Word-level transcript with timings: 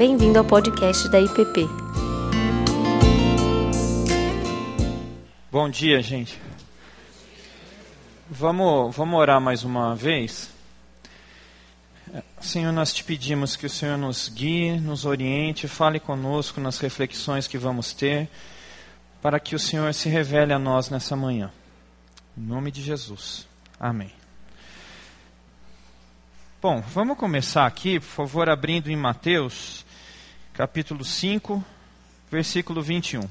Bem-vindo 0.00 0.38
ao 0.38 0.44
podcast 0.46 1.10
da 1.10 1.20
IPP. 1.20 1.68
Bom 5.52 5.68
dia, 5.68 6.00
gente. 6.00 6.40
Vamos, 8.26 8.96
vamos 8.96 9.20
orar 9.20 9.38
mais 9.42 9.62
uma 9.62 9.94
vez? 9.94 10.50
Senhor, 12.40 12.72
nós 12.72 12.94
te 12.94 13.04
pedimos 13.04 13.56
que 13.56 13.66
o 13.66 13.68
Senhor 13.68 13.98
nos 13.98 14.30
guie, 14.30 14.80
nos 14.80 15.04
oriente, 15.04 15.68
fale 15.68 16.00
conosco 16.00 16.62
nas 16.62 16.78
reflexões 16.78 17.46
que 17.46 17.58
vamos 17.58 17.92
ter, 17.92 18.26
para 19.20 19.38
que 19.38 19.54
o 19.54 19.58
Senhor 19.58 19.92
se 19.92 20.08
revele 20.08 20.54
a 20.54 20.58
nós 20.58 20.88
nessa 20.88 21.14
manhã. 21.14 21.52
Em 22.38 22.40
nome 22.40 22.70
de 22.70 22.80
Jesus. 22.80 23.46
Amém. 23.78 24.10
Bom, 26.62 26.82
vamos 26.88 27.18
começar 27.18 27.66
aqui, 27.66 28.00
por 28.00 28.06
favor, 28.06 28.48
abrindo 28.48 28.90
em 28.90 28.96
Mateus, 28.96 29.84
capítulo 30.60 31.02
5, 31.02 31.64
versículo 32.30 32.82
21. 32.82 33.22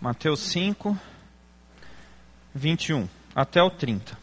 Mateus 0.00 0.40
5, 0.40 0.98
21 2.54 3.06
até 3.34 3.62
o 3.62 3.68
30. 3.68 4.16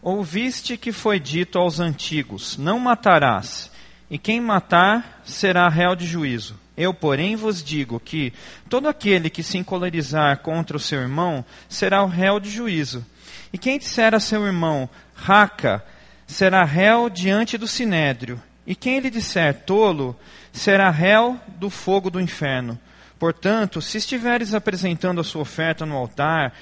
Ouviste 0.00 0.76
que 0.76 0.92
foi 0.92 1.18
dito 1.18 1.58
aos 1.58 1.80
antigos: 1.80 2.56
Não 2.56 2.78
matarás, 2.78 3.72
e 4.08 4.16
quem 4.16 4.40
matar 4.40 5.20
será 5.24 5.68
réu 5.68 5.96
de 5.96 6.06
juízo. 6.06 6.67
Eu, 6.78 6.94
porém, 6.94 7.34
vos 7.34 7.60
digo 7.60 7.98
que 7.98 8.32
todo 8.68 8.88
aquele 8.88 9.28
que 9.28 9.42
se 9.42 9.58
encolerizar 9.58 10.38
contra 10.38 10.76
o 10.76 10.80
seu 10.80 11.00
irmão 11.00 11.44
será 11.68 12.04
o 12.04 12.06
réu 12.06 12.38
de 12.38 12.48
juízo. 12.48 13.04
E 13.52 13.58
quem 13.58 13.80
disser 13.80 14.14
a 14.14 14.20
seu 14.20 14.46
irmão, 14.46 14.88
raca, 15.12 15.84
será 16.24 16.62
réu 16.62 17.10
diante 17.10 17.58
do 17.58 17.66
sinédrio. 17.66 18.40
E 18.64 18.76
quem 18.76 19.00
lhe 19.00 19.10
disser 19.10 19.64
tolo, 19.64 20.16
será 20.52 20.88
réu 20.88 21.40
do 21.56 21.68
fogo 21.68 22.10
do 22.10 22.20
inferno. 22.20 22.78
Portanto, 23.18 23.82
se 23.82 23.98
estiveres 23.98 24.54
apresentando 24.54 25.20
a 25.20 25.24
sua 25.24 25.42
oferta 25.42 25.84
no 25.84 25.96
altar, 25.96 26.54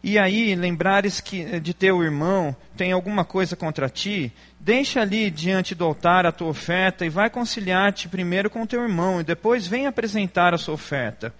e 0.00 0.16
aí 0.16 0.54
lembrares 0.54 1.20
que 1.20 1.58
de 1.58 1.74
teu 1.74 2.04
irmão 2.04 2.54
tem 2.76 2.92
alguma 2.92 3.24
coisa 3.24 3.56
contra 3.56 3.88
ti, 3.88 4.32
deixa 4.66 5.00
ali 5.00 5.30
diante 5.30 5.76
do 5.76 5.84
altar 5.84 6.26
a 6.26 6.32
tua 6.32 6.48
oferta 6.48 7.06
e 7.06 7.08
vai 7.08 7.30
conciliar-te 7.30 8.08
primeiro 8.08 8.50
com 8.50 8.66
teu 8.66 8.82
irmão, 8.82 9.20
e 9.20 9.24
depois 9.24 9.64
vem 9.64 9.86
apresentar 9.86 10.52
a 10.52 10.58
sua 10.58 10.74
oferta. 10.74 11.32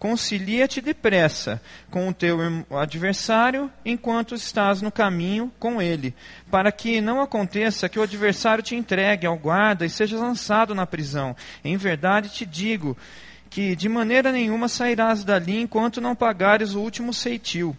Concilia-te 0.00 0.80
depressa 0.80 1.62
com 1.92 2.08
o 2.08 2.12
teu 2.12 2.40
adversário 2.72 3.70
enquanto 3.84 4.34
estás 4.34 4.82
no 4.82 4.90
caminho 4.90 5.52
com 5.60 5.80
ele, 5.80 6.12
para 6.50 6.72
que 6.72 7.00
não 7.00 7.20
aconteça 7.20 7.88
que 7.88 8.00
o 8.00 8.02
adversário 8.02 8.64
te 8.64 8.74
entregue 8.74 9.28
ao 9.28 9.38
guarda 9.38 9.86
e 9.86 9.90
seja 9.90 10.18
lançado 10.18 10.74
na 10.74 10.84
prisão. 10.84 11.36
Em 11.64 11.76
verdade 11.76 12.30
te 12.30 12.44
digo 12.44 12.96
que 13.48 13.76
de 13.76 13.88
maneira 13.88 14.32
nenhuma 14.32 14.66
sairás 14.66 15.22
dali 15.22 15.60
enquanto 15.60 16.00
não 16.00 16.16
pagares 16.16 16.74
o 16.74 16.80
último 16.80 17.14
ceitil. 17.14 17.76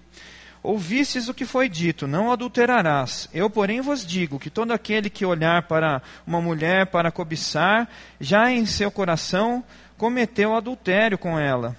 Ouvistes 0.63 1.27
o 1.27 1.33
que 1.33 1.45
foi 1.45 1.67
dito, 1.67 2.07
não 2.07 2.31
adulterarás. 2.31 3.27
Eu, 3.33 3.49
porém, 3.49 3.81
vos 3.81 4.05
digo 4.05 4.39
que 4.39 4.49
todo 4.49 4.71
aquele 4.71 5.09
que 5.09 5.25
olhar 5.25 5.63
para 5.63 6.01
uma 6.25 6.39
mulher 6.39 6.87
para 6.87 7.11
cobiçar, 7.11 7.89
já 8.17 8.49
em 8.49 8.65
seu 8.65 8.89
coração 8.89 9.61
cometeu 9.97 10.55
adultério 10.55 11.17
com 11.17 11.37
ela. 11.37 11.75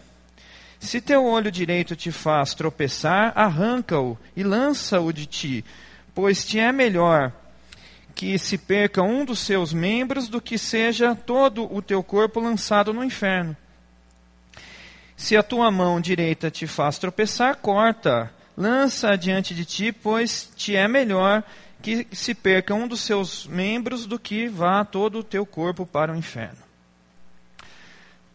Se 0.79 1.01
teu 1.01 1.25
olho 1.25 1.51
direito 1.51 1.97
te 1.97 2.13
faz 2.13 2.53
tropeçar, 2.53 3.33
arranca-o 3.35 4.19
e 4.37 4.43
lança-o 4.43 5.11
de 5.15 5.25
ti, 5.25 5.65
pois 6.15 6.45
te 6.45 6.59
é 6.59 6.71
melhor 6.71 7.33
que 8.15 8.39
se 8.39 8.59
perca 8.59 9.03
um 9.03 9.25
dos 9.25 9.39
seus 9.39 9.73
membros 9.73 10.29
do 10.29 10.43
que 10.43 10.59
seja 10.59 11.15
todo 11.15 11.75
o 11.75 11.81
teu 11.81 12.03
corpo 12.03 12.39
lançado 12.39 12.93
no 12.93 13.03
inferno. 13.03 13.57
Se 15.17 15.37
a 15.39 15.43
tua 15.43 15.71
mão 15.71 16.01
direita 16.03 16.51
te 16.51 16.67
faz 16.67 16.99
tropeçar, 16.99 17.57
corta, 17.57 18.31
lança 18.57 19.17
diante 19.17 19.55
de 19.55 19.65
ti, 19.65 19.93
pois 19.93 20.51
te 20.57 20.77
é 20.77 20.87
melhor 20.87 21.43
que 21.83 22.07
se 22.13 22.35
perca 22.35 22.75
um 22.75 22.89
dos 22.89 23.01
seus 23.01 23.47
membros 23.47 24.07
do 24.07 24.19
que 24.19 24.49
vá 24.49 24.85
todo 24.85 25.19
o 25.19 25.25
teu 25.25 25.45
corpo 25.45 25.85
para 25.85 26.13
o 26.13 26.17
inferno. 26.17 26.65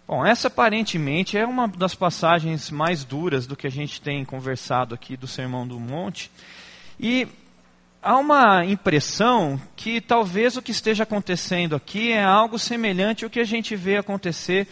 Bom, 0.07 0.25
essa 0.25 0.47
aparentemente 0.47 1.37
é 1.37 1.45
uma 1.45 1.67
das 1.67 1.93
passagens 1.93 2.71
mais 2.71 3.03
duras 3.03 3.45
do 3.45 3.55
que 3.55 3.67
a 3.67 3.71
gente 3.71 4.01
tem 4.01 4.25
conversado 4.25 4.95
aqui 4.95 5.15
do 5.15 5.27
Sermão 5.27 5.67
do 5.67 5.79
Monte. 5.79 6.31
E 6.99 7.27
há 8.01 8.17
uma 8.17 8.65
impressão 8.65 9.61
que 9.75 10.01
talvez 10.01 10.57
o 10.57 10.61
que 10.61 10.71
esteja 10.71 11.03
acontecendo 11.03 11.75
aqui 11.75 12.11
é 12.11 12.23
algo 12.23 12.57
semelhante 12.57 13.23
ao 13.23 13.29
que 13.29 13.39
a 13.39 13.45
gente 13.45 13.75
vê 13.75 13.97
acontecer 13.97 14.67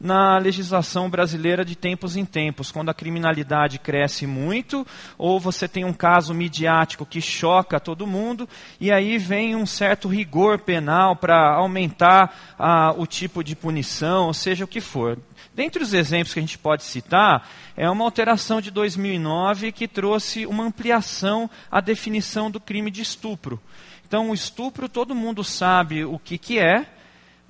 na 0.00 0.38
legislação 0.38 1.10
brasileira 1.10 1.62
de 1.62 1.76
tempos 1.76 2.16
em 2.16 2.24
tempos, 2.24 2.72
quando 2.72 2.88
a 2.88 2.94
criminalidade 2.94 3.78
cresce 3.78 4.26
muito, 4.26 4.86
ou 5.18 5.38
você 5.38 5.68
tem 5.68 5.84
um 5.84 5.92
caso 5.92 6.32
midiático 6.32 7.04
que 7.04 7.20
choca 7.20 7.78
todo 7.78 8.06
mundo, 8.06 8.48
e 8.80 8.90
aí 8.90 9.18
vem 9.18 9.54
um 9.54 9.66
certo 9.66 10.08
rigor 10.08 10.60
penal 10.60 11.14
para 11.14 11.54
aumentar 11.54 12.54
ah, 12.58 12.94
o 12.96 13.06
tipo 13.06 13.44
de 13.44 13.54
punição, 13.54 14.28
ou 14.28 14.34
seja, 14.34 14.64
o 14.64 14.68
que 14.68 14.80
for. 14.80 15.18
Dentre 15.54 15.82
os 15.82 15.92
exemplos 15.92 16.32
que 16.32 16.38
a 16.38 16.42
gente 16.42 16.56
pode 16.56 16.84
citar, 16.84 17.46
é 17.76 17.88
uma 17.90 18.04
alteração 18.04 18.60
de 18.60 18.70
2009 18.70 19.72
que 19.72 19.86
trouxe 19.86 20.46
uma 20.46 20.64
ampliação 20.64 21.50
à 21.70 21.80
definição 21.80 22.50
do 22.50 22.58
crime 22.58 22.90
de 22.90 23.02
estupro. 23.02 23.60
Então, 24.06 24.30
o 24.30 24.34
estupro 24.34 24.88
todo 24.88 25.14
mundo 25.14 25.44
sabe 25.44 26.04
o 26.04 26.18
que, 26.18 26.38
que 26.38 26.58
é, 26.58 26.86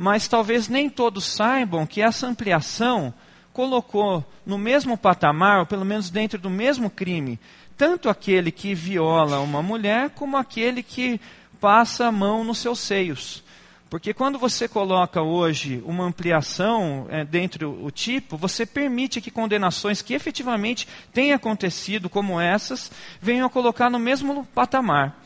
mas 0.00 0.26
talvez 0.26 0.66
nem 0.66 0.88
todos 0.88 1.26
saibam 1.26 1.86
que 1.86 2.00
essa 2.00 2.26
ampliação 2.26 3.12
colocou 3.52 4.24
no 4.46 4.56
mesmo 4.56 4.96
patamar, 4.96 5.58
ou 5.58 5.66
pelo 5.66 5.84
menos 5.84 6.08
dentro 6.08 6.38
do 6.40 6.48
mesmo 6.48 6.88
crime, 6.88 7.38
tanto 7.76 8.08
aquele 8.08 8.50
que 8.50 8.74
viola 8.74 9.40
uma 9.40 9.62
mulher, 9.62 10.08
como 10.10 10.38
aquele 10.38 10.82
que 10.82 11.20
passa 11.60 12.06
a 12.06 12.12
mão 12.12 12.42
nos 12.42 12.56
seus 12.56 12.78
seios. 12.78 13.44
Porque 13.90 14.14
quando 14.14 14.38
você 14.38 14.66
coloca 14.66 15.20
hoje 15.20 15.82
uma 15.84 16.04
ampliação 16.04 17.06
é, 17.10 17.22
dentro 17.22 17.72
do 17.72 17.90
tipo, 17.90 18.38
você 18.38 18.64
permite 18.64 19.20
que 19.20 19.30
condenações 19.30 20.00
que 20.00 20.14
efetivamente 20.14 20.88
têm 21.12 21.34
acontecido, 21.34 22.08
como 22.08 22.40
essas, 22.40 22.90
venham 23.20 23.46
a 23.46 23.50
colocar 23.50 23.90
no 23.90 23.98
mesmo 23.98 24.46
patamar. 24.54 25.20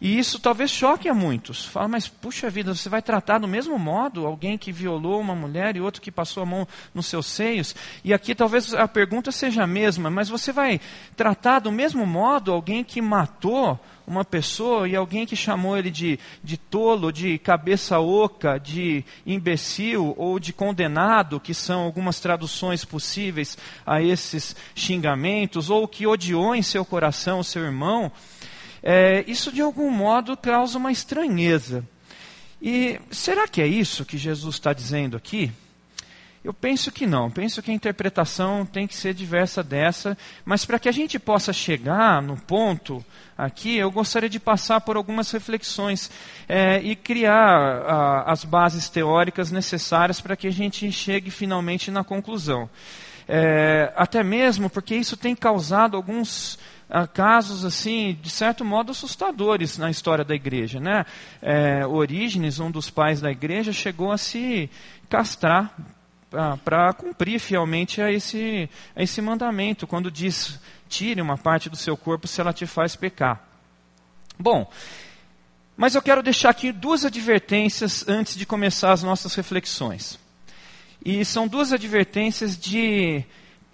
E 0.00 0.18
isso 0.18 0.38
talvez 0.38 0.70
choque 0.70 1.08
a 1.08 1.14
muitos. 1.14 1.64
Fala, 1.64 1.88
mas 1.88 2.06
puxa 2.06 2.50
vida, 2.50 2.74
você 2.74 2.88
vai 2.88 3.00
tratar 3.00 3.38
do 3.38 3.48
mesmo 3.48 3.78
modo 3.78 4.26
alguém 4.26 4.58
que 4.58 4.70
violou 4.70 5.20
uma 5.20 5.34
mulher 5.34 5.76
e 5.76 5.80
outro 5.80 6.02
que 6.02 6.10
passou 6.10 6.42
a 6.42 6.46
mão 6.46 6.68
nos 6.94 7.06
seus 7.06 7.26
seios? 7.26 7.74
E 8.04 8.12
aqui 8.12 8.34
talvez 8.34 8.74
a 8.74 8.86
pergunta 8.86 9.32
seja 9.32 9.62
a 9.62 9.66
mesma, 9.66 10.10
mas 10.10 10.28
você 10.28 10.52
vai 10.52 10.80
tratar 11.16 11.60
do 11.60 11.72
mesmo 11.72 12.06
modo 12.06 12.52
alguém 12.52 12.84
que 12.84 13.00
matou 13.00 13.78
uma 14.06 14.24
pessoa 14.24 14.88
e 14.88 14.94
alguém 14.94 15.26
que 15.26 15.34
chamou 15.34 15.76
ele 15.76 15.90
de, 15.90 16.18
de 16.42 16.56
tolo, 16.56 17.10
de 17.10 17.38
cabeça 17.38 17.98
oca, 17.98 18.58
de 18.58 19.04
imbecil 19.26 20.14
ou 20.16 20.38
de 20.38 20.52
condenado, 20.52 21.40
que 21.40 21.52
são 21.52 21.82
algumas 21.82 22.20
traduções 22.20 22.84
possíveis 22.84 23.58
a 23.84 24.00
esses 24.00 24.54
xingamentos, 24.74 25.70
ou 25.70 25.88
que 25.88 26.06
odiou 26.06 26.54
em 26.54 26.62
seu 26.62 26.84
coração 26.84 27.40
o 27.40 27.44
seu 27.44 27.64
irmão? 27.64 28.12
É, 28.82 29.24
isso 29.26 29.52
de 29.52 29.60
algum 29.60 29.90
modo 29.90 30.36
causa 30.36 30.78
uma 30.78 30.92
estranheza. 30.92 31.84
E 32.60 32.98
será 33.10 33.46
que 33.46 33.60
é 33.60 33.66
isso 33.66 34.04
que 34.04 34.16
Jesus 34.16 34.56
está 34.56 34.72
dizendo 34.72 35.16
aqui? 35.16 35.52
Eu 36.46 36.54
penso 36.54 36.92
que 36.92 37.08
não, 37.08 37.28
penso 37.28 37.60
que 37.60 37.72
a 37.72 37.74
interpretação 37.74 38.64
tem 38.64 38.86
que 38.86 38.94
ser 38.94 39.12
diversa 39.12 39.64
dessa, 39.64 40.16
mas 40.44 40.64
para 40.64 40.78
que 40.78 40.88
a 40.88 40.92
gente 40.92 41.18
possa 41.18 41.52
chegar 41.52 42.22
no 42.22 42.36
ponto 42.36 43.04
aqui, 43.36 43.76
eu 43.76 43.90
gostaria 43.90 44.28
de 44.28 44.38
passar 44.38 44.80
por 44.80 44.96
algumas 44.96 45.28
reflexões 45.32 46.08
é, 46.48 46.80
e 46.80 46.94
criar 46.94 47.34
a, 47.34 48.30
as 48.30 48.44
bases 48.44 48.88
teóricas 48.88 49.50
necessárias 49.50 50.20
para 50.20 50.36
que 50.36 50.46
a 50.46 50.52
gente 50.52 50.92
chegue 50.92 51.32
finalmente 51.32 51.90
na 51.90 52.04
conclusão. 52.04 52.70
É, 53.26 53.92
até 53.96 54.22
mesmo 54.22 54.70
porque 54.70 54.94
isso 54.94 55.16
tem 55.16 55.34
causado 55.34 55.96
alguns 55.96 56.60
casos 57.12 57.64
assim 57.64 58.16
de 58.20 58.30
certo 58.30 58.64
modo 58.64 58.92
assustadores 58.92 59.76
na 59.76 59.90
história 59.90 60.24
da 60.24 60.34
igreja, 60.34 60.78
né? 60.78 61.04
É, 61.42 61.86
Orígenes, 61.86 62.60
um 62.60 62.70
dos 62.70 62.90
pais 62.90 63.20
da 63.20 63.30
igreja, 63.30 63.72
chegou 63.72 64.12
a 64.12 64.18
se 64.18 64.70
castrar 65.08 65.74
para 66.64 66.92
cumprir 66.92 67.38
fielmente 67.38 68.02
a 68.02 68.10
esse, 68.10 68.68
a 68.94 69.02
esse 69.02 69.22
mandamento, 69.22 69.86
quando 69.86 70.10
diz 70.10 70.60
tire 70.88 71.20
uma 71.20 71.36
parte 71.36 71.68
do 71.68 71.76
seu 71.76 71.96
corpo 71.96 72.28
se 72.28 72.40
ela 72.40 72.52
te 72.52 72.66
faz 72.66 72.94
pecar. 72.94 73.42
Bom, 74.38 74.70
mas 75.76 75.94
eu 75.94 76.02
quero 76.02 76.22
deixar 76.22 76.50
aqui 76.50 76.72
duas 76.72 77.04
advertências 77.04 78.06
antes 78.08 78.36
de 78.36 78.46
começar 78.46 78.92
as 78.92 79.02
nossas 79.02 79.34
reflexões. 79.34 80.18
E 81.04 81.24
são 81.24 81.46
duas 81.46 81.72
advertências 81.72 82.56
de 82.56 83.24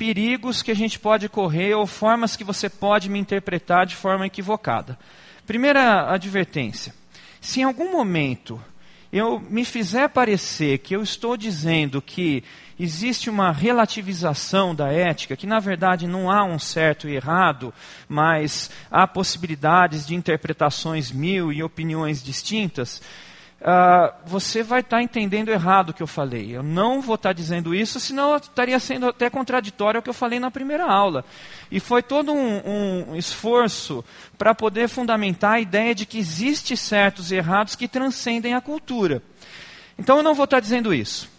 perigos 0.03 0.63
que 0.63 0.73
a 0.73 0.75
gente 0.75 0.99
pode 0.99 1.29
correr 1.29 1.75
ou 1.75 1.87
formas 1.87 2.35
que 2.35 2.43
você 2.43 2.69
pode 2.69 3.09
me 3.09 3.21
interpretar 3.21 3.87
de 3.87 3.95
forma 3.95 4.27
equivocada. 4.27 4.99
Primeira 5.47 6.13
advertência: 6.13 6.93
se 7.41 7.61
em 7.61 7.63
algum 7.63 7.93
momento 7.93 8.61
eu 9.13 9.39
me 9.39 9.65
fizer 9.65 10.09
parecer 10.09 10.79
que 10.79 10.97
eu 10.97 11.05
estou 11.05 11.37
dizendo 11.37 12.03
que 12.03 12.43
existe 12.81 13.31
uma 13.31 13.53
relativização 13.53 14.75
da 14.75 14.93
ética, 14.93 15.37
que 15.37 15.47
na 15.47 15.61
verdade 15.61 16.09
não 16.09 16.29
há 16.29 16.43
um 16.43 16.59
certo 16.59 17.09
e 17.09 17.15
errado, 17.15 17.73
mas 18.09 18.73
há 18.91 19.07
possibilidades 19.07 20.05
de 20.05 20.17
interpretações 20.17 21.13
mil 21.13 21.53
e 21.53 21.63
opiniões 21.63 22.25
distintas, 22.25 23.01
uh, 23.63 24.13
você 24.27 24.63
vai 24.63 24.81
estar 24.81 24.99
tá 24.99 25.03
entendendo 25.03 25.49
errado 25.49 25.91
o 25.91 25.95
que 25.95 26.03
eu 26.03 26.07
falei. 26.07 26.55
Eu 26.55 26.63
não 26.63 27.01
vou 27.01 27.15
estar 27.15 27.31
tá 27.31 27.33
dizendo 27.33 27.75
isso, 27.75 27.99
senão 27.99 28.37
estaria 28.37 28.79
sendo 28.79 29.09
até 29.09 29.31
contraditório 29.31 29.99
ao 29.99 30.03
que 30.03 30.11
eu 30.11 30.15
falei 30.15 30.39
na 30.39 30.51
primeira 30.51 30.85
aula. 30.85 31.25
E 31.71 31.81
foi 31.81 32.03
todo 32.03 32.33
um, 32.33 33.11
um 33.11 33.17
esforço 33.17 34.05
para 34.37 34.55
poder 34.55 34.89
fundamentar 34.89 35.55
a 35.55 35.61
ideia 35.61 35.95
de 35.95 36.05
que 36.05 36.19
existe 36.19 36.77
certos 36.77 37.33
e 37.33 37.37
errados 37.37 37.77
que 37.77 37.89
transcendem 37.89 38.55
a 38.55 38.61
cultura. 38.61 39.23
Então 39.99 40.19
eu 40.19 40.23
não 40.23 40.35
vou 40.35 40.45
estar 40.45 40.57
tá 40.57 40.61
dizendo 40.61 40.93
isso. 40.93 41.31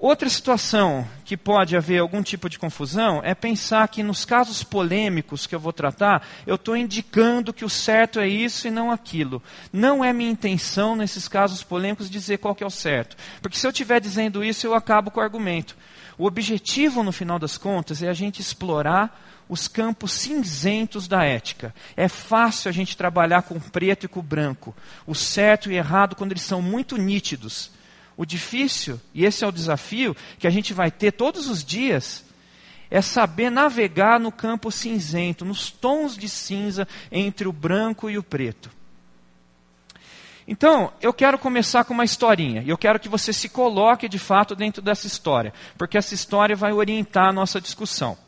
Outra 0.00 0.30
situação 0.30 1.06
que 1.26 1.36
pode 1.36 1.76
haver 1.76 1.98
algum 1.98 2.22
tipo 2.22 2.48
de 2.48 2.58
confusão 2.58 3.20
é 3.22 3.34
pensar 3.34 3.86
que 3.86 4.02
nos 4.02 4.24
casos 4.24 4.64
polêmicos 4.64 5.46
que 5.46 5.54
eu 5.54 5.60
vou 5.60 5.74
tratar, 5.74 6.26
eu 6.46 6.54
estou 6.54 6.74
indicando 6.74 7.52
que 7.52 7.66
o 7.66 7.68
certo 7.68 8.18
é 8.18 8.26
isso 8.26 8.66
e 8.66 8.70
não 8.70 8.90
aquilo. 8.90 9.42
Não 9.70 10.02
é 10.02 10.10
minha 10.10 10.30
intenção 10.30 10.96
nesses 10.96 11.28
casos 11.28 11.62
polêmicos 11.62 12.08
dizer 12.08 12.38
qual 12.38 12.54
que 12.54 12.64
é 12.64 12.66
o 12.66 12.70
certo. 12.70 13.14
Porque 13.42 13.58
se 13.58 13.66
eu 13.66 13.70
estiver 13.70 14.00
dizendo 14.00 14.42
isso, 14.42 14.66
eu 14.66 14.72
acabo 14.72 15.10
com 15.10 15.20
o 15.20 15.22
argumento. 15.22 15.76
O 16.16 16.24
objetivo, 16.24 17.02
no 17.02 17.12
final 17.12 17.38
das 17.38 17.58
contas, 17.58 18.02
é 18.02 18.08
a 18.08 18.14
gente 18.14 18.40
explorar 18.40 19.44
os 19.50 19.68
campos 19.68 20.12
cinzentos 20.12 21.06
da 21.06 21.24
ética. 21.24 21.74
É 21.94 22.08
fácil 22.08 22.70
a 22.70 22.72
gente 22.72 22.96
trabalhar 22.96 23.42
com 23.42 23.60
preto 23.60 24.06
e 24.06 24.08
com 24.08 24.22
branco, 24.22 24.74
o 25.06 25.14
certo 25.14 25.70
e 25.70 25.76
errado 25.76 26.16
quando 26.16 26.32
eles 26.32 26.42
são 26.42 26.62
muito 26.62 26.96
nítidos. 26.96 27.70
O 28.20 28.26
difícil, 28.26 29.00
e 29.14 29.24
esse 29.24 29.44
é 29.44 29.48
o 29.48 29.50
desafio 29.50 30.14
que 30.38 30.46
a 30.46 30.50
gente 30.50 30.74
vai 30.74 30.90
ter 30.90 31.10
todos 31.10 31.48
os 31.48 31.64
dias, 31.64 32.22
é 32.90 33.00
saber 33.00 33.48
navegar 33.48 34.20
no 34.20 34.30
campo 34.30 34.70
cinzento, 34.70 35.42
nos 35.42 35.70
tons 35.70 36.18
de 36.18 36.28
cinza 36.28 36.86
entre 37.10 37.48
o 37.48 37.52
branco 37.52 38.10
e 38.10 38.18
o 38.18 38.22
preto. 38.22 38.70
Então, 40.46 40.92
eu 41.00 41.14
quero 41.14 41.38
começar 41.38 41.84
com 41.84 41.94
uma 41.94 42.04
historinha, 42.04 42.60
e 42.60 42.68
eu 42.68 42.76
quero 42.76 43.00
que 43.00 43.08
você 43.08 43.32
se 43.32 43.48
coloque 43.48 44.06
de 44.06 44.18
fato 44.18 44.54
dentro 44.54 44.82
dessa 44.82 45.06
história, 45.06 45.54
porque 45.78 45.96
essa 45.96 46.12
história 46.12 46.54
vai 46.54 46.74
orientar 46.74 47.30
a 47.30 47.32
nossa 47.32 47.58
discussão. 47.58 48.18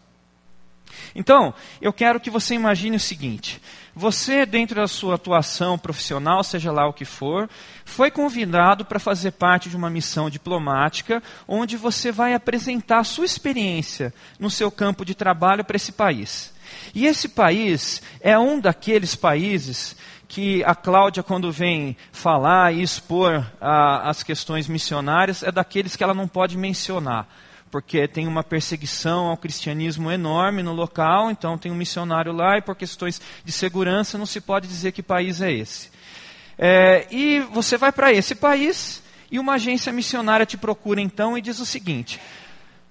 Então, 1.15 1.53
eu 1.83 1.93
quero 1.93 2.19
que 2.19 2.31
você 2.31 2.55
imagine 2.55 2.97
o 2.97 3.01
seguinte: 3.01 3.61
você, 3.95 4.47
dentro 4.47 4.77
da 4.77 4.89
sua 4.89 5.17
atuação 5.17 5.79
profissional, 5.79 6.43
seja 6.43 6.73
lá 6.73 6.89
o 6.89 6.93
que 6.93 7.05
for, 7.05 7.49
foi 7.85 8.11
convidado 8.11 8.85
para 8.85 8.99
fazer 8.99 9.33
parte 9.33 9.69
de 9.69 9.77
uma 9.77 9.91
missão 9.91 10.31
diplomática, 10.31 11.23
onde 11.47 11.77
você 11.77 12.11
vai 12.11 12.33
apresentar 12.33 13.01
a 13.01 13.05
sua 13.05 13.27
experiência 13.27 14.13
no 14.39 14.51
seu 14.51 14.71
campo 14.71 15.05
de 15.05 15.15
trabalho 15.15 15.65
para 15.65 15.77
esse 15.77 15.93
país. 15.93 16.55
E 16.95 17.07
esse 17.07 17.29
país 17.29 18.01
é 18.21 18.39
um 18.39 18.59
daqueles 18.59 19.15
países 19.15 19.95
que 20.27 20.65
a 20.65 20.75
Cláudia, 20.75 21.23
quando 21.23 21.53
vem 21.53 21.95
falar 22.11 22.73
e 22.73 22.83
expor 22.83 23.47
ah, 23.61 24.09
as 24.09 24.23
questões 24.23 24.67
missionárias, 24.67 25.43
é 25.43 25.53
daqueles 25.53 25.95
que 25.95 26.03
ela 26.03 26.15
não 26.15 26.27
pode 26.27 26.57
mencionar 26.57 27.29
porque 27.73 28.07
tem 28.07 28.29
uma 28.29 28.45
perseguição 28.45 29.29
ao 29.29 29.37
cristianismo 29.39 30.11
enorme 30.11 30.63
no 30.63 30.75
local, 30.75 31.31
então 31.31 31.57
tem 31.57 31.73
um 31.73 31.75
missionário 31.75 32.31
lá, 32.31 32.59
e 32.59 32.63
por 32.63 32.77
questões 32.77 33.19
de 33.43 33.51
segurança 33.51 34.19
não 34.19 34.27
se 34.27 34.43
pode 34.43 34.69
dizer 34.69 34.93
que 34.93 35.03
país 35.03 35.41
é 35.41 35.51
esse. 35.51 35.91
É, 36.59 37.07
e 37.11 37.41
você 37.41 37.79
vai 37.79 37.91
para 37.91 38.13
esse 38.13 38.35
país, 38.35 39.03
e 39.31 39.39
uma 39.39 39.55
agência 39.55 39.91
missionária 39.91 40.45
te 40.45 40.59
procura 40.59 41.01
então 41.01 41.37
e 41.37 41.41
diz 41.41 41.61
o 41.61 41.67
seguinte: 41.67 42.21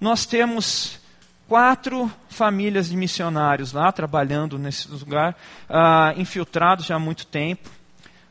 nós 0.00 0.26
temos 0.26 0.98
quatro 1.46 2.10
famílias 2.28 2.88
de 2.88 2.96
missionários 2.96 3.72
lá 3.72 3.92
trabalhando 3.92 4.58
nesse 4.58 4.88
lugar, 4.88 5.36
uh, 5.70 6.20
infiltrados 6.20 6.86
já 6.86 6.96
há 6.96 6.98
muito 6.98 7.24
tempo. 7.24 7.70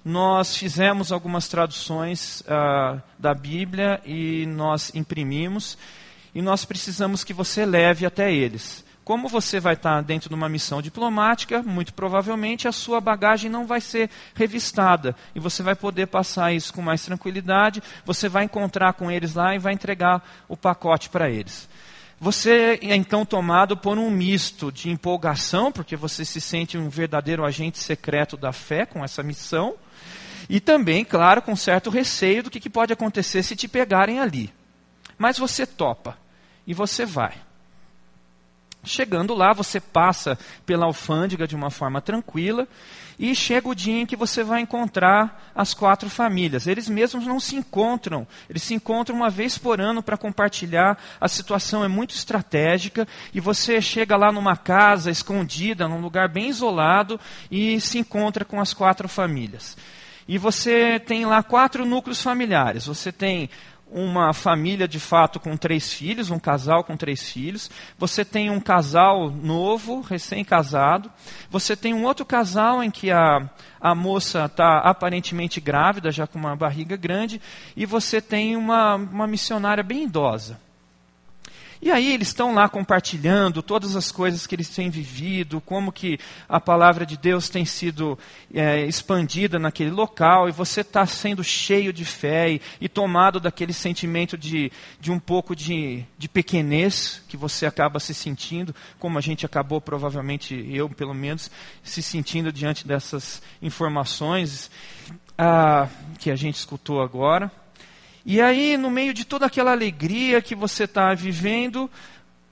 Nós 0.03 0.57
fizemos 0.57 1.13
algumas 1.13 1.48
traduções 1.48 2.42
uh, 2.42 3.01
da 3.18 3.33
Bíblia 3.33 4.01
e 4.03 4.45
nós 4.48 4.92
imprimimos 4.94 5.77
e 6.33 6.41
nós 6.41 6.65
precisamos 6.65 7.23
que 7.23 7.33
você 7.33 7.65
leve 7.65 8.05
até 8.05 8.33
eles. 8.33 8.83
Como 9.03 9.27
você 9.27 9.59
vai 9.59 9.73
estar 9.73 10.01
dentro 10.01 10.29
de 10.29 10.35
uma 10.35 10.47
missão 10.47 10.81
diplomática, 10.81 11.63
muito 11.63 11.93
provavelmente 11.93 12.67
a 12.67 12.71
sua 12.71 13.01
bagagem 13.01 13.49
não 13.49 13.65
vai 13.65 13.81
ser 13.81 14.09
revistada 14.35 15.15
e 15.33 15.39
você 15.39 15.63
vai 15.63 15.75
poder 15.75 16.07
passar 16.07 16.53
isso 16.53 16.73
com 16.73 16.81
mais 16.81 17.03
tranquilidade. 17.03 17.81
Você 18.05 18.29
vai 18.29 18.45
encontrar 18.45 18.93
com 18.93 19.09
eles 19.09 19.33
lá 19.33 19.55
e 19.55 19.59
vai 19.59 19.73
entregar 19.73 20.23
o 20.47 20.55
pacote 20.55 21.09
para 21.09 21.29
eles. 21.29 21.67
Você 22.19 22.79
é 22.83 22.95
então 22.95 23.25
tomado 23.25 23.75
por 23.75 23.97
um 23.97 24.11
misto 24.11 24.71
de 24.71 24.91
empolgação, 24.91 25.71
porque 25.71 25.95
você 25.95 26.23
se 26.23 26.39
sente 26.39 26.77
um 26.77 26.87
verdadeiro 26.87 27.43
agente 27.43 27.79
secreto 27.79 28.37
da 28.37 28.53
fé 28.53 28.85
com 28.85 29.03
essa 29.03 29.23
missão, 29.23 29.73
e 30.47 30.59
também, 30.59 31.03
claro, 31.03 31.41
com 31.41 31.55
certo 31.55 31.89
receio 31.89 32.43
do 32.43 32.51
que, 32.51 32.69
pode 32.69 32.93
acontecer 32.93 33.41
se 33.41 33.55
te 33.55 33.67
pegarem 33.67 34.19
ali. 34.19 34.53
Mas 35.21 35.38
você 35.38 35.68
topa 35.68 36.18
e 36.65 36.73
você 36.73 37.06
vai. 37.06 37.33
Chegando 38.83 39.35
lá, 39.35 39.53
você 39.53 39.79
passa 39.79 40.35
pela 40.65 40.88
alfândega 40.88 41.45
de 41.45 41.56
uma 41.56 41.69
forma 41.69 42.01
tranquila 42.01 42.68
e 43.19 43.35
chega 43.35 43.69
o 43.69 43.75
dia 43.75 44.01
em 44.01 44.06
que 44.07 44.15
você 44.15 44.44
vai 44.44 44.62
encontrar 44.62 45.51
as 45.53 45.75
quatro 45.75 46.09
famílias. 46.09 46.65
Eles 46.65 46.89
mesmos 46.89 47.27
não 47.27 47.39
se 47.39 47.56
encontram, 47.56 48.27
eles 48.50 48.63
se 48.63 48.73
encontram 48.73 49.15
uma 49.15 49.29
vez 49.29 49.59
por 49.59 49.79
ano 49.79 50.01
para 50.01 50.18
compartilhar. 50.18 50.97
A 51.19 51.27
situação 51.27 51.83
é 51.83 51.88
muito 51.88 52.15
estratégica 52.15 53.07
e 53.31 53.39
você 53.39 53.79
chega 53.79 54.17
lá 54.17 54.31
numa 54.31 54.57
casa 54.57 55.12
escondida, 55.12 55.88
num 55.88 56.01
lugar 56.01 56.29
bem 56.29 56.50
isolado 56.50 57.19
e 57.51 57.79
se 57.79 58.00
encontra 58.00 58.44
com 58.44 58.59
as 58.59 58.74
quatro 58.74 59.07
famílias. 59.07 59.77
E 60.27 60.38
você 60.38 61.00
tem 61.00 61.25
lá 61.25 61.44
quatro 61.44 61.85
núcleos 61.85 62.21
familiares. 62.21 62.85
Você 62.85 63.12
tem 63.12 63.50
uma 63.91 64.33
família 64.33 64.88
de 64.88 64.99
fato 64.99 65.39
com 65.39 65.57
três 65.57 65.91
filhos, 65.91 66.31
um 66.31 66.39
casal 66.39 66.83
com 66.83 66.95
três 66.95 67.29
filhos. 67.29 67.69
Você 67.98 68.24
tem 68.24 68.50
um 68.50 68.60
casal 68.60 69.29
novo, 69.29 70.01
recém-casado. 70.01 71.12
Você 71.50 71.75
tem 71.75 71.93
um 71.93 72.05
outro 72.05 72.25
casal 72.25 72.81
em 72.81 72.89
que 72.89 73.12
a, 73.12 73.50
a 73.79 73.93
moça 73.93 74.45
está 74.45 74.79
aparentemente 74.79 75.60
grávida, 75.60 76.12
já 76.12 76.25
com 76.25 76.39
uma 76.39 76.55
barriga 76.55 76.95
grande. 76.95 77.41
E 77.75 77.86
você 77.86 78.21
tem 78.21 78.55
uma, 78.55 78.95
uma 78.95 79.27
missionária 79.27 79.83
bem 79.83 80.05
idosa. 80.05 80.57
E 81.81 81.89
aí 81.89 82.13
eles 82.13 82.27
estão 82.27 82.53
lá 82.53 82.69
compartilhando 82.69 83.63
todas 83.63 83.95
as 83.95 84.11
coisas 84.11 84.45
que 84.45 84.53
eles 84.53 84.69
têm 84.69 84.91
vivido, 84.91 85.59
como 85.59 85.91
que 85.91 86.19
a 86.47 86.59
palavra 86.59 87.07
de 87.07 87.17
Deus 87.17 87.50
tem 87.50 87.65
sido 87.65 88.19
é, 88.53 88.85
expandida 88.85 89.57
naquele 89.57 89.89
local, 89.89 90.47
e 90.47 90.51
você 90.51 90.81
está 90.81 91.07
sendo 91.07 91.43
cheio 91.43 91.91
de 91.91 92.05
fé 92.05 92.51
e, 92.51 92.61
e, 92.79 92.88
tomado 92.88 93.39
daquele 93.39 93.73
sentimento 93.73 94.38
de, 94.38 94.71
de 95.00 95.11
um 95.11 95.17
pouco 95.19 95.55
de, 95.55 96.05
de 96.19 96.29
pequenez 96.29 97.23
que 97.27 97.35
você 97.35 97.65
acaba 97.65 98.00
se 98.00 98.13
sentindo, 98.13 98.75
como 99.00 99.17
a 99.17 99.21
gente 99.21 99.43
acabou 99.43 99.81
provavelmente, 99.81 100.53
eu 100.71 100.88
pelo 100.88 101.15
menos, 101.15 101.50
se 101.81 102.03
sentindo 102.03 102.51
diante 102.51 102.85
dessas 102.85 103.41
informações 103.59 104.69
ah, 105.35 105.88
que 106.19 106.29
a 106.29 106.35
gente 106.35 106.57
escutou 106.57 107.01
agora. 107.01 107.51
E 108.25 108.39
aí, 108.39 108.77
no 108.77 108.89
meio 108.89 109.13
de 109.13 109.25
toda 109.25 109.47
aquela 109.47 109.71
alegria 109.71 110.41
que 110.41 110.53
você 110.53 110.83
está 110.83 111.13
vivendo, 111.13 111.89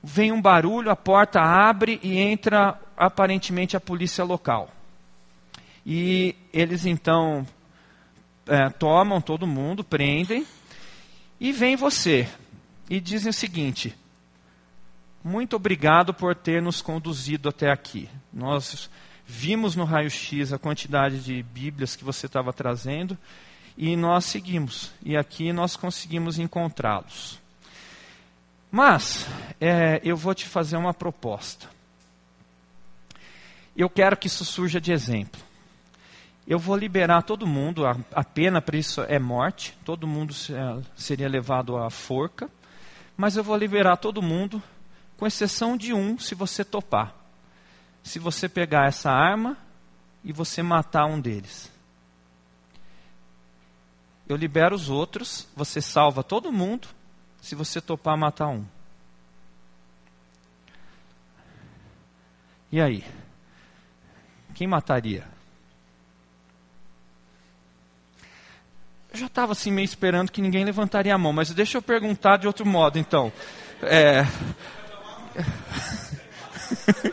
vem 0.04 0.32
um 0.32 0.42
barulho, 0.42 0.90
a 0.90 0.96
porta 0.96 1.40
abre 1.42 2.00
e 2.02 2.18
entra 2.18 2.80
aparentemente 2.98 3.78
a 3.78 3.80
polícia 3.80 4.24
local. 4.24 4.70
E 5.86 6.36
eles 6.52 6.86
então 6.86 7.46
é, 8.48 8.70
tomam 8.70 9.22
todo 9.22 9.48
mundo, 9.48 9.84
prendem, 9.84 10.46
e 11.40 11.52
vem 11.52 11.76
você. 11.76 12.28
E 12.90 13.00
dizem 13.00 13.30
o 13.30 13.34
seguinte: 13.34 13.96
muito 15.24 15.56
obrigado 15.56 16.14
por 16.14 16.36
ter 16.36 16.62
nos 16.62 16.82
conduzido 16.82 17.48
até 17.50 17.72
aqui. 17.72 18.10
Nós 18.34 18.90
vimos 19.26 19.76
no 19.76 19.84
raio-x 19.84 20.52
a 20.52 20.58
quantidade 20.58 21.20
de 21.24 21.44
Bíblias 21.44 21.96
que 21.96 22.04
você 22.04 22.26
estava 22.26 22.52
trazendo 22.52 23.16
e 23.80 23.96
nós 23.96 24.26
seguimos. 24.26 24.92
E 25.02 25.16
aqui 25.16 25.54
nós 25.54 25.78
conseguimos 25.78 26.38
encontrá-los. 26.38 27.40
Mas, 28.70 29.26
é, 29.60 30.02
eu 30.04 30.18
vou 30.18 30.36
te 30.36 30.46
fazer 30.46 30.76
uma 30.76 30.94
proposta. 30.94 31.70
Eu 33.76 33.90
quero 33.90 34.18
que 34.18 34.28
isso 34.28 34.44
surja 34.44 34.82
de 34.82 34.92
exemplo. 34.92 35.42
Eu 36.46 36.60
vou 36.60 36.76
liberar 36.76 37.22
todo 37.22 37.48
mundo, 37.48 37.86
a, 37.86 37.96
a 38.14 38.24
pena 38.24 38.62
para 38.62 38.76
isso 38.76 39.02
é 39.04 39.18
morte, 39.18 39.78
todo 39.86 40.06
mundo 40.06 40.34
seria 40.98 41.30
levado 41.30 41.78
à 41.78 41.90
forca, 41.90 42.50
mas 43.16 43.38
eu 43.38 43.44
vou 43.44 43.56
liberar 43.56 43.96
todo 43.96 44.22
mundo, 44.22 44.62
com 45.16 45.26
exceção 45.26 45.78
de 45.78 45.94
um, 45.94 46.20
se 46.20 46.36
você 46.36 46.66
topar. 46.66 47.16
Se 48.04 48.20
você 48.20 48.50
pegar 48.50 48.88
essa 48.88 49.10
arma 49.10 49.58
e 50.24 50.34
você 50.34 50.62
matar 50.62 51.06
um 51.06 51.20
deles. 51.20 51.72
Eu 54.30 54.36
libero 54.36 54.76
os 54.76 54.90
outros, 54.92 55.48
você 55.56 55.82
salva 55.82 56.24
todo 56.24 56.52
mundo, 56.52 56.88
se 57.42 57.56
você 57.56 57.82
topar 57.82 58.16
matar 58.16 58.50
um. 58.50 58.64
E 62.72 62.80
aí? 62.80 63.04
Quem 64.54 64.68
mataria? 64.68 65.28
Eu 69.12 69.18
já 69.18 69.26
estava 69.26 69.54
assim 69.54 69.72
meio 69.72 69.86
esperando 69.86 70.32
que 70.32 70.44
ninguém 70.44 70.64
levantaria 70.64 71.16
a 71.16 71.18
mão, 71.18 71.34
mas 71.34 71.50
deixa 71.52 71.80
eu 71.80 71.82
perguntar 71.82 72.38
de 72.38 72.46
outro 72.46 72.68
modo, 72.68 73.00
então. 73.00 73.34
É... 73.82 74.22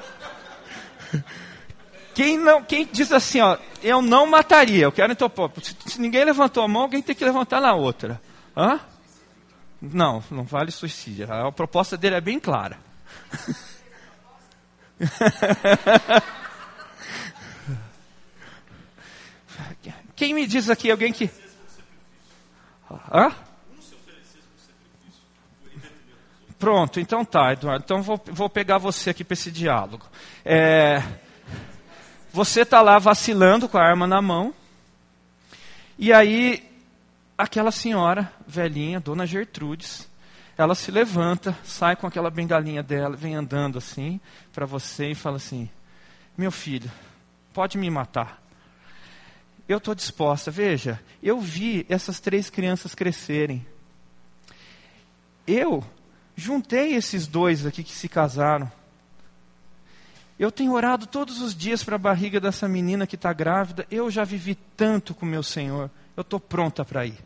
Quem, 2.17 2.37
não, 2.39 2.65
quem 2.65 2.89
diz 2.91 3.13
assim, 3.13 3.43
ó, 3.43 3.59
eu 3.83 4.01
não 4.01 4.27
mataria, 4.27 4.85
eu 4.85 4.93
quero 4.93 5.13
então, 5.13 5.31
se, 5.63 5.77
se, 5.85 6.01
ninguém 6.01 6.25
levantou 6.25 6.65
a 6.65 6.69
mão, 6.69 6.85
alguém 6.85 7.03
tem 7.03 7.15
que 7.15 7.23
levantar 7.23 7.61
na 7.61 7.75
outra. 7.75 8.19
Hã? 8.57 8.81
Não, 9.83 10.25
não 10.31 10.45
vale 10.45 10.71
suicídio. 10.71 11.31
A 11.31 11.53
proposta 11.53 11.95
dele 11.95 12.17
é 12.17 12.21
bem 12.23 12.41
clara. 12.41 12.79
Quem 20.17 20.33
me 20.33 20.47
diz 20.47 20.71
aqui 20.71 20.91
alguém 20.91 21.13
que. 21.13 21.29
Hã? 23.13 23.31
Pronto, 26.59 26.99
então 26.99 27.27
tá, 27.27 27.53
Eduardo. 27.53 27.85
Então 27.85 28.01
vou, 28.01 28.19
vou 28.29 28.49
pegar 28.49 28.79
você 28.79 29.11
aqui 29.11 29.23
para 29.23 29.35
esse 29.35 29.53
diálogo. 29.53 30.07
É, 30.43 31.03
você 32.37 32.61
está 32.61 32.83
lá 32.83 32.99
vacilando 32.99 33.67
com 33.67 33.79
a 33.79 33.83
arma 33.83 34.07
na 34.07 34.21
mão. 34.21 34.53
E 35.99 36.13
aí, 36.13 36.71
aquela 37.39 37.71
senhora 37.71 38.31
velhinha, 38.47 39.01
dona 39.01 39.27
Gertrudes, 39.27 40.07
ela 40.55 40.75
se 40.75 40.91
levanta, 40.91 41.57
sai 41.65 41.97
com 41.97 42.07
aquela 42.07 42.31
bengalinha 42.31 42.83
dela, 42.83 43.17
vem 43.17 43.35
andando 43.35 43.79
assim 43.79 44.21
para 44.53 44.67
você 44.67 45.13
e 45.13 45.15
fala 45.15 45.37
assim: 45.37 45.71
Meu 46.37 46.51
filho, 46.51 46.93
pode 47.55 47.79
me 47.79 47.89
matar. 47.89 48.43
Eu 49.67 49.79
estou 49.79 49.95
disposta. 49.95 50.51
Veja, 50.51 51.01
eu 51.23 51.41
vi 51.41 51.87
essas 51.89 52.21
três 52.21 52.51
crianças 52.51 52.95
crescerem. 52.95 53.67
Eu 55.47 55.83
juntei 56.37 56.97
esses 56.97 57.27
dois 57.27 57.65
aqui 57.65 57.83
que 57.83 57.93
se 57.93 58.11
casaram. 58.11 58.71
Eu 60.39 60.53
tenho 60.53 60.73
orado 60.73 61.07
todos 61.07 61.41
os 61.41 61.55
dias 61.55 61.83
para 61.83 61.97
a 61.97 61.99
barriga 61.99 62.39
dessa 62.39 62.69
menina 62.69 63.07
que 63.07 63.15
está 63.15 63.33
grávida. 63.33 63.87
Eu 63.91 64.11
já 64.11 64.23
vivi 64.23 64.55
tanto 64.55 65.15
com 65.15 65.25
meu 65.25 65.43
Senhor. 65.43 65.91
Eu 66.15 66.21
estou 66.21 66.39
pronta 66.39 66.85
para 66.85 67.07
ir. 67.07 67.19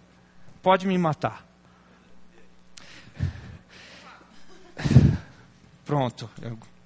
Pode 0.62 0.86
me 0.86 0.96
matar. 0.96 1.44
Pronto. 5.84 6.30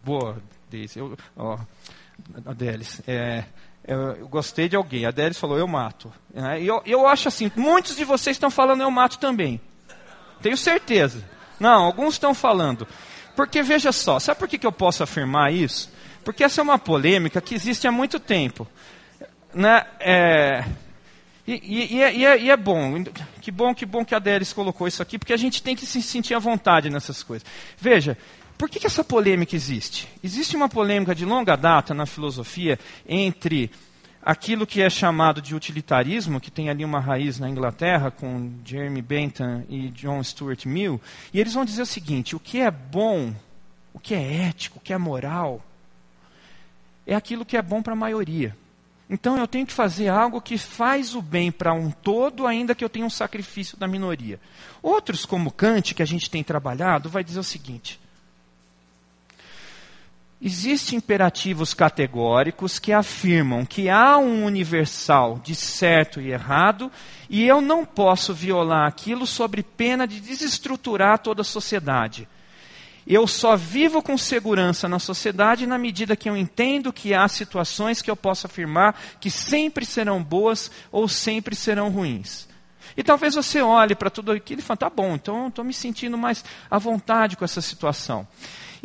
Boa, 0.03 0.43
Deise. 0.71 0.99
Eu, 0.99 1.17
ó. 1.37 1.59
É, 3.07 3.45
eu, 3.87 4.27
gostei 4.29 4.67
de 4.67 4.77
alguém. 4.77 5.05
A 5.05 5.11
Adélis 5.11 5.39
falou, 5.39 5.59
eu 5.59 5.67
mato. 5.67 6.11
É, 6.35 6.63
eu, 6.63 6.83
eu 6.87 7.07
acho 7.07 7.29
assim, 7.29 7.53
muitos 7.55 7.97
de 7.97 8.05
vocês 8.05 8.37
estão 8.37 8.51
falando, 8.51 8.81
eu 8.81 8.91
mato 8.91 9.19
também. 9.19 9.61
Tenho 10.41 10.57
certeza. 10.57 11.23
Não, 11.61 11.85
alguns 11.85 12.15
estão 12.15 12.35
falando. 12.35 12.87
Porque 13.37 13.63
veja 13.63 13.93
só, 13.93 14.19
sabe 14.19 14.39
por 14.39 14.49
que, 14.49 14.59
que 14.59 14.67
eu 14.67 14.73
posso 14.73 15.03
afirmar 15.03 15.53
isso? 15.53 15.93
Porque 16.25 16.43
essa 16.43 16.61
é 16.61 16.65
uma 16.65 16.79
polêmica 16.79 17.41
que 17.41 17.55
existe 17.55 17.87
há 17.87 17.93
muito 17.93 18.19
tempo. 18.19 18.67
Né? 19.53 19.85
É, 20.01 20.65
e, 21.47 21.53
e, 21.53 21.95
e, 21.97 22.03
é, 22.03 22.17
e, 22.17 22.25
é, 22.25 22.49
é, 22.49 22.57
bom, 22.57 23.05
que 23.41 23.51
bom, 23.51 23.75
que 23.75 23.85
bom 23.85 24.05
que 24.05 24.15
a 24.15 24.19
Délis 24.19 24.53
colocou 24.53 24.89
isso 24.89 25.03
aqui, 25.03 25.19
porque 25.19 25.33
a 25.33 25.37
gente 25.37 25.63
tem 25.63 25.77
que 25.77 25.85
se 25.85 26.01
sentir 26.03 26.35
à 26.35 26.39
vontade 26.39 26.89
nessas 26.89 27.23
coisas. 27.23 27.47
Veja, 27.79 28.17
por 28.57 28.71
que, 28.71 28.81
que 28.81 28.87
essa 28.87 29.05
polêmica 29.05 29.55
existe? 29.55 30.09
Existe 30.23 30.57
uma 30.57 30.69
polêmica 30.69 31.15
de 31.15 31.25
longa 31.25 31.55
data 31.55 31.93
na 31.93 32.07
filosofia 32.07 32.79
entre 33.07 33.71
aquilo 34.23 34.67
que 34.67 34.81
é 34.81 34.89
chamado 34.89 35.43
de 35.43 35.55
utilitarismo, 35.55 36.41
que 36.41 36.51
tem 36.51 36.71
ali 36.71 36.83
uma 36.83 36.99
raiz 36.99 37.39
na 37.39 37.51
Inglaterra, 37.51 38.11
com 38.11 38.51
Jeremy 38.65 39.03
Bentham 39.03 39.65
e 39.69 39.91
John 39.91 40.23
Stuart 40.23 40.65
Mill, 40.65 40.99
e 41.33 41.39
eles 41.39 41.53
vão 41.53 41.65
dizer 41.65 41.83
o 41.83 41.87
seguinte: 41.87 42.35
o 42.35 42.41
que 42.41 42.61
é 42.61 42.71
bom, 42.71 43.35
o 43.93 43.99
que 43.99 44.15
é 44.15 44.47
ético, 44.47 44.79
o 44.79 44.81
que 44.81 44.95
é 44.95 44.99
moral, 44.99 45.63
é 47.07 47.15
aquilo 47.15 47.45
que 47.45 47.57
é 47.57 47.63
bom 47.63 47.83
para 47.83 47.93
a 47.93 47.97
maioria. 47.97 48.57
Então 49.09 49.37
eu 49.37 49.47
tenho 49.47 49.67
que 49.67 49.73
fazer 49.73 50.09
algo 50.09 50.41
que 50.41 50.57
faz 50.57 51.15
o 51.15 51.21
bem 51.21 51.53
para 51.53 51.75
um 51.75 51.91
todo, 51.91 52.47
ainda 52.47 52.75
que 52.75 52.85
eu 52.85 52.89
tenha 52.89 53.05
um 53.05 53.11
sacrifício 53.11 53.77
da 53.77 53.87
minoria. 53.87 54.41
Outros, 54.83 55.27
como 55.27 55.53
Kant, 55.53 55.95
que 55.95 56.03
a 56.03 56.07
gente 56.07 56.31
tem 56.31 56.43
trabalhado, 56.43 57.11
vai 57.11 57.23
dizer 57.23 57.39
o 57.39 57.45
seguinte: 57.45 58.01
Existem 60.41 60.99
imperativos 60.99 61.73
categóricos 61.73 62.79
que 62.79 62.93
afirmam 62.93 63.65
que 63.65 63.89
há 63.89 64.19
um 64.19 64.45
universal 64.45 65.41
de 65.43 65.55
certo 65.55 66.21
e 66.21 66.31
errado, 66.31 66.91
e 67.31 67.47
eu 67.47 67.61
não 67.61 67.85
posso 67.85 68.35
violar 68.35 68.87
aquilo 68.87 69.27
sob 69.27 69.63
pena 69.63 70.07
de 70.07 70.21
desestruturar 70.21 71.19
toda 71.19 71.43
a 71.43 71.45
sociedade. 71.45 72.29
Eu 73.07 73.27
só 73.27 73.57
vivo 73.57 74.03
com 74.03 74.17
segurança 74.17 74.89
na 74.89 74.99
sociedade 74.99 75.67
na 75.67 75.77
medida 75.77 76.17
que 76.17 76.29
eu 76.29 76.37
entendo 76.37 76.93
que 76.93 77.13
há 77.13 77.29
situações 77.29 78.01
que 78.01 78.11
eu 78.11 78.17
posso 78.17 78.47
afirmar 78.47 78.99
que 79.21 79.31
sempre 79.31 79.85
serão 79.85 80.23
boas 80.23 80.71
ou 80.91 81.07
sempre 81.07 81.55
serão 81.55 81.91
ruins. 81.91 82.49
E 82.97 83.03
talvez 83.03 83.35
você 83.35 83.61
olhe 83.61 83.95
para 83.95 84.11
tudo 84.11 84.33
aquilo 84.33 84.61
e 84.61 84.65
fale, 84.65 84.79
tá 84.79 84.89
bom, 84.89 85.15
então 85.15 85.49
estou 85.49 85.65
me 85.65 85.73
sentindo 85.73 86.17
mais 86.17 86.45
à 86.71 86.79
vontade 86.79 87.37
com 87.37 87.45
essa 87.45 87.61
situação. 87.61 88.27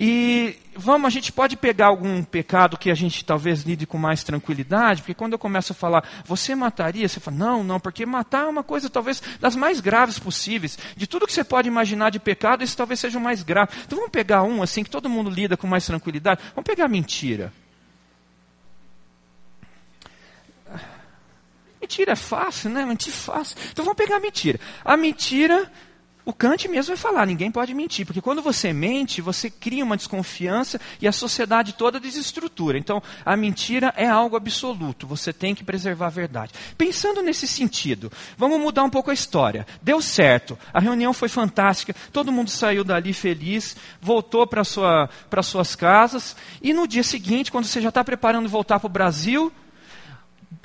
E 0.02 0.56
vamos, 0.74 1.08
a 1.08 1.10
gente 1.10 1.30
pode 1.30 1.58
pegar 1.58 1.88
algum 1.88 2.24
pecado 2.24 2.78
que 2.78 2.90
a 2.90 2.96
gente 2.96 3.26
talvez 3.26 3.64
lide 3.64 3.86
com 3.86 3.98
mais 3.98 4.24
tranquilidade, 4.24 5.02
porque 5.02 5.14
quando 5.14 5.34
eu 5.34 5.40
começo 5.40 5.74
a 5.74 5.76
falar, 5.76 6.08
você 6.24 6.56
mataria? 6.56 7.06
Você 7.06 7.20
fala, 7.20 7.36
não, 7.36 7.66
não, 7.66 7.82
porque 7.82 8.06
matar 8.06 8.46
é 8.46 8.48
uma 8.48 8.64
coisa 8.64 8.90
talvez 8.90 9.22
das 9.42 9.58
mais 9.58 9.82
graves 9.82 10.18
possíveis. 10.18 10.80
De 10.96 11.06
tudo 11.06 11.28
que 11.28 11.34
você 11.34 11.44
pode 11.44 11.68
imaginar 11.68 12.12
de 12.12 12.18
pecado, 12.20 12.64
esse 12.64 12.78
talvez 12.78 12.98
seja 12.98 13.20
o 13.20 13.22
mais 13.22 13.44
grave. 13.44 13.72
Então 13.86 13.98
vamos 13.98 14.12
pegar 14.12 14.42
um 14.44 14.64
assim 14.64 14.86
que 14.86 14.90
todo 14.90 15.10
mundo 15.10 15.30
lida 15.30 15.58
com 15.58 15.68
mais 15.68 15.86
tranquilidade. 15.86 16.40
Vamos 16.56 16.66
pegar 16.66 16.88
mentira. 16.88 17.52
Mentira 21.82 22.14
é 22.14 22.16
fácil, 22.16 22.70
né? 22.70 22.86
Mentir 22.86 23.12
é 23.12 23.18
fácil. 23.18 23.58
Então 23.70 23.84
vamos 23.84 23.98
pegar 23.98 24.16
a 24.16 24.20
mentira. 24.22 24.62
A 24.86 24.96
mentira 24.96 25.70
o 26.30 26.34
Kant 26.34 26.68
mesmo 26.68 26.96
vai 26.96 26.98
falar, 26.98 27.26
ninguém 27.26 27.50
pode 27.50 27.74
mentir, 27.74 28.06
porque 28.06 28.22
quando 28.22 28.40
você 28.40 28.72
mente, 28.72 29.20
você 29.20 29.50
cria 29.50 29.84
uma 29.84 29.98
desconfiança 29.98 30.80
e 31.02 31.08
a 31.08 31.12
sociedade 31.12 31.74
toda 31.74 32.00
desestrutura. 32.00 32.78
Então, 32.78 33.02
a 33.26 33.36
mentira 33.36 33.92
é 33.98 34.08
algo 34.08 34.36
absoluto, 34.36 35.08
você 35.08 35.34
tem 35.34 35.56
que 35.56 35.64
preservar 35.64 36.06
a 36.06 36.12
verdade. 36.12 36.54
Pensando 36.78 37.24
nesse 37.24 37.48
sentido, 37.48 38.12
vamos 38.38 38.60
mudar 38.60 38.84
um 38.84 38.92
pouco 38.92 39.10
a 39.10 39.14
história. 39.14 39.66
Deu 39.82 40.02
certo, 40.02 40.56
a 40.72 40.80
reunião 40.80 41.14
foi 41.14 41.30
fantástica, 41.30 41.96
todo 42.14 42.32
mundo 42.32 42.52
saiu 42.52 42.84
dali 42.84 43.12
feliz, 43.12 43.76
voltou 44.00 44.46
para 44.46 44.64
sua, 44.64 45.10
suas 45.44 45.76
casas, 45.76 46.36
e 46.62 46.74
no 46.74 46.88
dia 46.88 47.04
seguinte, 47.04 47.52
quando 47.52 47.66
você 47.66 47.82
já 47.82 47.90
está 47.90 48.04
preparando 48.04 48.48
voltar 48.48 48.80
para 48.80 48.88
o 48.88 48.92
Brasil, 48.92 49.52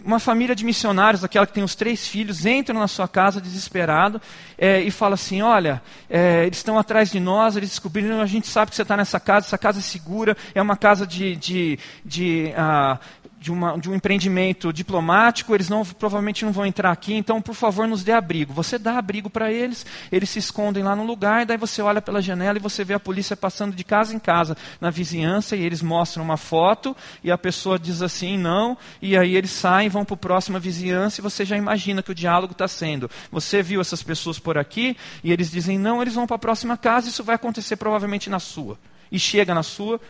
uma 0.04 0.18
família 0.18 0.54
de 0.54 0.64
missionários, 0.64 1.24
aquela 1.24 1.46
que 1.46 1.52
tem 1.52 1.64
os 1.64 1.74
três 1.74 2.06
filhos, 2.06 2.44
entra 2.44 2.78
na 2.78 2.88
sua 2.88 3.08
casa 3.08 3.40
desesperado 3.40 4.20
é, 4.58 4.80
e 4.80 4.90
fala 4.90 5.14
assim: 5.14 5.42
Olha, 5.42 5.82
é, 6.08 6.44
eles 6.44 6.58
estão 6.58 6.78
atrás 6.78 7.10
de 7.10 7.18
nós, 7.18 7.56
eles 7.56 7.70
descobriram, 7.70 8.20
a 8.20 8.26
gente 8.26 8.46
sabe 8.46 8.70
que 8.70 8.76
você 8.76 8.82
está 8.82 8.96
nessa 8.96 9.18
casa, 9.18 9.46
essa 9.46 9.58
casa 9.58 9.78
é 9.78 9.82
segura, 9.82 10.36
é 10.54 10.60
uma 10.60 10.76
casa 10.76 11.06
de, 11.06 11.36
de, 11.36 11.78
de 12.04 12.52
uh, 12.52 12.98
de, 13.44 13.52
uma, 13.52 13.78
de 13.78 13.90
um 13.90 13.94
empreendimento 13.94 14.72
diplomático, 14.72 15.54
eles 15.54 15.68
não, 15.68 15.84
provavelmente 15.84 16.46
não 16.46 16.52
vão 16.52 16.64
entrar 16.64 16.90
aqui, 16.90 17.12
então, 17.12 17.42
por 17.42 17.54
favor, 17.54 17.86
nos 17.86 18.02
dê 18.02 18.10
abrigo. 18.10 18.54
Você 18.54 18.78
dá 18.78 18.96
abrigo 18.96 19.28
para 19.28 19.52
eles, 19.52 19.84
eles 20.10 20.30
se 20.30 20.38
escondem 20.38 20.82
lá 20.82 20.96
no 20.96 21.04
lugar, 21.04 21.42
e 21.42 21.44
daí 21.44 21.58
você 21.58 21.82
olha 21.82 22.00
pela 22.00 22.22
janela 22.22 22.56
e 22.56 22.60
você 22.60 22.82
vê 22.82 22.94
a 22.94 23.00
polícia 23.00 23.36
passando 23.36 23.76
de 23.76 23.84
casa 23.84 24.14
em 24.14 24.18
casa 24.18 24.56
na 24.80 24.88
vizinhança, 24.88 25.54
e 25.54 25.62
eles 25.62 25.82
mostram 25.82 26.24
uma 26.24 26.38
foto, 26.38 26.96
e 27.22 27.30
a 27.30 27.36
pessoa 27.36 27.78
diz 27.78 28.00
assim, 28.00 28.38
não, 28.38 28.78
e 29.02 29.14
aí 29.14 29.36
eles 29.36 29.50
saem, 29.50 29.90
vão 29.90 30.06
para 30.06 30.14
a 30.14 30.16
próxima 30.16 30.58
vizinhança, 30.58 31.20
e 31.20 31.22
você 31.22 31.44
já 31.44 31.54
imagina 31.54 32.02
que 32.02 32.12
o 32.12 32.14
diálogo 32.14 32.52
está 32.52 32.66
sendo. 32.66 33.10
Você 33.30 33.62
viu 33.62 33.78
essas 33.78 34.02
pessoas 34.02 34.38
por 34.38 34.56
aqui, 34.56 34.96
e 35.22 35.30
eles 35.30 35.50
dizem 35.50 35.78
não, 35.78 36.00
eles 36.00 36.14
vão 36.14 36.26
para 36.26 36.36
a 36.36 36.38
próxima 36.38 36.78
casa, 36.78 37.10
isso 37.10 37.22
vai 37.22 37.34
acontecer 37.34 37.76
provavelmente 37.76 38.30
na 38.30 38.38
sua. 38.38 38.78
E 39.12 39.18
chega 39.18 39.54
na 39.54 39.62
sua, 39.62 40.00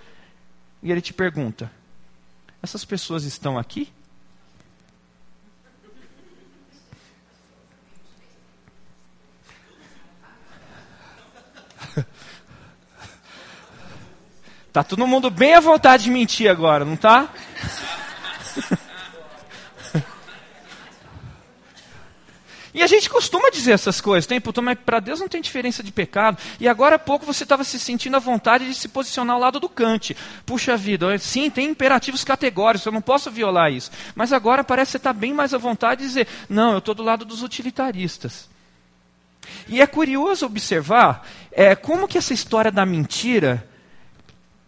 e 0.81 0.93
ele 0.93 1.01
te 1.01 1.13
pergunta: 1.13 1.69
essas 2.65 2.85
pessoas 2.85 3.25
estão 3.25 3.59
aqui? 3.59 3.93
Tá 14.73 14.83
todo 14.83 15.07
mundo 15.07 15.31
bem 15.31 15.55
à 15.55 15.61
vontade 15.61 16.03
de 16.03 16.11
mentir 16.11 16.51
agora, 16.51 16.85
não 16.85 16.97
tá? 16.97 17.29
E 22.75 22.83
a 22.83 22.89
gente 22.89 23.09
costuma 23.09 23.51
dizer 23.51 23.71
essas 23.71 24.01
coisas, 24.01 24.27
tem, 24.27 24.43
mas 24.61 24.79
para 24.85 24.99
Deus 24.99 25.21
não 25.21 25.29
tem 25.29 25.41
diferença 25.41 25.81
de 25.81 25.93
pecado. 25.93 26.37
E 26.59 26.67
agora 26.67 26.97
há 26.97 26.99
pouco 26.99 27.25
você 27.25 27.45
estava 27.45 27.63
se 27.63 27.79
sentindo 27.79 28.17
à 28.17 28.19
vontade 28.19 28.67
de 28.67 28.75
se 28.75 28.89
posicionar 28.89 29.37
ao 29.37 29.41
lado 29.41 29.61
do 29.61 29.69
Kant. 29.69 30.17
Puxa 30.45 30.77
vida, 30.77 31.17
sim, 31.19 31.49
tem 31.49 31.71
imperativos 31.71 32.25
categóricos, 32.25 32.85
eu 32.85 32.91
não 32.91 33.01
posso 33.01 33.31
violar 33.31 33.73
isso. 33.73 33.93
Mas 34.17 34.33
agora 34.33 34.65
parece 34.65 34.89
que 34.89 34.93
você 34.93 34.97
está 34.97 35.13
bem 35.13 35.33
mais 35.33 35.55
à 35.55 35.59
vontade 35.59 36.01
de 36.01 36.09
dizer, 36.09 36.27
não, 36.49 36.73
eu 36.73 36.79
estou 36.79 36.97
do 36.97 37.05
lado 37.05 37.25
dos 37.25 37.45
utilitaristas. 37.45 38.49
E 39.69 39.81
é 39.81 39.87
curioso 39.87 40.45
observar 40.45 41.29
é, 41.53 41.77
como 41.77 42.09
que 42.09 42.19
essa 42.19 42.35
história 42.35 42.73
da 42.73 42.85
mentira 42.85 43.65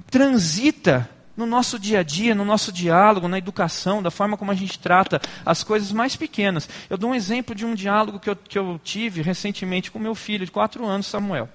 transita 0.08 1.10
no 1.36 1.44
nosso 1.44 1.78
dia 1.78 2.00
a 2.00 2.02
dia, 2.02 2.34
no 2.34 2.44
nosso 2.44 2.72
diálogo, 2.72 3.28
na 3.28 3.38
educação, 3.38 4.02
da 4.02 4.10
forma 4.10 4.36
como 4.36 4.50
a 4.50 4.54
gente 4.54 4.78
trata 4.78 5.20
as 5.44 5.62
coisas 5.62 5.92
mais 5.92 6.16
pequenas. 6.16 6.68
Eu 6.88 6.96
dou 6.96 7.10
um 7.10 7.14
exemplo 7.14 7.54
de 7.54 7.66
um 7.66 7.74
diálogo 7.74 8.18
que 8.18 8.30
eu, 8.30 8.36
que 8.36 8.58
eu 8.58 8.80
tive 8.82 9.20
recentemente 9.22 9.90
com 9.90 9.98
meu 9.98 10.14
filho, 10.14 10.46
de 10.46 10.50
quatro 10.50 10.86
anos, 10.86 11.06
Samuel. 11.06 11.48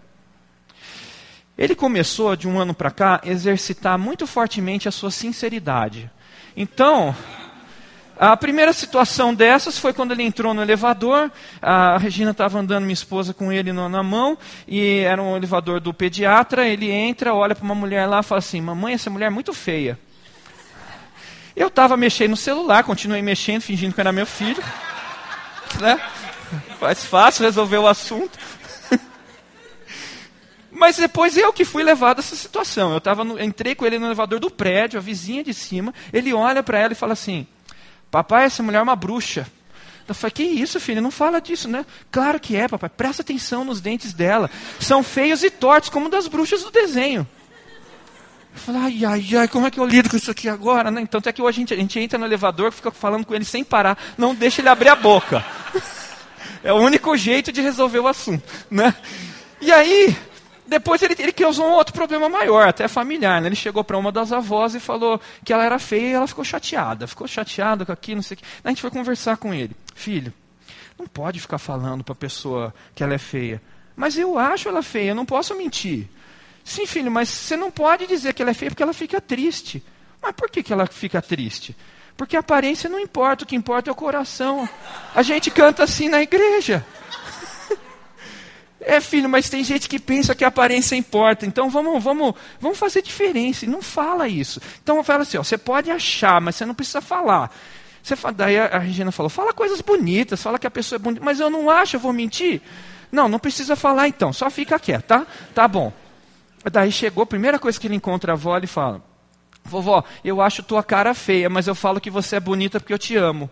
Ele 1.58 1.76
começou, 1.76 2.36
de 2.36 2.48
um 2.48 2.60
ano 2.60 2.74
para 2.74 2.92
cá, 2.92 3.22
a 3.24 3.28
exercitar 3.28 3.98
muito 3.98 4.26
fortemente 4.26 4.88
a 4.88 4.92
sua 4.92 5.12
sinceridade. 5.12 6.10
Então, 6.56 7.16
a 8.24 8.38
primeira 8.38 8.72
situação 8.72 9.34
dessas 9.34 9.80
foi 9.80 9.94
quando 9.94 10.12
ele 10.12 10.22
entrou 10.22 10.54
no 10.54 10.62
elevador. 10.62 11.32
A 11.60 11.98
Regina 11.98 12.30
estava 12.30 12.60
andando, 12.60 12.84
minha 12.84 12.94
esposa, 12.94 13.34
com 13.34 13.52
ele 13.52 13.74
na 13.74 14.04
mão, 14.04 14.38
e 14.68 15.00
era 15.00 15.20
um 15.20 15.36
elevador 15.36 15.80
do 15.80 15.92
pediatra. 15.92 16.68
Ele 16.68 16.92
entra, 16.92 17.34
olha 17.34 17.56
para 17.56 17.66
uma 17.66 17.74
mulher 17.74 18.06
lá 18.06 18.20
e 18.20 18.24
fala 18.24 18.38
assim: 18.38 18.62
Mamãe, 18.62 18.94
essa 18.94 19.10
mulher 19.10 19.26
é 19.26 19.30
muito 19.32 19.56
feia. 19.56 19.98
Eu 21.56 21.70
estava 21.70 21.98
mexendo 21.98 22.30
no 22.30 22.38
celular, 22.38 22.84
continuei 22.84 23.24
mexendo, 23.24 23.64
fingindo 23.64 23.96
que 23.96 24.00
era 24.00 24.12
meu 24.12 24.28
filho. 24.28 24.64
Né? 25.80 25.98
Faz 26.82 27.06
fácil 27.06 27.46
resolver 27.46 27.78
o 27.78 27.88
assunto. 27.88 28.38
Mas 30.70 30.98
depois 30.98 31.38
eu 31.38 31.54
que 31.54 31.64
fui 31.64 31.82
levado 31.82 32.18
a 32.18 32.20
essa 32.20 32.36
situação. 32.36 32.94
Eu 32.94 33.00
tava 33.00 33.24
no, 33.24 33.42
entrei 33.42 33.74
com 33.74 33.86
ele 33.86 33.98
no 33.98 34.08
elevador 34.08 34.38
do 34.38 34.52
prédio, 34.52 35.00
a 35.00 35.02
vizinha 35.02 35.44
de 35.46 35.54
cima. 35.54 35.94
Ele 36.12 36.34
olha 36.34 36.62
para 36.62 36.78
ela 36.78 36.92
e 36.92 36.96
fala 36.96 37.14
assim: 37.14 37.48
Papai, 38.12 38.44
essa 38.44 38.62
mulher 38.62 38.80
é 38.80 38.82
uma 38.82 38.96
bruxa. 38.96 39.48
Eu 40.08 40.14
falei, 40.14 40.32
que 40.32 40.44
isso, 40.44 40.78
filho? 40.80 41.02
Não 41.02 41.10
fala 41.10 41.40
disso, 41.40 41.70
né? 41.70 41.86
Claro 42.12 42.38
que 42.38 42.58
é, 42.58 42.68
papai. 42.68 42.90
Presta 42.90 43.22
atenção 43.22 43.64
nos 43.64 43.80
dentes 43.80 44.12
dela. 44.12 44.52
São 44.78 45.02
feios 45.02 45.42
e 45.42 45.50
tortos, 45.50 45.90
como 45.90 46.10
das 46.10 46.28
bruxas 46.28 46.62
do 46.64 46.70
desenho. 46.70 47.26
Eu 48.54 48.60
falei, 48.60 48.82
ai, 48.82 49.06
ai, 49.06 49.38
ai, 49.38 49.48
como 49.48 49.66
é 49.66 49.72
que 49.72 49.80
eu 49.80 49.86
lido 49.86 50.10
com 50.10 50.18
isso 50.18 50.30
aqui 50.30 50.50
agora? 50.50 50.92
Né? 50.92 51.00
Então, 51.02 51.20
até 51.20 51.32
que 51.32 51.42
hoje 51.42 51.58
a 51.58 51.60
gente, 51.62 51.74
a 51.74 51.78
gente 51.78 51.98
entra 51.98 52.20
no 52.20 52.26
elevador, 52.26 52.74
fica 52.74 52.92
falando 52.92 53.26
com 53.26 53.34
ele 53.34 53.46
sem 53.46 53.64
parar. 53.64 53.98
Não 54.18 54.36
deixa 54.36 54.62
ele 54.62 54.70
abrir 54.70 54.90
a 54.90 54.96
boca. 54.96 55.44
É 56.64 56.72
o 56.72 56.76
único 56.76 57.18
jeito 57.18 57.52
de 57.52 57.60
resolver 57.60 57.98
o 57.98 58.08
assunto. 58.08 58.44
Né? 58.70 58.94
E 59.60 59.72
aí, 59.72 60.16
depois 60.72 61.02
ele, 61.02 61.18
ele 61.20 61.34
causou 61.34 61.68
um 61.68 61.74
outro 61.74 61.94
problema 61.94 62.30
maior, 62.30 62.70
até 62.70 62.88
familiar. 62.88 63.42
Né? 63.42 63.50
Ele 63.50 63.58
chegou 63.58 63.84
para 63.84 63.98
uma 63.98 64.10
das 64.10 64.32
avós 64.32 64.74
e 64.74 64.80
falou 64.80 65.20
que 65.44 65.52
ela 65.52 65.66
era 65.66 65.78
feia 65.78 66.08
e 66.08 66.14
ela 66.14 66.26
ficou 66.26 66.46
chateada. 66.46 67.06
Ficou 67.06 67.28
chateada 67.28 67.86
com 67.86 67.92
aquilo, 67.92 68.16
não 68.16 68.24
sei 68.24 68.36
o 68.36 68.38
que. 68.38 68.46
A 68.64 68.70
gente 68.70 68.82
foi 68.82 68.90
conversar 68.90 69.36
com 69.36 69.54
ele. 69.54 69.76
Filho, 69.94 70.34
não 70.98 71.06
pode 71.06 71.42
ficar 71.42 71.58
falando 71.58 72.06
para 72.06 72.14
a 72.14 72.16
pessoa 72.16 72.74
que 72.96 73.04
ela 73.04 73.14
é 73.14 73.18
feia. 73.18 73.62
Mas 73.98 74.18
eu 74.18 74.40
acho 74.40 74.70
ela 74.70 74.82
feia, 74.82 75.10
eu 75.10 75.16
não 75.16 75.26
posso 75.26 75.54
mentir. 75.56 76.08
Sim, 76.64 76.86
filho, 76.86 77.12
mas 77.12 77.28
você 77.28 77.58
não 77.58 77.70
pode 77.70 78.08
dizer 78.08 78.34
que 78.34 78.42
ela 78.42 78.52
é 78.52 78.54
feia 78.54 78.72
porque 78.72 78.84
ela 78.84 78.94
fica 78.94 79.20
triste. 79.20 79.84
Mas 80.22 80.32
por 80.32 80.50
que, 80.50 80.64
que 80.64 80.72
ela 80.72 80.88
fica 80.88 81.22
triste? 81.22 81.76
Porque 82.16 82.38
a 82.38 82.40
aparência 82.40 82.90
não 82.90 83.00
importa, 83.00 83.44
o 83.44 83.48
que 83.48 83.58
importa 83.58 83.90
é 83.90 83.92
o 83.92 83.96
coração. 83.96 84.70
A 85.14 85.22
gente 85.22 85.52
canta 85.52 85.84
assim 85.84 86.08
na 86.08 86.22
igreja. 86.22 86.86
É, 88.82 89.00
filho, 89.00 89.30
mas 89.30 89.50
tem 89.50 89.64
gente 89.64 89.88
que 89.88 90.00
pensa 90.00 90.34
que 90.34 90.44
a 90.44 90.48
aparência 90.48 90.96
importa. 90.96 91.46
Então 91.46 91.70
vamos, 91.70 92.04
vamos, 92.04 92.34
vamos 92.60 92.78
fazer 92.78 93.02
diferença. 93.02 93.66
E 93.66 93.68
não 93.68 93.82
fala 93.82 94.28
isso. 94.28 94.60
Então 94.82 95.04
fala 95.04 95.22
assim: 95.22 95.38
ó, 95.38 95.44
você 95.44 95.58
pode 95.58 95.92
achar, 95.92 96.42
mas 96.42 96.56
você 96.56 96.66
não 96.66 96.74
precisa 96.74 97.02
falar. 97.02 97.52
Você 98.02 98.16
daí 98.36 98.58
a, 98.60 98.66
a 98.66 98.80
Regina 98.80 99.12
falou: 99.12 99.30
fala 99.30 99.54
coisas 99.54 99.82
bonitas, 99.82 100.42
fala 100.42 100.58
que 100.58 100.66
a 100.66 100.72
pessoa 100.72 100.98
é 100.98 101.00
bonita. 101.00 101.24
Mas 101.24 101.40
eu 101.40 101.50
não 101.50 101.70
acho, 101.70 101.96
eu 101.96 102.00
vou 102.00 102.12
mentir. 102.12 102.62
Não, 103.12 103.28
não 103.28 103.40
precisa 103.40 103.76
falar 103.76 104.08
então, 104.08 104.32
só 104.32 104.50
fica 104.50 104.80
quieto, 104.80 105.04
tá? 105.04 105.28
Tá 105.54 105.68
bom. 105.68 105.92
Daí 106.72 106.92
chegou, 106.92 107.24
a 107.24 107.28
primeira 107.28 107.60
coisa 107.60 107.80
que 107.80 107.86
ele 107.86 107.96
encontra 107.96 108.32
a 108.32 108.36
avó, 108.36 108.58
ele 108.58 108.68
fala: 108.68 109.02
Vovó, 109.64 110.04
eu 110.24 110.42
acho 110.42 110.64
tua 110.64 110.84
cara 110.84 111.14
feia, 111.14 111.50
mas 111.50 111.68
eu 111.68 111.76
falo 111.76 112.02
que 112.02 112.10
você 112.10 112.38
é 112.38 112.40
bonita 112.40 112.80
porque 112.80 112.94
eu 112.94 113.00
te 113.00 113.16
amo. 113.16 113.50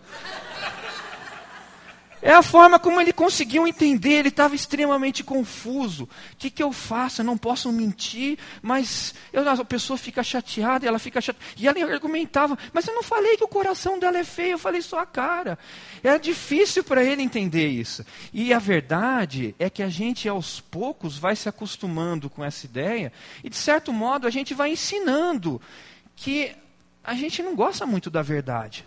É 2.22 2.32
a 2.32 2.42
forma 2.42 2.78
como 2.78 3.00
ele 3.00 3.12
conseguiu 3.12 3.66
entender, 3.66 4.14
ele 4.14 4.28
estava 4.28 4.54
extremamente 4.54 5.24
confuso. 5.24 6.04
O 6.04 6.36
que, 6.36 6.50
que 6.50 6.62
eu 6.62 6.70
faço? 6.72 7.22
Eu 7.22 7.24
não 7.24 7.38
posso 7.38 7.72
mentir, 7.72 8.38
mas 8.60 9.14
eu, 9.32 9.48
a 9.48 9.64
pessoa 9.64 9.96
fica 9.96 10.22
chateada, 10.22 10.86
ela 10.86 10.98
fica 10.98 11.20
chateada. 11.20 11.46
E 11.56 11.66
ela 11.66 11.92
argumentava, 11.92 12.58
mas 12.72 12.86
eu 12.86 12.94
não 12.94 13.02
falei 13.02 13.36
que 13.36 13.44
o 13.44 13.48
coração 13.48 13.98
dela 13.98 14.18
é 14.18 14.24
feio, 14.24 14.52
eu 14.52 14.58
falei 14.58 14.82
só 14.82 14.98
a 14.98 15.06
cara. 15.06 15.58
Era 16.02 16.18
difícil 16.18 16.84
para 16.84 17.02
ele 17.02 17.22
entender 17.22 17.68
isso. 17.68 18.04
E 18.32 18.52
a 18.52 18.58
verdade 18.58 19.54
é 19.58 19.70
que 19.70 19.82
a 19.82 19.88
gente, 19.88 20.28
aos 20.28 20.60
poucos, 20.60 21.16
vai 21.16 21.34
se 21.34 21.48
acostumando 21.48 22.28
com 22.28 22.44
essa 22.44 22.66
ideia, 22.66 23.12
e 23.42 23.48
de 23.48 23.56
certo 23.56 23.92
modo 23.92 24.26
a 24.26 24.30
gente 24.30 24.52
vai 24.52 24.72
ensinando 24.72 25.60
que 26.14 26.52
a 27.02 27.14
gente 27.14 27.42
não 27.42 27.54
gosta 27.54 27.86
muito 27.86 28.10
da 28.10 28.20
verdade. 28.20 28.84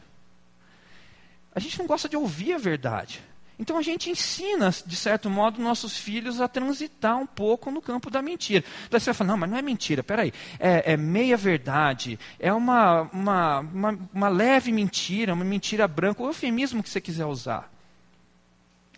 A 1.56 1.60
gente 1.60 1.78
não 1.80 1.86
gosta 1.86 2.10
de 2.10 2.18
ouvir 2.18 2.54
a 2.54 2.58
verdade. 2.58 3.24
Então 3.58 3.78
a 3.78 3.82
gente 3.82 4.10
ensina, 4.10 4.72
de 4.86 4.96
certo 4.96 5.30
modo, 5.30 5.62
nossos 5.62 5.96
filhos 5.96 6.42
a 6.42 6.48
transitar 6.48 7.18
um 7.18 7.26
pouco 7.26 7.70
no 7.70 7.82
campo 7.82 8.10
da 8.10 8.22
mentira. 8.22 8.66
Então 8.88 9.00
você 9.00 9.06
vai 9.06 9.14
falar, 9.14 9.28
não, 9.30 9.38
mas 9.38 9.50
não 9.50 9.58
é 9.58 9.62
mentira, 9.62 10.04
peraí. 10.04 10.34
É, 10.60 10.94
é 10.94 10.98
meia 10.98 11.38
verdade, 11.38 12.20
é 12.40 12.52
uma, 12.52 13.04
uma, 13.14 13.60
uma, 13.60 14.00
uma, 14.14 14.30
leve 14.30 14.72
mentira, 14.72 15.34
uma 15.34 15.46
mentira 15.46 15.88
branca, 15.88 16.24
o 16.24 16.28
eufemismo 16.28 16.82
que 16.82 16.90
você 16.90 17.00
quiser 17.00 17.26
usar. 17.26 17.72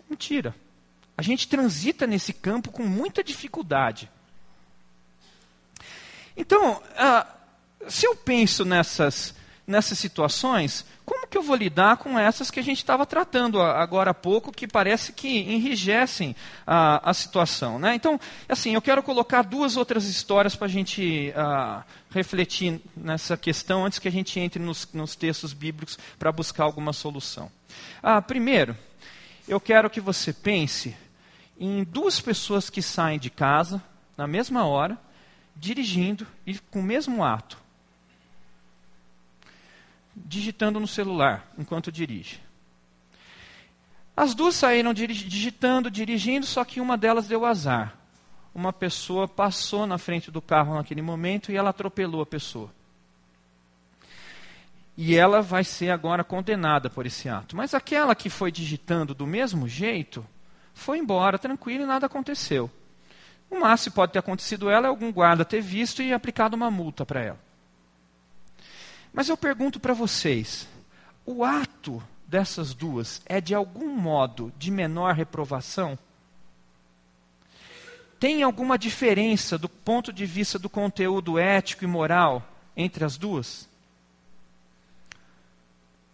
Mentira. 0.09 0.55
A 1.17 1.21
gente 1.21 1.47
transita 1.47 2.07
nesse 2.07 2.33
campo 2.33 2.71
com 2.71 2.83
muita 2.83 3.23
dificuldade. 3.23 4.09
Então, 6.35 6.81
ah, 6.97 7.27
se 7.87 8.05
eu 8.05 8.15
penso 8.15 8.65
nessas, 8.65 9.33
nessas 9.67 9.97
situações, 9.97 10.85
como 11.05 11.27
que 11.27 11.37
eu 11.37 11.41
vou 11.41 11.55
lidar 11.55 11.97
com 11.97 12.17
essas 12.17 12.51
que 12.51 12.59
a 12.59 12.63
gente 12.63 12.77
estava 12.77 13.05
tratando 13.05 13.61
agora 13.61 14.11
há 14.11 14.13
pouco, 14.13 14.51
que 14.51 14.67
parece 14.67 15.11
que 15.11 15.27
enrijecem 15.27 16.35
a, 16.65 17.09
a 17.09 17.13
situação? 17.13 17.79
Né? 17.79 17.95
Então, 17.95 18.19
assim, 18.47 18.75
eu 18.75 18.81
quero 18.81 19.01
colocar 19.01 19.41
duas 19.41 19.75
outras 19.75 20.05
histórias 20.05 20.55
para 20.55 20.67
a 20.67 20.69
gente 20.69 21.33
uh, 21.35 21.83
refletir 22.11 22.79
nessa 22.95 23.35
questão 23.35 23.85
antes 23.85 23.99
que 23.99 24.07
a 24.07 24.11
gente 24.11 24.39
entre 24.39 24.61
nos, 24.61 24.87
nos 24.93 25.15
textos 25.15 25.51
bíblicos 25.51 25.97
para 26.17 26.31
buscar 26.31 26.63
alguma 26.63 26.93
solução. 26.93 27.51
Uh, 28.03 28.21
primeiro, 28.21 28.77
eu 29.47 29.59
quero 29.59 29.89
que 29.89 29.99
você 29.99 30.31
pense 30.31 30.95
em 31.59 31.83
duas 31.83 32.19
pessoas 32.19 32.69
que 32.69 32.81
saem 32.81 33.17
de 33.17 33.29
casa 33.29 33.81
na 34.15 34.27
mesma 34.27 34.65
hora, 34.65 34.97
dirigindo 35.55 36.27
e 36.45 36.57
com 36.57 36.79
o 36.79 36.83
mesmo 36.83 37.23
ato 37.23 37.64
digitando 40.15 40.79
no 40.79 40.87
celular 40.87 41.51
enquanto 41.57 41.91
dirige. 41.91 42.39
As 44.15 44.33
duas 44.33 44.55
saíram 44.55 44.93
digitando, 44.93 45.91
dirigindo, 45.91 46.45
só 46.45 46.63
que 46.63 46.79
uma 46.79 46.97
delas 46.97 47.27
deu 47.27 47.45
azar. 47.45 47.97
Uma 48.53 48.71
pessoa 48.71 49.27
passou 49.27 49.85
na 49.85 49.97
frente 49.97 50.31
do 50.31 50.41
carro 50.41 50.75
naquele 50.75 51.01
momento 51.01 51.51
e 51.51 51.57
ela 51.57 51.71
atropelou 51.71 52.21
a 52.21 52.25
pessoa. 52.25 52.71
E 54.97 55.13
ela 55.17 55.41
vai 55.41 55.65
ser 55.65 55.89
agora 55.89 56.23
condenada 56.23 56.89
por 56.89 57.05
esse 57.05 57.27
ato. 57.27 57.57
Mas 57.57 57.73
aquela 57.73 58.15
que 58.15 58.29
foi 58.29 58.49
digitando 58.49 59.13
do 59.13 59.27
mesmo 59.27 59.67
jeito, 59.67 60.25
foi 60.73 60.97
embora 60.99 61.37
tranquila 61.37 61.83
e 61.83 61.87
nada 61.87 62.05
aconteceu. 62.05 62.71
O 63.49 63.59
máximo 63.59 63.95
pode 63.95 64.13
ter 64.13 64.19
acontecido 64.19 64.69
ela 64.69 64.87
é 64.87 64.89
algum 64.89 65.11
guarda 65.11 65.43
ter 65.43 65.59
visto 65.59 66.01
e 66.01 66.13
aplicado 66.13 66.55
uma 66.55 66.71
multa 66.71 67.05
para 67.05 67.21
ela. 67.21 67.44
Mas 69.15 69.29
eu 69.29 69.37
pergunto 69.37 69.79
para 69.79 69.93
vocês: 69.93 70.67
o 71.25 71.45
ato 71.45 72.03
dessas 72.27 72.73
duas 72.73 73.21
é 73.25 73.39
de 73.39 73.55
algum 73.55 73.95
modo 73.95 74.51
de 74.57 74.69
menor 74.69 75.15
reprovação? 75.15 75.97
Tem 78.19 78.43
alguma 78.43 78.77
diferença 78.77 79.57
do 79.57 79.69
ponto 79.69 80.11
de 80.11 80.25
vista 80.25 80.59
do 80.59 80.69
conteúdo 80.69 81.39
ético 81.39 81.85
e 81.85 81.87
moral 81.87 82.45
entre 82.75 83.05
as 83.05 83.17
duas? 83.17 83.69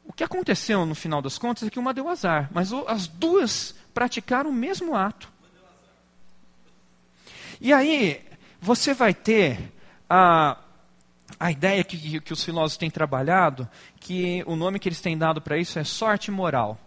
O 0.05 0.13
que 0.13 0.23
aconteceu 0.23 0.85
no 0.85 0.93
final 0.93 1.21
das 1.21 1.39
contas 1.39 1.67
é 1.67 1.71
que 1.71 1.79
uma 1.79 1.93
deu 1.93 2.07
azar, 2.07 2.49
mas 2.51 2.71
as 2.87 3.07
duas 3.07 3.73
praticaram 3.93 4.49
o 4.49 4.53
mesmo 4.53 4.95
ato. 4.95 5.31
E 7.59 7.71
aí, 7.71 8.23
você 8.59 8.93
vai 8.93 9.13
ter 9.13 9.71
a, 10.09 10.57
a 11.39 11.51
ideia 11.51 11.83
que, 11.83 12.19
que 12.19 12.33
os 12.33 12.43
filósofos 12.43 12.77
têm 12.77 12.89
trabalhado, 12.89 13.67
que 13.99 14.43
o 14.45 14.55
nome 14.55 14.79
que 14.79 14.87
eles 14.87 15.01
têm 15.01 15.17
dado 15.17 15.41
para 15.41 15.57
isso 15.57 15.79
é 15.79 15.83
sorte 15.83 16.31
moral. 16.31 16.79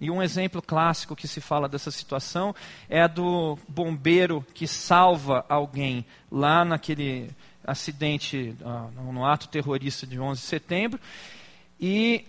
E 0.00 0.10
um 0.10 0.22
exemplo 0.22 0.62
clássico 0.62 1.16
que 1.16 1.26
se 1.26 1.40
fala 1.40 1.68
dessa 1.68 1.90
situação 1.90 2.54
é 2.88 3.02
a 3.02 3.06
do 3.06 3.58
bombeiro 3.68 4.44
que 4.54 4.66
salva 4.66 5.44
alguém 5.48 6.06
lá 6.30 6.64
naquele 6.64 7.30
acidente, 7.64 8.56
uh, 8.60 9.12
no 9.12 9.26
ato 9.26 9.48
terrorista 9.48 10.06
de 10.06 10.18
11 10.18 10.40
de 10.40 10.46
setembro, 10.46 11.00
e 11.80 12.24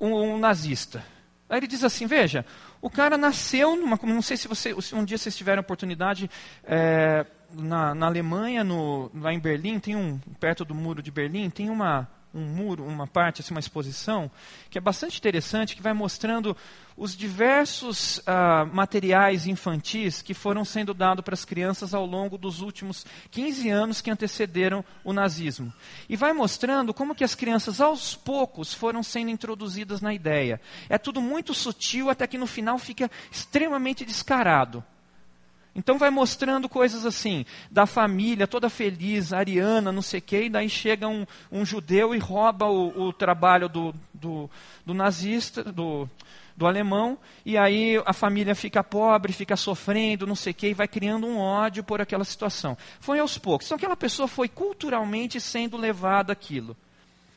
um, 0.00 0.14
um 0.14 0.38
nazista. 0.38 1.04
Aí 1.48 1.58
ele 1.58 1.66
diz 1.66 1.84
assim: 1.84 2.06
veja, 2.06 2.46
o 2.80 2.88
cara 2.88 3.18
nasceu 3.18 3.76
numa. 3.76 3.98
Não 4.02 4.22
sei 4.22 4.36
se 4.36 4.48
você, 4.48 4.74
um 4.94 5.04
dia 5.04 5.18
vocês 5.18 5.36
tiveram 5.36 5.60
oportunidade. 5.60 6.30
É, 6.64 7.26
na, 7.54 7.94
na, 7.94 8.06
Alemanha, 8.06 8.64
no, 8.64 9.10
lá 9.14 9.32
em 9.32 9.38
Berlim, 9.38 9.78
tem 9.78 9.96
um 9.96 10.18
perto 10.40 10.64
do 10.64 10.74
muro 10.74 11.02
de 11.02 11.10
Berlim, 11.10 11.50
tem 11.50 11.70
uma, 11.70 12.08
um 12.34 12.40
muro, 12.40 12.84
uma 12.84 13.06
parte, 13.06 13.40
assim, 13.40 13.52
uma 13.52 13.60
exposição, 13.60 14.30
que 14.70 14.78
é 14.78 14.80
bastante 14.80 15.18
interessante, 15.18 15.76
que 15.76 15.82
vai 15.82 15.92
mostrando 15.92 16.56
os 16.96 17.16
diversos 17.16 18.18
uh, 18.18 18.66
materiais 18.72 19.46
infantis 19.46 20.22
que 20.22 20.34
foram 20.34 20.64
sendo 20.64 20.94
dados 20.94 21.24
para 21.24 21.34
as 21.34 21.44
crianças 21.44 21.94
ao 21.94 22.06
longo 22.06 22.36
dos 22.38 22.60
últimos 22.60 23.06
15 23.30 23.68
anos 23.68 24.00
que 24.00 24.10
antecederam 24.10 24.84
o 25.04 25.12
nazismo. 25.12 25.72
E 26.08 26.16
vai 26.16 26.32
mostrando 26.32 26.94
como 26.94 27.14
que 27.14 27.24
as 27.24 27.34
crianças, 27.34 27.80
aos 27.80 28.14
poucos, 28.14 28.72
foram 28.72 29.02
sendo 29.02 29.30
introduzidas 29.30 30.00
na 30.00 30.14
ideia. 30.14 30.60
É 30.88 30.98
tudo 30.98 31.20
muito 31.20 31.54
sutil, 31.54 32.10
até 32.10 32.26
que 32.26 32.38
no 32.38 32.46
final 32.46 32.78
fica 32.78 33.10
extremamente 33.30 34.04
descarado. 34.04 34.84
Então 35.74 35.98
vai 35.98 36.10
mostrando 36.10 36.68
coisas 36.68 37.06
assim, 37.06 37.46
da 37.70 37.86
família 37.86 38.46
toda 38.46 38.68
feliz, 38.68 39.32
ariana, 39.32 39.90
não 39.90 40.02
sei 40.02 40.18
o 40.18 40.22
quê, 40.22 40.44
e 40.44 40.50
daí 40.50 40.68
chega 40.68 41.08
um, 41.08 41.26
um 41.50 41.64
judeu 41.64 42.14
e 42.14 42.18
rouba 42.18 42.66
o, 42.66 43.08
o 43.08 43.12
trabalho 43.12 43.70
do, 43.70 43.94
do, 44.12 44.50
do 44.84 44.92
nazista, 44.92 45.64
do, 45.64 46.06
do 46.54 46.66
alemão, 46.66 47.16
e 47.44 47.56
aí 47.56 48.00
a 48.04 48.12
família 48.12 48.54
fica 48.54 48.84
pobre, 48.84 49.32
fica 49.32 49.56
sofrendo, 49.56 50.26
não 50.26 50.36
sei 50.36 50.52
o 50.52 50.54
quê, 50.54 50.68
e 50.68 50.74
vai 50.74 50.86
criando 50.86 51.26
um 51.26 51.38
ódio 51.38 51.82
por 51.82 52.02
aquela 52.02 52.24
situação. 52.24 52.76
Foi 53.00 53.18
aos 53.18 53.38
poucos. 53.38 53.66
Então 53.66 53.76
aquela 53.76 53.96
pessoa 53.96 54.28
foi 54.28 54.48
culturalmente 54.48 55.40
sendo 55.40 55.78
levada 55.78 56.32
aquilo. 56.32 56.76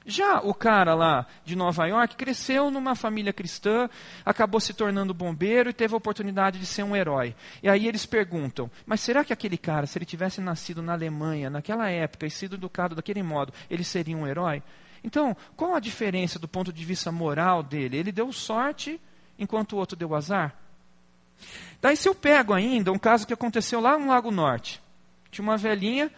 Já 0.06 0.39
o 0.39 0.54
cara 0.54 0.94
lá 0.94 1.26
de 1.44 1.56
Nova 1.56 1.88
York 1.88 2.15
cresceu 2.15 2.70
numa 2.70 2.94
família 2.94 3.34
cristã, 3.34 3.89
acabou 4.24 4.60
se 4.60 4.72
tornando 4.72 5.15
bombeiro 5.15 5.70
e 5.70 5.74
teve 5.74 5.96
a 5.96 5.98
oportunidade 5.98 6.60
de 6.60 6.65
ser 6.68 6.84
um 6.84 6.96
herói. 6.96 7.36
E 7.63 7.68
aí 7.68 7.88
eles 7.88 8.06
perguntam: 8.06 8.70
mas 8.86 9.02
será 9.02 9.26
que 9.26 9.34
aquele 9.34 9.58
cara, 9.58 9.88
se 9.88 9.98
ele 9.98 10.06
tivesse 10.06 10.39
nascido 10.39 10.82
na 10.82 10.94
Alemanha, 10.94 11.50
naquela 11.50 11.89
época, 11.89 12.28
e 12.28 12.30
sido 12.30 12.56
educado 12.56 12.94
daquele 12.94 13.24
modo, 13.24 13.52
ele 13.68 13.84
seria 13.84 14.15
um 14.15 14.28
herói? 14.28 14.62
Então, 15.04 15.36
qual 15.56 15.76
a 15.76 15.80
diferença 15.80 16.38
do 16.38 16.48
ponto 16.48 16.72
de 16.72 16.86
vista 16.86 17.12
moral 17.12 17.63
dele? 17.63 17.98
Ele 17.98 18.12
deu 18.12 18.32
sorte 18.32 19.02
enquanto 19.39 19.74
o 19.74 19.78
outro 19.78 19.96
deu 19.96 20.13
azar? 20.13 20.56
Daí, 21.82 21.98
se 21.98 22.08
eu 22.08 22.15
pego 22.15 22.54
ainda 22.54 22.91
um 22.91 22.98
caso 22.98 23.26
que 23.26 23.34
aconteceu 23.34 23.80
lá 23.80 23.98
no 23.98 24.08
Lago 24.08 24.32
Norte, 24.32 24.82
tinha 25.30 25.44
uma 25.44 25.58
velhinha 25.58 26.12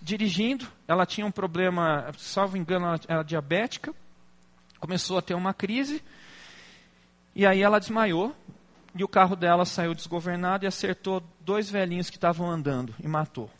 dirigindo, 0.00 0.66
ela 0.86 1.04
tinha 1.06 1.26
um 1.26 1.30
problema, 1.30 2.12
salvo 2.16 2.56
engano, 2.56 2.86
ela 2.86 3.00
era 3.08 3.22
diabética, 3.22 3.94
começou 4.78 5.18
a 5.18 5.22
ter 5.22 5.34
uma 5.34 5.52
crise, 5.52 6.02
e 7.34 7.46
aí 7.46 7.62
ela 7.62 7.78
desmaiou, 7.78 8.34
e 8.94 9.04
o 9.04 9.08
carro 9.08 9.36
dela 9.36 9.64
saiu 9.64 9.94
desgovernado 9.94 10.64
e 10.64 10.66
acertou 10.66 11.22
dois 11.40 11.70
velhinhos 11.70 12.10
que 12.10 12.16
estavam 12.16 12.50
andando 12.50 12.94
e 12.98 13.06
matou. 13.06 13.50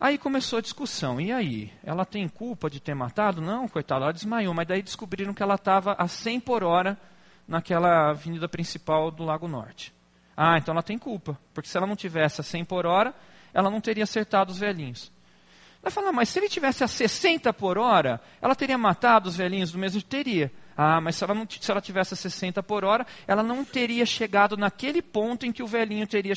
Aí 0.00 0.16
começou 0.16 0.58
a 0.58 0.62
discussão. 0.62 1.20
E 1.20 1.30
aí? 1.30 1.70
Ela 1.84 2.06
tem 2.06 2.26
culpa 2.26 2.70
de 2.70 2.80
ter 2.80 2.94
matado? 2.94 3.42
Não, 3.42 3.68
coitada, 3.68 4.04
ela 4.04 4.12
desmaiou. 4.12 4.54
Mas 4.54 4.66
daí 4.66 4.82
descobriram 4.82 5.34
que 5.34 5.42
ela 5.42 5.56
estava 5.56 5.94
a 5.98 6.08
100 6.08 6.40
por 6.40 6.64
hora 6.64 6.96
naquela 7.46 8.10
avenida 8.10 8.48
principal 8.48 9.10
do 9.10 9.24
Lago 9.24 9.46
Norte. 9.46 9.92
Ah, 10.34 10.56
então 10.56 10.72
ela 10.72 10.82
tem 10.82 10.96
culpa. 10.96 11.38
Porque 11.52 11.68
se 11.68 11.76
ela 11.76 11.86
não 11.86 11.96
tivesse 11.96 12.40
a 12.40 12.44
100 12.44 12.64
por 12.64 12.86
hora, 12.86 13.14
ela 13.52 13.70
não 13.70 13.80
teria 13.80 14.04
acertado 14.04 14.52
os 14.52 14.58
velhinhos. 14.58 15.10
Vai 15.82 15.90
falar, 15.90 16.12
mas 16.12 16.28
se 16.28 16.38
ele 16.38 16.48
tivesse 16.48 16.84
a 16.84 16.88
60 16.88 17.52
por 17.52 17.78
hora, 17.78 18.20
ela 18.40 18.54
teria 18.54 18.76
matado 18.76 19.28
os 19.28 19.36
velhinhos 19.36 19.72
do 19.72 19.78
mesmo? 19.78 20.02
Teria. 20.02 20.52
Ah, 20.76 21.00
mas 21.00 21.16
se 21.16 21.24
ela, 21.24 21.34
não, 21.34 21.46
se 21.48 21.70
ela 21.70 21.80
tivesse 21.80 22.14
a 22.14 22.16
60 22.16 22.62
por 22.62 22.84
hora, 22.84 23.06
ela 23.26 23.42
não 23.42 23.64
teria 23.64 24.04
chegado 24.04 24.56
naquele 24.56 25.00
ponto 25.00 25.46
em 25.46 25.52
que 25.52 25.62
o 25.62 25.66
velhinho 25.66 26.06
teria 26.06 26.34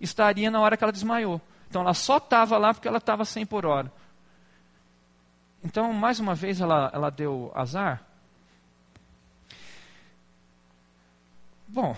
estaria 0.00 0.50
na 0.50 0.60
hora 0.60 0.76
que 0.76 0.84
ela 0.84 0.92
desmaiou. 0.92 1.40
Então 1.68 1.82
ela 1.82 1.94
só 1.94 2.18
estava 2.18 2.58
lá 2.58 2.74
porque 2.74 2.88
ela 2.88 2.98
estava 2.98 3.24
100 3.24 3.46
por 3.46 3.64
hora. 3.64 3.90
Então, 5.64 5.92
mais 5.92 6.20
uma 6.20 6.34
vez, 6.34 6.60
ela, 6.60 6.90
ela 6.92 7.08
deu 7.08 7.50
azar? 7.54 8.02
Bom, 11.66 11.96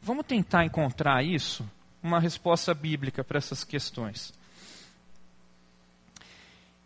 vamos 0.00 0.26
tentar 0.26 0.64
encontrar 0.64 1.24
isso 1.24 1.68
uma 2.02 2.20
resposta 2.20 2.72
bíblica 2.74 3.24
para 3.24 3.38
essas 3.38 3.64
questões. 3.64 4.32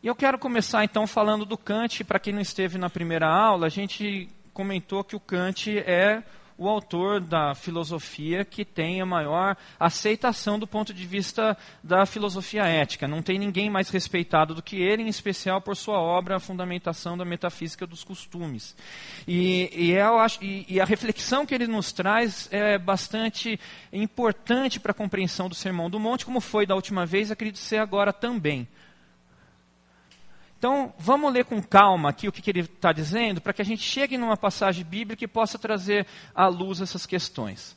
E 0.03 0.07
eu 0.07 0.17
quero 0.17 0.39
começar 0.39 0.85
então 0.85 1.07
falando 1.07 1.45
do 1.45 1.57
Kant. 1.57 2.03
Para 2.03 2.19
quem 2.19 2.33
não 2.33 2.41
esteve 2.41 2.77
na 2.77 2.91
primeira 2.91 3.29
aula, 3.29 3.67
a 3.67 3.71
gente 3.71 4.29
comentou 4.53 5.05
que 5.05 5.15
o 5.15 5.21
Kant 5.21 5.79
é 5.79 6.23
o 6.63 6.69
autor 6.69 7.21
da 7.21 7.55
filosofia 7.55 8.45
que 8.45 8.65
tem 8.65 9.01
a 9.01 9.07
maior 9.07 9.57
aceitação 9.81 10.59
do 10.59 10.67
ponto 10.67 10.95
de 10.95 11.05
vista 11.05 11.57
da 11.83 12.07
filosofia 12.07 12.65
ética. 12.65 13.09
Não 13.09 13.21
tem 13.21 13.37
ninguém 13.37 13.69
mais 13.69 13.91
respeitado 13.91 14.55
do 14.55 14.63
que 14.63 14.77
ele, 14.77 15.03
em 15.03 15.09
especial 15.09 15.61
por 15.61 15.77
sua 15.77 15.99
obra 15.99 16.37
A 16.37 16.41
Fundamentação 16.41 17.19
da 17.19 17.25
Metafísica 17.25 17.85
dos 17.85 18.05
Costumes. 18.05 18.77
E, 19.27 19.71
e, 19.75 19.91
eu 19.91 20.19
acho, 20.19 20.43
e, 20.43 20.65
e 20.69 20.81
a 20.81 20.85
reflexão 20.85 21.45
que 21.45 21.55
ele 21.55 21.67
nos 21.67 21.93
traz 21.93 22.49
é 22.53 22.79
bastante 22.79 23.59
importante 23.93 24.79
para 24.79 24.93
a 24.93 24.95
compreensão 24.95 25.49
do 25.49 25.55
Sermão 25.57 25.91
do 25.91 25.99
Monte, 25.99 26.25
como 26.25 26.41
foi 26.41 26.65
da 26.65 26.77
última 26.77 27.05
vez, 27.05 27.31
acredito 27.31 27.59
ser 27.59 27.79
agora 27.79 28.13
também. 28.13 28.69
Então, 30.63 30.95
vamos 30.97 31.33
ler 31.33 31.45
com 31.45 31.61
calma 31.61 32.11
aqui 32.11 32.29
o 32.29 32.31
que, 32.31 32.41
que 32.41 32.49
ele 32.49 32.61
está 32.61 32.93
dizendo, 32.93 33.41
para 33.41 33.53
que 33.53 33.61
a 33.61 33.65
gente 33.65 33.83
chegue 33.83 34.17
numa 34.17 34.37
passagem 34.37 34.85
bíblica 34.85 35.25
e 35.25 35.27
possa 35.27 35.59
trazer 35.59 36.07
à 36.33 36.47
luz 36.47 36.81
essas 36.81 37.05
questões. 37.05 37.77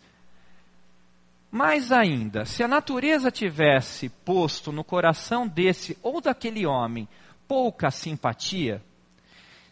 Mais 1.50 1.92
ainda, 1.92 2.46
se 2.46 2.62
a 2.62 2.68
natureza 2.68 3.32
tivesse 3.32 4.08
posto 4.08 4.72
no 4.72 4.84
coração 4.84 5.48
desse 5.48 5.98
ou 6.04 6.22
daquele 6.22 6.68
homem 6.68 7.08
pouca 7.48 7.90
simpatia, 7.90 8.84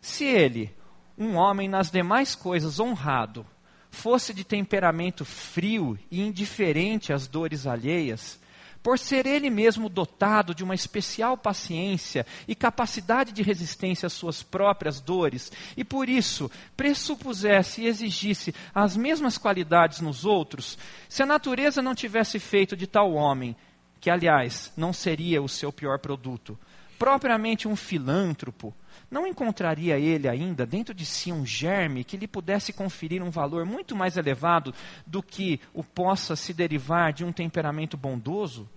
se 0.02 0.26
ele, 0.26 0.76
um 1.16 1.36
homem 1.36 1.70
nas 1.70 1.92
demais 1.92 2.34
coisas 2.34 2.80
honrado, 2.80 3.46
fosse 3.92 4.34
de 4.34 4.44
temperamento 4.44 5.24
frio 5.24 6.00
e 6.10 6.20
indiferente 6.20 7.14
às 7.14 7.28
dores 7.28 7.68
alheias, 7.68 8.40
por 8.84 9.00
ser 9.00 9.26
ele 9.26 9.50
mesmo 9.50 9.88
dotado 9.88 10.54
de 10.54 10.64
uma 10.64 10.76
especial 10.76 11.38
paciência 11.38 12.26
e 12.46 12.54
capacidade 12.54 13.32
de 13.32 13.42
resistência 13.42 14.06
às 14.06 14.14
suas 14.14 14.44
próprias 14.44 15.00
dores, 15.00 15.52
e 15.78 15.86
por 15.86 16.10
isso 16.10 16.52
pressupusesse 16.76 17.82
e 17.82 17.88
exigisse 17.88 18.54
as 18.76 18.98
mesmas 18.98 19.38
qualidades 19.38 20.02
nos 20.02 20.26
outros, 20.26 20.78
se 21.08 21.24
a 21.24 21.26
natureza 21.26 21.82
não 21.82 21.96
tivesse 21.96 22.38
feito 22.38 22.76
de 22.76 22.86
tal 22.86 23.14
homem, 23.14 23.56
que 24.02 24.10
aliás 24.10 24.74
não 24.76 24.92
seria 24.92 25.42
o 25.42 25.48
seu 25.48 25.72
pior 25.72 25.98
produto, 25.98 26.60
propriamente 27.04 27.68
um 27.68 27.76
filântropo, 27.76 28.74
não 29.12 29.28
encontraria 29.28 30.00
ele 30.00 30.26
ainda 30.26 30.66
dentro 30.66 30.94
de 30.94 31.06
si 31.06 31.34
um 31.34 31.46
germe 31.46 32.02
que 32.02 32.16
lhe 32.16 32.30
pudesse 32.30 32.72
conferir 32.72 33.22
um 33.22 33.30
valor 33.30 33.66
muito 33.66 33.94
mais 33.94 34.16
elevado 34.16 34.74
do 35.06 35.22
que 35.22 35.60
o 35.74 35.84
possa 35.84 36.34
se 36.34 36.54
derivar 36.54 37.12
de 37.12 37.26
um 37.26 37.34
temperamento 37.34 37.98
bondoso? 37.98 38.70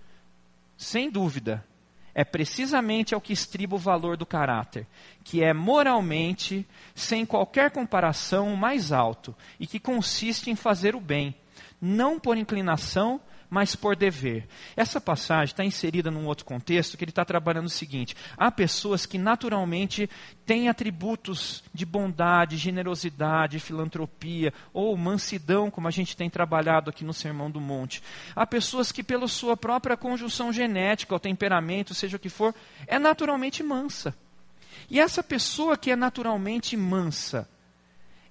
Sem 0.75 1.09
dúvida, 1.09 1.63
é 2.13 2.25
precisamente 2.25 3.15
ao 3.15 3.21
que 3.21 3.31
estriba 3.31 3.77
o 3.77 3.79
valor 3.79 4.17
do 4.17 4.25
caráter, 4.25 4.85
que 5.23 5.41
é 5.41 5.53
moralmente, 5.53 6.67
sem 6.93 7.25
qualquer 7.25 7.71
comparação, 7.71 8.57
mais 8.57 8.91
alto 8.91 9.33
e 9.57 9.65
que 9.65 9.79
consiste 9.79 10.51
em 10.51 10.55
fazer 10.57 10.97
o 10.97 10.99
bem, 10.99 11.33
não 11.79 12.19
por 12.19 12.35
inclinação, 12.35 13.21
mas 13.49 13.75
por 13.75 13.95
dever. 13.95 14.47
Essa 14.75 14.99
passagem 14.99 15.53
está 15.53 15.63
inserida 15.63 16.11
num 16.11 16.25
outro 16.25 16.45
contexto 16.45 16.97
que 16.97 17.03
ele 17.03 17.11
está 17.11 17.23
trabalhando 17.23 17.67
o 17.67 17.69
seguinte: 17.69 18.15
há 18.37 18.51
pessoas 18.51 19.05
que 19.05 19.17
naturalmente 19.17 20.09
têm 20.45 20.69
atributos 20.69 21.63
de 21.73 21.85
bondade, 21.85 22.57
generosidade, 22.57 23.59
filantropia 23.59 24.53
ou 24.73 24.95
mansidão, 24.97 25.71
como 25.71 25.87
a 25.87 25.91
gente 25.91 26.15
tem 26.15 26.29
trabalhado 26.29 26.89
aqui 26.89 27.03
no 27.03 27.13
Sermão 27.13 27.49
do 27.49 27.61
Monte. 27.61 28.03
Há 28.35 28.45
pessoas 28.45 28.91
que, 28.91 29.03
pela 29.03 29.27
sua 29.27 29.55
própria 29.55 29.97
conjunção 29.97 30.51
genética, 30.51 31.13
ou 31.13 31.19
temperamento, 31.19 31.93
seja 31.93 32.17
o 32.17 32.19
que 32.19 32.29
for, 32.29 32.53
é 32.85 32.99
naturalmente 32.99 33.63
mansa. 33.63 34.15
E 34.89 34.99
essa 34.99 35.23
pessoa 35.23 35.77
que 35.77 35.91
é 35.91 35.95
naturalmente 35.95 36.77
mansa, 36.77 37.49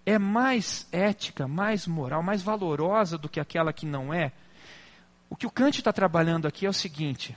é 0.07 0.19
mais 0.19 0.87
ética, 0.93 1.49
mais 1.49 1.87
moral, 1.87 2.23
mais 2.23 2.41
valorosa 2.41 3.19
do 3.19 3.29
que 3.29 3.41
aquela 3.41 3.73
que 3.73 3.85
não 3.85 4.15
é? 4.15 4.33
O 5.29 5.37
que 5.37 5.47
o 5.47 5.51
Kant 5.51 5.79
está 5.79 5.93
trabalhando 5.93 6.47
aqui 6.47 6.67
é 6.67 6.69
o 6.69 6.75
seguinte: 6.75 7.37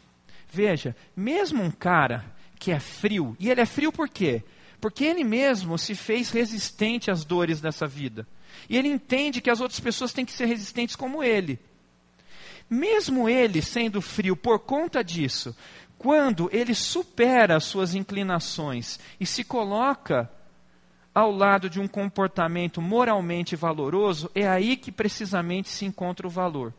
veja, 0.52 0.96
mesmo 1.16 1.64
um 1.64 1.72
cara 1.72 2.26
que 2.58 2.72
é 2.72 2.80
frio, 2.80 3.36
e 3.40 3.50
ele 3.50 3.62
é 3.62 3.66
frio 3.66 3.92
por 3.92 4.10
quê? 4.10 4.44
Porque 4.80 5.04
ele 5.04 5.24
mesmo 5.24 5.78
se 5.78 5.96
fez 5.96 6.30
resistente 6.30 7.12
às 7.12 7.26
dores 7.26 7.60
dessa 7.60 7.88
vida. 7.88 8.28
E 8.70 8.78
ele 8.78 8.88
entende 8.88 9.42
que 9.42 9.50
as 9.50 9.60
outras 9.60 9.80
pessoas 9.80 10.14
têm 10.14 10.26
que 10.26 10.32
ser 10.32 10.46
resistentes 10.46 10.96
como 10.96 11.24
ele. 11.24 11.60
Mesmo 12.70 13.28
ele 13.28 13.62
sendo 13.62 14.02
frio 14.02 14.36
por 14.36 14.60
conta 14.60 15.04
disso, 15.04 15.56
quando 15.98 16.50
ele 16.54 16.74
supera 16.74 17.58
as 17.58 17.66
suas 17.66 17.94
inclinações 17.94 19.00
e 19.20 19.26
se 19.26 19.44
coloca 19.44 20.32
ao 21.14 21.32
lado 21.32 21.70
de 21.70 21.80
um 21.80 21.88
comportamento 21.88 22.82
moralmente 22.82 23.56
valoroso, 23.56 24.32
é 24.34 24.48
aí 24.48 24.78
que 24.78 24.92
precisamente 24.92 25.68
se 25.68 25.84
encontra 25.84 26.26
o 26.26 26.30
valor. 26.30 26.74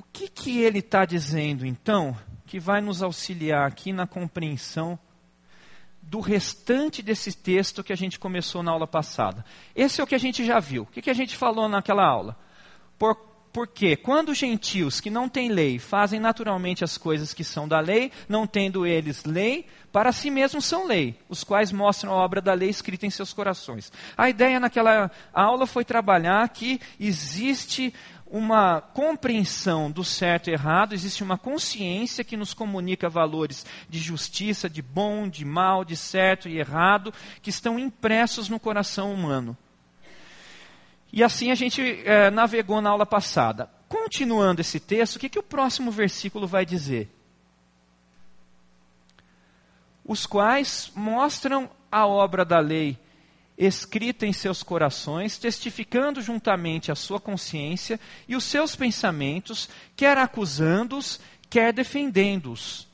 O 0.00 0.04
que, 0.10 0.28
que 0.28 0.62
ele 0.62 0.78
está 0.78 1.04
dizendo, 1.04 1.66
então, 1.66 2.16
que 2.46 2.58
vai 2.58 2.80
nos 2.80 3.02
auxiliar 3.02 3.68
aqui 3.68 3.92
na 3.92 4.06
compreensão 4.06 4.98
do 6.00 6.20
restante 6.20 7.02
desse 7.02 7.36
texto 7.36 7.84
que 7.84 7.92
a 7.92 7.96
gente 7.96 8.18
começou 8.18 8.62
na 8.62 8.72
aula 8.72 8.86
passada. 8.86 9.44
Esse 9.76 10.00
é 10.00 10.04
o 10.04 10.06
que 10.06 10.14
a 10.14 10.18
gente 10.18 10.42
já 10.42 10.58
viu. 10.58 10.84
O 10.84 10.86
que, 10.86 11.02
que 11.02 11.10
a 11.10 11.14
gente 11.14 11.36
falou 11.36 11.68
naquela 11.68 12.02
aula? 12.02 12.34
Por, 12.98 13.14
porque 13.52 13.94
quando 13.94 14.30
os 14.30 14.38
gentios 14.38 15.02
que 15.02 15.10
não 15.10 15.28
têm 15.28 15.50
lei 15.50 15.78
fazem 15.78 16.18
naturalmente 16.18 16.82
as 16.82 16.96
coisas 16.96 17.34
que 17.34 17.44
são 17.44 17.68
da 17.68 17.78
lei, 17.78 18.10
não 18.26 18.46
tendo 18.46 18.86
eles 18.86 19.24
lei, 19.24 19.66
para 19.92 20.12
si 20.12 20.30
mesmos 20.30 20.64
são 20.64 20.86
lei, 20.86 21.18
os 21.28 21.44
quais 21.44 21.70
mostram 21.70 22.12
a 22.12 22.16
obra 22.16 22.40
da 22.40 22.54
lei 22.54 22.70
escrita 22.70 23.04
em 23.04 23.10
seus 23.10 23.34
corações. 23.34 23.92
A 24.16 24.30
ideia 24.30 24.58
naquela 24.58 25.10
aula 25.34 25.66
foi 25.66 25.84
trabalhar 25.84 26.48
que 26.48 26.80
existe 26.98 27.92
uma 28.30 28.80
compreensão 28.80 29.90
do 29.90 30.04
certo 30.04 30.48
e 30.48 30.52
errado, 30.52 30.92
existe 30.92 31.24
uma 31.24 31.36
consciência 31.36 32.22
que 32.22 32.36
nos 32.36 32.54
comunica 32.54 33.08
valores 33.08 33.66
de 33.88 33.98
justiça, 33.98 34.70
de 34.70 34.80
bom, 34.80 35.28
de 35.28 35.44
mal, 35.44 35.84
de 35.84 35.96
certo 35.96 36.48
e 36.48 36.56
errado, 36.56 37.12
que 37.42 37.50
estão 37.50 37.76
impressos 37.76 38.48
no 38.48 38.60
coração 38.60 39.12
humano. 39.12 39.56
E 41.12 41.24
assim 41.24 41.50
a 41.50 41.56
gente 41.56 41.82
é, 42.04 42.30
navegou 42.30 42.80
na 42.80 42.90
aula 42.90 43.04
passada. 43.04 43.68
Continuando 43.88 44.60
esse 44.60 44.78
texto, 44.78 45.16
o 45.16 45.18
que, 45.18 45.28
que 45.28 45.38
o 45.38 45.42
próximo 45.42 45.90
versículo 45.90 46.46
vai 46.46 46.64
dizer? 46.64 47.10
Os 50.04 50.24
quais 50.24 50.92
mostram 50.94 51.68
a 51.90 52.06
obra 52.06 52.44
da 52.44 52.60
lei 52.60 52.96
escrita 53.66 54.26
em 54.26 54.32
seus 54.32 54.62
corações, 54.62 55.36
testificando 55.36 56.22
juntamente 56.22 56.90
a 56.90 56.94
sua 56.94 57.20
consciência 57.20 58.00
e 58.26 58.34
os 58.34 58.44
seus 58.44 58.74
pensamentos, 58.74 59.68
quer 59.94 60.16
acusando-os, 60.16 61.20
quer 61.50 61.72
defendendo-os. 61.72 62.88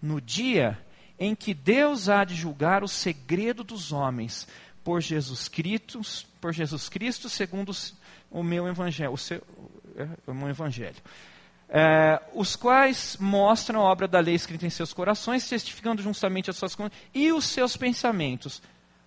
No 0.00 0.20
dia 0.20 0.78
em 1.18 1.34
que 1.34 1.54
Deus 1.54 2.10
há 2.10 2.24
de 2.24 2.34
julgar 2.34 2.84
o 2.84 2.88
segredo 2.88 3.64
dos 3.64 3.90
homens, 3.90 4.46
por 4.84 5.00
Jesus 5.00 5.48
Cristo, 5.48 6.00
por 6.40 6.52
Jesus 6.52 6.88
Cristo 6.88 7.28
segundo 7.28 7.72
o 8.30 8.42
meu 8.42 8.66
evangelho, 8.66 9.12
o, 9.12 9.16
seu, 9.16 9.40
é, 9.96 10.08
o 10.26 10.34
meu 10.34 10.48
evangelho. 10.48 10.96
É, 11.68 12.20
os 12.34 12.54
quais 12.54 13.16
mostram 13.18 13.80
a 13.80 13.84
obra 13.84 14.06
da 14.06 14.20
lei 14.20 14.34
escrita 14.34 14.66
em 14.66 14.70
seus 14.70 14.92
corações, 14.92 15.48
testificando 15.48 16.02
justamente 16.02 16.50
as 16.50 16.56
suas 16.56 16.76
e 17.14 17.32
os 17.32 17.46
seus 17.46 17.76
pensamentos, 17.76 18.60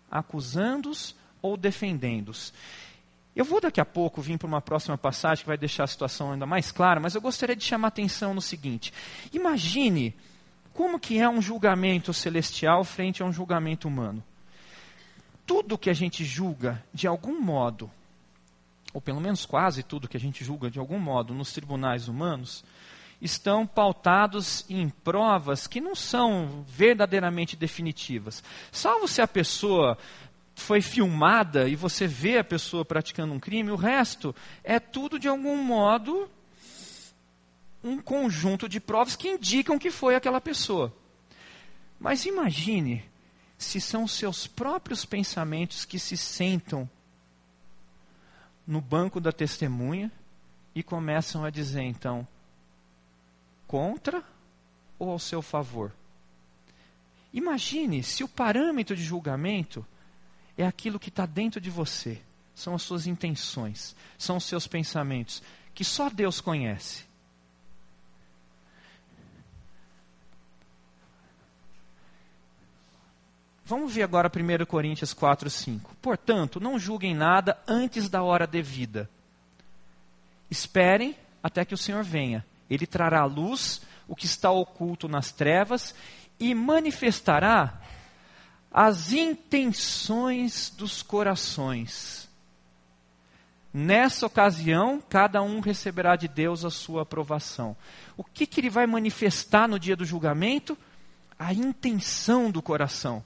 acusando-os 0.09 1.15
ou 1.41 1.57
defendendo-os. 1.57 2.53
Eu 3.35 3.43
vou 3.43 3.59
daqui 3.59 3.81
a 3.81 3.85
pouco 3.85 4.21
vir 4.21 4.37
para 4.37 4.47
uma 4.47 4.61
próxima 4.61 4.97
passagem 4.97 5.43
que 5.43 5.47
vai 5.47 5.57
deixar 5.57 5.83
a 5.83 5.87
situação 5.87 6.31
ainda 6.31 6.45
mais 6.45 6.71
clara, 6.71 7.01
mas 7.01 7.15
eu 7.15 7.21
gostaria 7.21 7.55
de 7.55 7.65
chamar 7.65 7.89
atenção 7.89 8.33
no 8.33 8.41
seguinte: 8.41 8.93
imagine 9.33 10.15
como 10.73 10.99
que 10.99 11.19
é 11.19 11.27
um 11.27 11.41
julgamento 11.41 12.13
celestial 12.13 12.83
frente 12.83 13.21
a 13.21 13.25
um 13.25 13.33
julgamento 13.33 13.87
humano. 13.87 14.23
Tudo 15.45 15.77
que 15.77 15.89
a 15.89 15.93
gente 15.93 16.23
julga 16.23 16.83
de 16.93 17.07
algum 17.07 17.41
modo, 17.41 17.91
ou 18.93 19.01
pelo 19.01 19.19
menos 19.19 19.45
quase 19.45 19.83
tudo 19.83 20.07
que 20.07 20.17
a 20.17 20.19
gente 20.19 20.43
julga 20.43 20.71
de 20.71 20.79
algum 20.79 20.97
modo 20.97 21.33
nos 21.33 21.51
tribunais 21.51 22.07
humanos, 22.07 22.63
estão 23.25 23.65
pautados 23.65 24.63
em 24.69 24.87
provas 24.87 25.67
que 25.67 25.81
não 25.81 25.95
são 25.95 26.63
verdadeiramente 26.67 27.55
definitivas. 27.55 28.43
Salvo 28.71 29.07
se 29.07 29.21
a 29.21 29.27
pessoa 29.27 29.97
foi 30.55 30.81
filmada 30.81 31.67
e 31.67 31.75
você 31.75 32.07
vê 32.07 32.37
a 32.37 32.43
pessoa 32.43 32.85
praticando 32.85 33.33
um 33.33 33.39
crime, 33.39 33.71
o 33.71 33.75
resto 33.75 34.33
é 34.63 34.79
tudo 34.79 35.19
de 35.19 35.27
algum 35.27 35.57
modo 35.57 36.29
um 37.83 37.99
conjunto 38.01 38.69
de 38.69 38.79
provas 38.79 39.15
que 39.15 39.27
indicam 39.27 39.77
que 39.77 39.91
foi 39.91 40.15
aquela 40.15 40.39
pessoa. 40.39 40.93
Mas 41.99 42.25
imagine 42.25 43.03
se 43.57 43.81
são 43.81 44.07
seus 44.07 44.47
próprios 44.47 45.05
pensamentos 45.05 45.85
que 45.85 45.99
se 45.99 46.15
sentam 46.15 46.89
no 48.65 48.81
banco 48.81 49.19
da 49.19 49.31
testemunha 49.31 50.11
e 50.73 50.83
começam 50.83 51.43
a 51.43 51.49
dizer 51.49 51.83
então: 51.83 52.27
contra 53.67 54.23
ou 54.97 55.09
ao 55.09 55.19
seu 55.19 55.41
favor? 55.41 55.91
Imagine 57.33 58.01
se 58.01 58.23
o 58.23 58.27
parâmetro 58.27 58.95
de 58.95 59.03
julgamento 59.03 59.85
é 60.57 60.65
aquilo 60.65 60.99
que 60.99 61.09
está 61.09 61.25
dentro 61.25 61.59
de 61.59 61.69
você, 61.69 62.21
são 62.53 62.73
as 62.73 62.81
suas 62.81 63.07
intenções, 63.07 63.95
são 64.17 64.37
os 64.37 64.45
seus 64.45 64.67
pensamentos, 64.67 65.43
que 65.73 65.83
só 65.83 66.09
Deus 66.09 66.39
conhece. 66.39 67.03
Vamos 73.65 73.93
ver 73.93 74.03
agora 74.03 74.31
1 74.31 74.65
Coríntios 74.65 75.11
4, 75.11 75.49
5. 75.49 75.95
Portanto, 75.95 76.59
não 76.59 76.77
julguem 76.79 77.15
nada 77.15 77.59
antes 77.67 78.07
da 78.07 78.21
hora 78.21 78.45
devida. 78.45 79.09
Esperem 80.49 81.17
até 81.41 81.65
que 81.65 81.73
o 81.73 81.77
Senhor 81.77 82.03
venha 82.03 82.45
ele 82.69 82.87
trará 82.87 83.21
à 83.21 83.25
luz 83.25 83.81
o 84.07 84.15
que 84.15 84.25
está 84.25 84.51
oculto 84.51 85.07
nas 85.07 85.31
trevas 85.31 85.95
e 86.39 86.53
manifestará 86.53 87.81
as 88.71 89.13
intenções 89.13 90.69
dos 90.69 91.01
corações. 91.01 92.27
Nessa 93.73 94.25
ocasião, 94.25 95.01
cada 95.09 95.41
um 95.41 95.59
receberá 95.59 96.15
de 96.15 96.27
Deus 96.27 96.63
a 96.63 96.69
sua 96.69 97.01
aprovação. 97.01 97.75
O 98.15 98.23
que, 98.23 98.45
que 98.45 98.61
ele 98.61 98.69
vai 98.69 98.87
manifestar 98.87 99.67
no 99.67 99.79
dia 99.79 99.95
do 99.95 100.05
julgamento? 100.05 100.77
A 101.37 101.53
intenção 101.53 102.49
do 102.49 102.61
coração. 102.61 103.23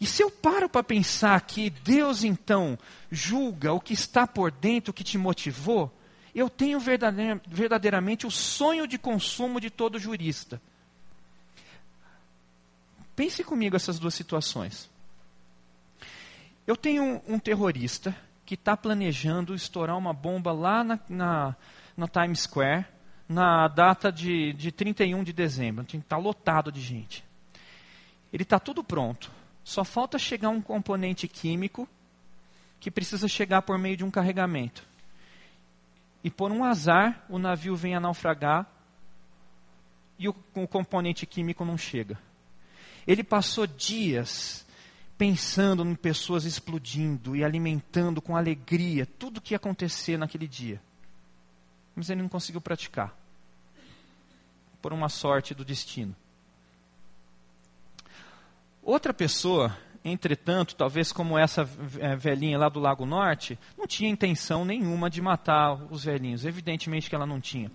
E 0.00 0.06
se 0.06 0.22
eu 0.22 0.30
paro 0.30 0.68
para 0.68 0.82
pensar 0.82 1.40
que 1.42 1.68
Deus 1.68 2.24
então 2.24 2.78
julga 3.10 3.72
o 3.72 3.80
que 3.80 3.92
está 3.92 4.26
por 4.26 4.50
dentro, 4.50 4.92
o 4.92 4.94
que 4.94 5.04
te 5.04 5.18
motivou, 5.18 5.92
eu 6.34 6.48
tenho 6.48 6.78
verdadeiramente 6.80 8.26
o 8.26 8.30
sonho 8.30 8.86
de 8.86 8.98
consumo 8.98 9.60
de 9.60 9.68
todo 9.68 9.98
jurista. 9.98 10.60
Pense 13.16 13.42
comigo 13.42 13.76
essas 13.76 13.98
duas 13.98 14.14
situações. 14.14 14.88
Eu 16.66 16.76
tenho 16.76 17.20
um, 17.26 17.38
terrorista 17.38 18.16
que 18.46 18.54
está 18.54 18.76
planejando 18.76 19.54
estourar 19.54 19.98
uma 19.98 20.12
bomba 20.12 20.52
lá 20.52 20.84
na, 20.84 21.00
na, 21.08 21.56
na 21.96 22.08
Times 22.08 22.40
Square 22.40 22.86
na 23.28 23.68
data 23.68 24.10
de, 24.10 24.52
de 24.52 24.70
31 24.70 25.22
de 25.24 25.32
dezembro. 25.32 25.84
Está 25.92 26.16
lotado 26.16 26.70
de 26.70 26.80
gente. 26.80 27.24
Ele 28.32 28.44
está 28.44 28.58
tudo 28.60 28.84
pronto. 28.84 29.30
Só 29.64 29.84
falta 29.84 30.18
chegar 30.18 30.48
um 30.48 30.62
componente 30.62 31.26
químico 31.26 31.88
que 32.78 32.90
precisa 32.90 33.28
chegar 33.28 33.62
por 33.62 33.76
meio 33.78 33.96
de 33.96 34.04
um 34.04 34.10
carregamento 34.10 34.89
e 36.22 36.30
por 36.30 36.52
um 36.52 36.64
azar 36.64 37.24
o 37.28 37.38
navio 37.38 37.74
vem 37.74 37.94
a 37.94 38.00
naufragar 38.00 38.66
e 40.18 40.28
o, 40.28 40.34
o 40.54 40.68
componente 40.68 41.26
químico 41.26 41.64
não 41.64 41.78
chega. 41.78 42.18
Ele 43.06 43.24
passou 43.24 43.66
dias 43.66 44.66
pensando 45.16 45.84
em 45.84 45.94
pessoas 45.94 46.44
explodindo 46.44 47.34
e 47.34 47.44
alimentando 47.44 48.22
com 48.22 48.36
alegria 48.36 49.04
tudo 49.04 49.38
o 49.38 49.40
que 49.40 49.54
ia 49.54 49.56
acontecer 49.56 50.16
naquele 50.16 50.46
dia. 50.46 50.80
Mas 51.94 52.10
ele 52.10 52.22
não 52.22 52.28
conseguiu 52.28 52.60
praticar. 52.60 53.14
Por 54.80 54.92
uma 54.92 55.08
sorte 55.08 55.54
do 55.54 55.64
destino. 55.64 56.14
Outra 58.82 59.12
pessoa 59.12 59.76
Entretanto, 60.04 60.74
talvez 60.74 61.12
como 61.12 61.38
essa 61.38 61.68
é, 61.98 62.16
velhinha 62.16 62.58
lá 62.58 62.68
do 62.68 62.80
Lago 62.80 63.04
Norte, 63.04 63.58
não 63.76 63.86
tinha 63.86 64.08
intenção 64.08 64.64
nenhuma 64.64 65.10
de 65.10 65.20
matar 65.20 65.74
os 65.90 66.04
velhinhos. 66.04 66.44
Evidentemente 66.44 67.08
que 67.08 67.14
ela 67.14 67.26
não 67.26 67.40
tinha. 67.40 67.70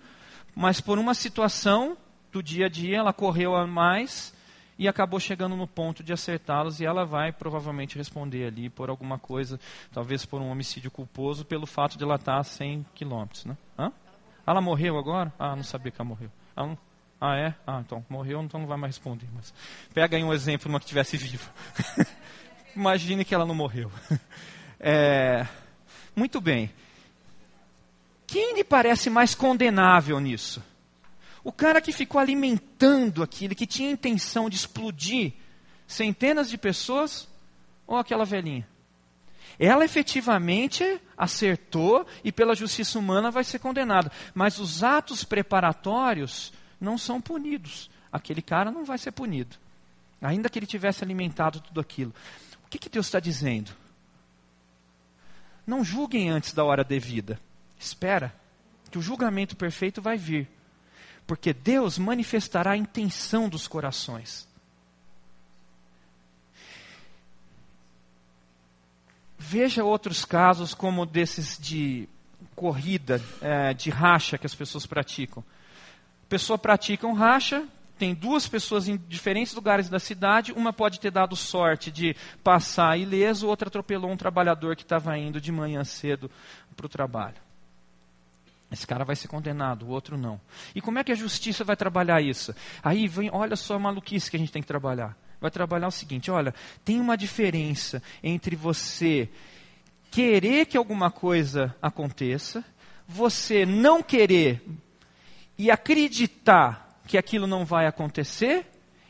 Mas 0.54 0.80
por 0.80 0.98
uma 0.98 1.14
situação 1.14 1.96
do 2.32 2.42
dia 2.42 2.66
a 2.66 2.68
dia, 2.68 2.98
ela 2.98 3.12
correu 3.12 3.54
a 3.54 3.66
mais 3.66 4.34
e 4.78 4.88
acabou 4.88 5.18
chegando 5.18 5.56
no 5.56 5.66
ponto 5.66 6.02
de 6.02 6.12
acertá-los 6.12 6.80
e 6.80 6.84
ela 6.84 7.04
vai 7.04 7.32
provavelmente 7.32 7.96
responder 7.96 8.46
ali 8.46 8.68
por 8.68 8.90
alguma 8.90 9.18
coisa, 9.18 9.58
talvez 9.92 10.26
por 10.26 10.40
um 10.40 10.50
homicídio 10.50 10.90
culposo, 10.90 11.44
pelo 11.44 11.66
fato 11.66 11.96
de 11.96 12.04
ela 12.04 12.16
estar 12.16 12.38
a 12.38 12.44
100 12.44 12.84
quilômetros. 12.94 13.44
Né? 13.44 13.56
Ela 14.46 14.60
morreu 14.60 14.98
agora? 14.98 15.32
Ah, 15.38 15.56
não 15.56 15.62
sabia 15.62 15.90
que 15.90 16.00
ela 16.00 16.08
morreu. 16.08 16.30
Ela 16.56 16.68
não... 16.68 16.78
Ah, 17.20 17.36
é? 17.36 17.54
Ah, 17.66 17.82
então 17.84 18.04
morreu, 18.08 18.42
então 18.42 18.60
não 18.60 18.66
vai 18.66 18.76
mais 18.76 18.96
responder. 18.96 19.26
Mas 19.34 19.52
pega 19.94 20.16
aí 20.16 20.24
um 20.24 20.32
exemplo, 20.32 20.68
uma 20.68 20.78
que 20.78 20.84
estivesse 20.84 21.16
viva. 21.16 21.50
Imagine 22.76 23.24
que 23.24 23.34
ela 23.34 23.46
não 23.46 23.54
morreu. 23.54 23.90
É... 24.78 25.48
Muito 26.14 26.38
bem. 26.38 26.70
Quem 28.26 28.54
lhe 28.54 28.62
parece 28.62 29.08
mais 29.08 29.34
condenável 29.34 30.20
nisso? 30.20 30.62
O 31.42 31.50
cara 31.50 31.80
que 31.80 31.92
ficou 31.92 32.20
alimentando 32.20 33.22
aquilo, 33.22 33.54
que 33.54 33.66
tinha 33.66 33.90
intenção 33.90 34.50
de 34.50 34.56
explodir 34.56 35.32
centenas 35.86 36.50
de 36.50 36.58
pessoas, 36.58 37.26
ou 37.86 37.96
aquela 37.96 38.26
velhinha? 38.26 38.68
Ela 39.58 39.84
efetivamente 39.84 41.00
acertou 41.16 42.06
e 42.22 42.30
pela 42.30 42.54
justiça 42.54 42.98
humana 42.98 43.30
vai 43.30 43.44
ser 43.44 43.58
condenada. 43.58 44.12
Mas 44.34 44.58
os 44.58 44.84
atos 44.84 45.24
preparatórios 45.24 46.52
não 46.86 46.96
são 46.96 47.20
punidos. 47.20 47.90
Aquele 48.10 48.40
cara 48.40 48.70
não 48.70 48.84
vai 48.84 48.96
ser 48.96 49.12
punido. 49.12 49.56
Ainda 50.22 50.48
que 50.48 50.58
ele 50.58 50.66
tivesse 50.66 51.04
alimentado 51.04 51.60
tudo 51.60 51.80
aquilo. 51.80 52.14
O 52.64 52.68
que, 52.68 52.78
que 52.78 52.88
Deus 52.88 53.06
está 53.06 53.20
dizendo? 53.20 53.72
Não 55.66 55.84
julguem 55.84 56.30
antes 56.30 56.54
da 56.54 56.64
hora 56.64 56.82
devida. 56.82 57.38
Espera, 57.78 58.34
que 58.90 58.98
o 58.98 59.02
julgamento 59.02 59.54
perfeito 59.54 60.00
vai 60.00 60.16
vir 60.16 60.48
porque 61.26 61.52
Deus 61.52 61.98
manifestará 61.98 62.72
a 62.72 62.76
intenção 62.76 63.48
dos 63.48 63.66
corações. 63.66 64.46
Veja 69.38 69.84
outros 69.84 70.24
casos 70.24 70.72
como 70.72 71.04
desses 71.04 71.58
de 71.58 72.08
corrida, 72.54 73.20
é, 73.40 73.74
de 73.74 73.90
racha 73.90 74.38
que 74.38 74.46
as 74.46 74.54
pessoas 74.54 74.86
praticam. 74.86 75.44
A 76.26 76.28
pessoa 76.28 76.58
pratica 76.58 77.06
um 77.06 77.12
racha, 77.12 77.64
tem 77.96 78.14
duas 78.14 78.48
pessoas 78.48 78.88
em 78.88 78.96
diferentes 79.08 79.54
lugares 79.54 79.88
da 79.88 80.00
cidade, 80.00 80.52
uma 80.52 80.72
pode 80.72 80.98
ter 81.00 81.10
dado 81.10 81.36
sorte 81.36 81.90
de 81.90 82.16
passar 82.42 82.98
ileso, 82.98 83.46
outra 83.46 83.68
atropelou 83.68 84.10
um 84.10 84.16
trabalhador 84.16 84.74
que 84.74 84.82
estava 84.82 85.16
indo 85.16 85.40
de 85.40 85.52
manhã 85.52 85.82
cedo 85.84 86.30
para 86.76 86.86
o 86.86 86.88
trabalho. 86.88 87.36
Esse 88.70 88.86
cara 88.86 89.04
vai 89.04 89.14
ser 89.14 89.28
condenado, 89.28 89.86
o 89.86 89.88
outro 89.88 90.18
não. 90.18 90.40
E 90.74 90.80
como 90.80 90.98
é 90.98 91.04
que 91.04 91.12
a 91.12 91.16
justiça 91.16 91.62
vai 91.62 91.76
trabalhar 91.76 92.20
isso? 92.20 92.52
Aí 92.82 93.06
vem, 93.06 93.30
olha 93.32 93.54
só 93.54 93.74
a 93.76 93.78
maluquice 93.78 94.28
que 94.28 94.36
a 94.36 94.40
gente 94.40 94.52
tem 94.52 94.60
que 94.60 94.68
trabalhar. 94.68 95.16
Vai 95.40 95.50
trabalhar 95.50 95.86
o 95.86 95.92
seguinte: 95.92 96.30
olha, 96.30 96.52
tem 96.84 97.00
uma 97.00 97.16
diferença 97.16 98.02
entre 98.22 98.56
você 98.56 99.28
querer 100.10 100.66
que 100.66 100.76
alguma 100.76 101.10
coisa 101.10 101.74
aconteça, 101.80 102.64
você 103.06 103.64
não 103.64 104.02
querer 104.02 104.60
e 105.58 105.70
acreditar 105.70 107.00
que 107.06 107.16
aquilo 107.16 107.46
não 107.46 107.64
vai 107.64 107.86
acontecer, 107.86 108.66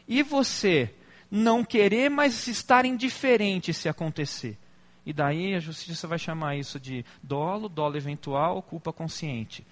e 0.06 0.22
você 0.22 0.94
não 1.30 1.64
querer, 1.64 2.08
mas 2.08 2.46
estar 2.46 2.84
indiferente 2.84 3.72
se 3.72 3.88
acontecer. 3.88 4.58
E 5.04 5.12
daí 5.12 5.54
a 5.54 5.60
justiça 5.60 6.06
vai 6.08 6.18
chamar 6.18 6.56
isso 6.56 6.80
de 6.80 7.04
dolo, 7.22 7.68
dolo 7.68 7.96
eventual, 7.96 8.62
culpa 8.62 8.92
consciente. 8.92 9.64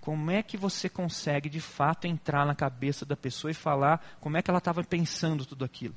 Como 0.00 0.30
é 0.32 0.42
que 0.42 0.56
você 0.56 0.88
consegue 0.88 1.48
de 1.48 1.60
fato 1.60 2.06
entrar 2.06 2.44
na 2.44 2.54
cabeça 2.54 3.06
da 3.06 3.16
pessoa 3.16 3.52
e 3.52 3.54
falar 3.54 4.04
como 4.20 4.36
é 4.36 4.42
que 4.42 4.50
ela 4.50 4.58
estava 4.58 4.82
pensando 4.82 5.46
tudo 5.46 5.64
aquilo? 5.64 5.94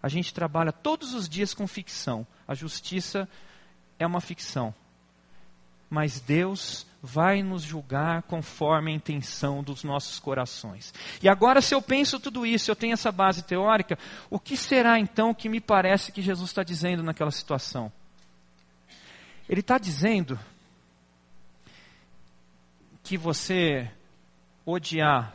A 0.00 0.08
gente 0.08 0.32
trabalha 0.32 0.72
todos 0.72 1.14
os 1.14 1.28
dias 1.28 1.52
com 1.52 1.66
ficção. 1.66 2.24
A 2.46 2.54
justiça 2.54 3.28
é 3.98 4.06
uma 4.06 4.20
ficção. 4.20 4.72
Mas 5.90 6.20
Deus 6.20 6.86
vai 7.02 7.42
nos 7.42 7.62
julgar 7.62 8.22
conforme 8.22 8.92
a 8.92 8.94
intenção 8.94 9.60
dos 9.60 9.82
nossos 9.82 10.20
corações. 10.20 10.94
E 11.20 11.28
agora, 11.28 11.60
se 11.60 11.74
eu 11.74 11.82
penso 11.82 12.20
tudo 12.20 12.46
isso, 12.46 12.70
eu 12.70 12.76
tenho 12.76 12.92
essa 12.92 13.10
base 13.10 13.42
teórica, 13.42 13.98
o 14.30 14.38
que 14.38 14.56
será 14.56 15.00
então 15.00 15.34
que 15.34 15.48
me 15.48 15.60
parece 15.60 16.12
que 16.12 16.22
Jesus 16.22 16.50
está 16.50 16.62
dizendo 16.62 17.02
naquela 17.02 17.32
situação? 17.32 17.92
Ele 19.48 19.60
está 19.60 19.78
dizendo 19.78 20.38
que 23.02 23.18
você 23.18 23.90
odiar 24.64 25.34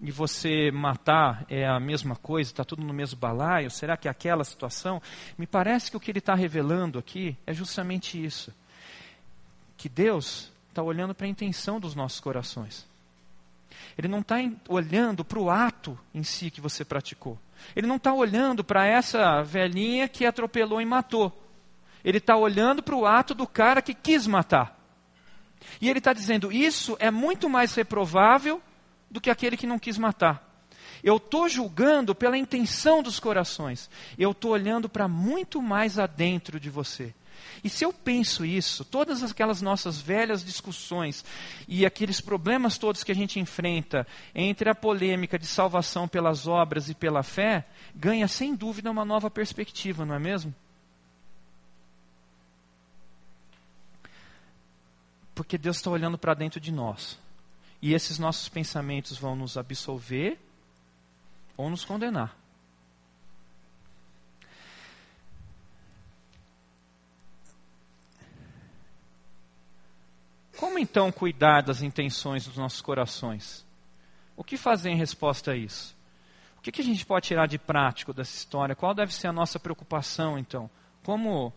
e 0.00 0.12
você 0.12 0.70
matar 0.70 1.44
é 1.48 1.66
a 1.66 1.80
mesma 1.80 2.14
coisa, 2.14 2.52
está 2.52 2.64
tudo 2.64 2.84
no 2.84 2.94
mesmo 2.94 3.18
balaio? 3.18 3.68
Será 3.68 3.96
que 3.96 4.06
é 4.06 4.10
aquela 4.10 4.44
situação? 4.44 5.02
Me 5.36 5.46
parece 5.46 5.90
que 5.90 5.96
o 5.96 6.00
que 6.00 6.12
ele 6.12 6.20
está 6.20 6.36
revelando 6.36 7.00
aqui 7.00 7.36
é 7.44 7.52
justamente 7.52 8.22
isso. 8.22 8.54
Que 9.76 9.88
Deus 9.88 10.53
está 10.74 10.82
olhando 10.82 11.14
para 11.14 11.26
a 11.26 11.30
intenção 11.30 11.78
dos 11.78 11.94
nossos 11.94 12.18
corações. 12.18 12.84
Ele 13.96 14.08
não 14.08 14.18
está 14.20 14.36
olhando 14.68 15.24
para 15.24 15.38
o 15.38 15.48
ato 15.48 15.98
em 16.12 16.24
si 16.24 16.50
que 16.50 16.60
você 16.60 16.84
praticou. 16.84 17.38
Ele 17.76 17.86
não 17.86 17.96
está 17.96 18.12
olhando 18.12 18.64
para 18.64 18.84
essa 18.84 19.40
velhinha 19.42 20.08
que 20.08 20.26
atropelou 20.26 20.80
e 20.80 20.84
matou. 20.84 21.32
Ele 22.04 22.18
está 22.18 22.36
olhando 22.36 22.82
para 22.82 22.96
o 22.96 23.06
ato 23.06 23.34
do 23.34 23.46
cara 23.46 23.80
que 23.80 23.94
quis 23.94 24.26
matar. 24.26 24.78
E 25.80 25.88
ele 25.88 26.00
está 26.00 26.12
dizendo: 26.12 26.52
isso 26.52 26.96
é 26.98 27.10
muito 27.10 27.48
mais 27.48 27.74
reprovável 27.74 28.60
do 29.08 29.20
que 29.20 29.30
aquele 29.30 29.56
que 29.56 29.66
não 29.66 29.78
quis 29.78 29.96
matar. 29.96 30.42
Eu 31.02 31.18
estou 31.18 31.48
julgando 31.48 32.14
pela 32.14 32.36
intenção 32.36 33.02
dos 33.02 33.20
corações. 33.20 33.88
Eu 34.18 34.32
estou 34.32 34.50
olhando 34.50 34.88
para 34.88 35.06
muito 35.06 35.62
mais 35.62 35.98
adentro 35.98 36.58
de 36.58 36.68
você. 36.68 37.14
E 37.62 37.70
se 37.70 37.84
eu 37.84 37.92
penso 37.92 38.44
isso, 38.44 38.84
todas 38.84 39.22
aquelas 39.22 39.62
nossas 39.62 40.00
velhas 40.00 40.44
discussões 40.44 41.24
e 41.66 41.86
aqueles 41.86 42.20
problemas 42.20 42.78
todos 42.78 43.04
que 43.04 43.12
a 43.12 43.14
gente 43.14 43.40
enfrenta 43.40 44.06
entre 44.34 44.68
a 44.68 44.74
polêmica 44.74 45.38
de 45.38 45.46
salvação 45.46 46.06
pelas 46.06 46.46
obras 46.46 46.88
e 46.88 46.94
pela 46.94 47.22
fé, 47.22 47.66
ganha 47.94 48.28
sem 48.28 48.54
dúvida 48.54 48.90
uma 48.90 49.04
nova 49.04 49.30
perspectiva, 49.30 50.04
não 50.04 50.14
é 50.14 50.18
mesmo? 50.18 50.54
Porque 55.34 55.58
Deus 55.58 55.76
está 55.76 55.90
olhando 55.90 56.16
para 56.16 56.34
dentro 56.34 56.60
de 56.60 56.70
nós. 56.70 57.18
E 57.82 57.92
esses 57.92 58.18
nossos 58.18 58.48
pensamentos 58.48 59.18
vão 59.18 59.34
nos 59.34 59.56
absolver 59.56 60.38
ou 61.56 61.68
nos 61.68 61.84
condenar. 61.84 62.43
Como 70.64 70.78
então 70.78 71.12
cuidar 71.12 71.60
das 71.60 71.82
intenções 71.82 72.46
dos 72.46 72.56
nossos 72.56 72.80
corações? 72.80 73.66
O 74.34 74.42
que 74.42 74.56
fazer 74.56 74.88
em 74.88 74.96
resposta 74.96 75.52
a 75.52 75.54
isso? 75.54 75.94
O 76.56 76.62
que, 76.62 76.72
que 76.72 76.80
a 76.80 76.84
gente 76.84 77.04
pode 77.04 77.26
tirar 77.26 77.46
de 77.46 77.58
prático 77.58 78.14
dessa 78.14 78.34
história? 78.34 78.74
Qual 78.74 78.94
deve 78.94 79.14
ser 79.14 79.26
a 79.26 79.32
nossa 79.32 79.60
preocupação, 79.60 80.38
então? 80.38 80.70
Como 81.02 81.52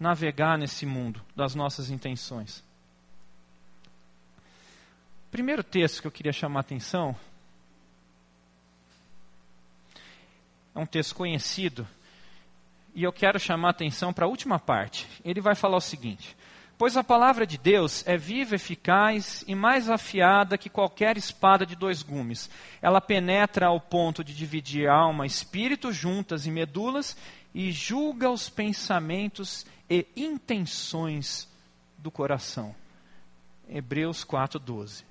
navegar 0.00 0.58
nesse 0.58 0.84
mundo 0.84 1.22
das 1.36 1.54
nossas 1.54 1.90
intenções? 1.90 2.64
Primeiro 5.30 5.62
texto 5.62 6.00
que 6.00 6.08
eu 6.08 6.12
queria 6.12 6.32
chamar 6.32 6.58
a 6.58 6.62
atenção 6.62 7.14
é 10.74 10.78
um 10.80 10.86
texto 10.86 11.14
conhecido 11.14 11.86
e 12.96 13.04
eu 13.04 13.12
quero 13.12 13.38
chamar 13.38 13.68
a 13.68 13.70
atenção 13.70 14.12
para 14.12 14.24
a 14.26 14.28
última 14.28 14.58
parte. 14.58 15.06
Ele 15.24 15.40
vai 15.40 15.54
falar 15.54 15.76
o 15.76 15.80
seguinte: 15.80 16.36
Pois 16.80 16.96
a 16.96 17.04
palavra 17.04 17.46
de 17.46 17.58
Deus 17.58 18.02
é 18.06 18.16
viva, 18.16 18.54
eficaz 18.54 19.44
e 19.46 19.54
mais 19.54 19.90
afiada 19.90 20.56
que 20.56 20.70
qualquer 20.70 21.18
espada 21.18 21.66
de 21.66 21.76
dois 21.76 22.02
gumes. 22.02 22.48
Ela 22.80 23.02
penetra 23.02 23.66
ao 23.66 23.78
ponto 23.78 24.24
de 24.24 24.34
dividir 24.34 24.88
alma, 24.88 25.26
espírito, 25.26 25.92
juntas 25.92 26.46
e 26.46 26.50
medulas 26.50 27.18
e 27.54 27.70
julga 27.70 28.30
os 28.30 28.48
pensamentos 28.48 29.66
e 29.90 30.06
intenções 30.16 31.46
do 31.98 32.10
coração. 32.10 32.74
Hebreus 33.68 34.24
4:12. 34.24 35.04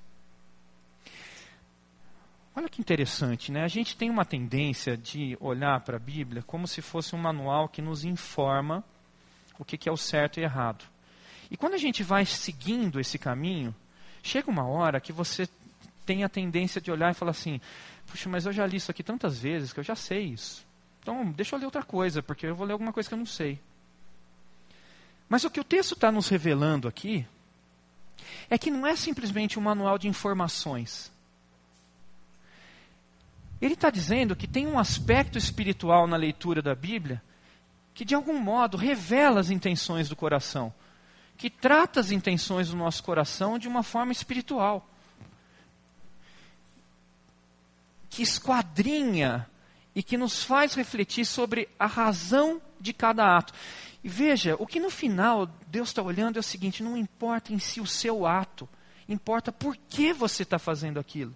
Olha 2.56 2.68
que 2.68 2.82
interessante, 2.82 3.52
né? 3.52 3.64
A 3.64 3.68
gente 3.68 3.96
tem 3.96 4.10
uma 4.10 4.26
tendência 4.26 4.98
de 4.98 5.38
olhar 5.40 5.80
para 5.82 5.98
a 5.98 6.00
Bíblia 6.00 6.42
como 6.42 6.68
se 6.68 6.82
fosse 6.82 7.16
um 7.16 7.20
manual 7.20 7.70
que 7.70 7.80
nos 7.80 8.04
informa 8.04 8.84
o 9.60 9.64
que, 9.64 9.78
que 9.78 9.88
é 9.88 9.92
o 9.92 9.98
certo 9.98 10.40
e 10.40 10.44
errado. 10.44 10.84
E 11.50 11.58
quando 11.58 11.74
a 11.74 11.78
gente 11.78 12.04
vai 12.04 12.26
seguindo 12.26 13.00
esse 13.00 13.18
caminho, 13.18 13.76
chega 14.22 14.50
uma 14.50 14.68
hora 14.68 15.00
que 15.00 15.12
você 15.12 15.48
tem 16.06 16.24
a 16.24 16.30
tendência 16.30 16.80
de 16.80 16.92
olhar 16.92 17.12
e 17.12 17.16
falar 17.16 17.32
assim: 17.32 17.60
puxa, 18.08 18.30
mas 18.30 18.46
eu 18.46 18.54
já 18.54 18.66
li 18.66 18.78
isso 18.78 18.92
aqui 18.92 19.04
tantas 19.04 19.40
vezes 19.40 19.74
que 19.74 19.80
eu 19.80 19.84
já 19.84 19.96
sei 19.96 20.26
isso. 20.26 20.66
Então, 21.02 21.32
deixa 21.32 21.56
eu 21.56 21.60
ler 21.60 21.66
outra 21.66 21.84
coisa, 21.84 22.22
porque 22.22 22.46
eu 22.46 22.56
vou 22.56 22.66
ler 22.66 22.74
alguma 22.74 22.94
coisa 22.94 23.08
que 23.08 23.16
eu 23.16 23.20
não 23.20 23.26
sei. 23.26 23.60
Mas 25.28 25.44
o 25.44 25.50
que 25.50 25.60
o 25.60 25.64
texto 25.64 25.94
está 25.94 26.12
nos 26.12 26.28
revelando 26.28 26.88
aqui 26.88 27.26
é 28.50 28.58
que 28.58 28.70
não 28.70 28.86
é 28.86 28.96
simplesmente 28.96 29.58
um 29.58 29.62
manual 29.62 29.98
de 29.98 30.08
informações 30.08 31.12
Ele 33.62 33.74
está 33.74 33.90
dizendo 33.90 34.36
que 34.36 34.48
tem 34.48 34.68
um 34.68 34.80
aspecto 34.80 35.38
espiritual 35.38 36.08
na 36.08 36.16
leitura 36.16 36.62
da 36.62 36.74
Bíblia 36.74 37.22
que, 37.94 38.06
de 38.06 38.16
algum 38.16 38.40
modo, 38.40 38.78
revela 38.78 39.42
as 39.42 39.50
intenções 39.50 40.08
do 40.08 40.16
coração, 40.16 40.74
que 41.40 41.50
trata 41.50 42.02
as 42.02 42.12
intenções 42.12 42.68
do 42.68 42.76
nosso 42.76 43.02
coração 43.02 43.58
de 43.58 43.66
uma 43.66 43.82
forma 43.82 44.12
espiritual, 44.12 44.86
que 48.10 48.22
esquadrinha 48.22 49.50
e 49.96 50.04
que 50.04 50.18
nos 50.18 50.44
faz 50.44 50.74
refletir 50.74 51.26
sobre 51.26 51.70
a 51.80 51.86
razão 51.86 52.62
de 52.78 52.92
cada 52.92 53.38
ato. 53.38 53.54
E 54.04 54.10
veja, 54.10 54.58
o 54.60 54.68
que 54.68 54.82
no 54.82 54.90
final 54.90 55.48
Deus 55.68 55.90
está 55.90 56.02
olhando 56.02 56.36
é 56.36 56.42
o 56.42 56.44
seguinte: 56.44 56.84
não 56.84 56.98
importa 56.98 57.54
em 57.54 57.60
si 57.60 57.80
o 57.80 57.88
seu 57.88 58.26
ato, 58.26 58.68
importa 59.08 59.50
por 59.50 59.78
que 59.78 60.12
você 60.12 60.44
está 60.44 60.60
fazendo 60.60 61.00
aquilo. 61.00 61.34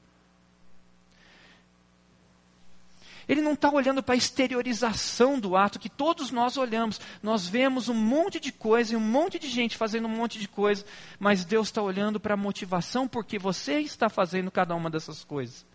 Ele 3.27 3.41
não 3.41 3.53
está 3.53 3.69
olhando 3.69 4.03
para 4.03 4.15
a 4.15 4.17
exteriorização 4.17 5.39
do 5.39 5.55
ato 5.55 5.79
que 5.79 5.89
todos 5.89 6.31
nós 6.31 6.57
olhamos. 6.57 6.99
Nós 7.21 7.47
vemos 7.47 7.89
um 7.89 7.93
monte 7.93 8.39
de 8.39 8.51
coisa 8.51 8.93
e 8.93 8.95
um 8.95 9.01
monte 9.01 9.39
de 9.39 9.47
gente 9.47 9.77
fazendo 9.77 10.07
um 10.07 10.15
monte 10.15 10.39
de 10.39 10.47
coisa, 10.47 10.85
mas 11.19 11.45
Deus 11.45 11.67
está 11.67 11.81
olhando 11.81 12.19
para 12.19 12.33
a 12.33 12.37
motivação 12.37 13.07
porque 13.07 13.39
você 13.39 13.79
está 13.79 14.09
fazendo 14.09 14.51
cada 14.51 14.75
uma 14.75 14.89
dessas 14.89 15.23
coisas. 15.23 15.65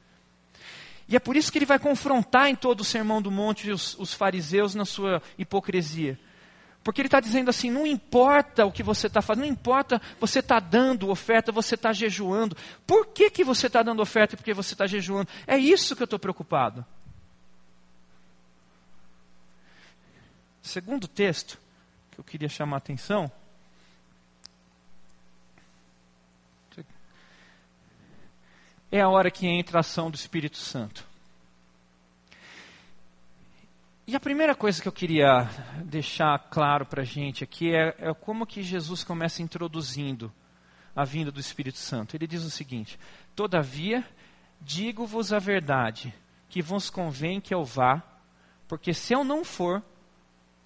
E 1.09 1.16
é 1.16 1.18
por 1.18 1.36
isso 1.36 1.51
que 1.51 1.59
ele 1.59 1.64
vai 1.64 1.78
confrontar 1.78 2.49
em 2.49 2.55
todo 2.55 2.82
o 2.82 2.84
Sermão 2.84 3.22
do 3.22 3.30
Monte 3.30 3.70
os, 3.70 3.99
os 3.99 4.12
fariseus 4.12 4.74
na 4.74 4.84
sua 4.84 5.22
hipocrisia. 5.38 6.18
Porque 6.84 7.01
ele 7.01 7.09
está 7.09 7.18
dizendo 7.18 7.49
assim: 7.49 7.70
não 7.70 7.86
importa 7.86 8.66
o 8.66 8.72
que 8.72 8.82
você 8.82 9.07
está 9.07 9.22
fazendo, 9.22 9.44
não 9.44 9.53
importa 9.53 10.01
você 10.20 10.40
está 10.40 10.61
dando 10.61 11.11
oferta, 11.11 11.51
você 11.51 11.74
está 11.74 11.92
jejuando. 11.92 12.57
Por 12.86 13.07
que, 13.07 13.30
que 13.30 13.42
você 13.42 13.66
está 13.66 13.82
dando 13.82 14.03
oferta 14.03 14.34
e 14.34 14.36
porque 14.36 14.55
você 14.55 14.74
está 14.74 14.86
jejuando? 14.86 15.28
É 15.46 15.57
isso 15.57 15.96
que 15.96 16.03
eu 16.03 16.07
estou 16.07 16.18
preocupado. 16.18 16.84
Segundo 20.62 21.09
texto 21.09 21.59
que 22.11 22.18
eu 22.18 22.24
queria 22.24 22.48
chamar 22.48 22.76
a 22.76 22.78
atenção. 22.78 23.30
É 28.90 29.00
a 29.00 29.09
hora 29.09 29.30
que 29.30 29.46
entra 29.46 29.78
a 29.78 29.80
ação 29.80 30.11
do 30.11 30.14
Espírito 30.14 30.56
Santo. 30.56 31.06
E 34.06 34.16
a 34.16 34.20
primeira 34.20 34.54
coisa 34.54 34.80
que 34.80 34.88
eu 34.88 34.92
queria 34.92 35.46
deixar 35.84 36.38
claro 36.48 36.86
para 36.86 37.02
a 37.02 37.04
gente 37.04 37.44
aqui 37.44 37.74
é, 37.74 37.94
é, 37.98 38.14
como 38.14 38.46
que 38.46 38.62
Jesus 38.62 39.04
começa 39.04 39.42
introduzindo 39.42 40.32
a 40.96 41.04
vinda 41.04 41.30
do 41.30 41.38
Espírito 41.38 41.76
Santo. 41.76 42.16
Ele 42.16 42.26
diz 42.26 42.42
o 42.42 42.50
seguinte: 42.50 42.98
Todavia, 43.36 44.02
digo-vos 44.62 45.30
a 45.30 45.38
verdade, 45.38 46.14
que 46.48 46.62
vos 46.62 46.88
convém 46.88 47.38
que 47.38 47.54
eu 47.54 47.62
vá, 47.62 48.02
porque 48.66 48.94
se 48.94 49.12
eu 49.12 49.22
não 49.22 49.44
for, 49.44 49.82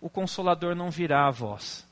o 0.03 0.11
Consolador 0.11 0.74
não 0.74 0.90
virá 0.90 1.28
a 1.28 1.30
vós. 1.30 1.88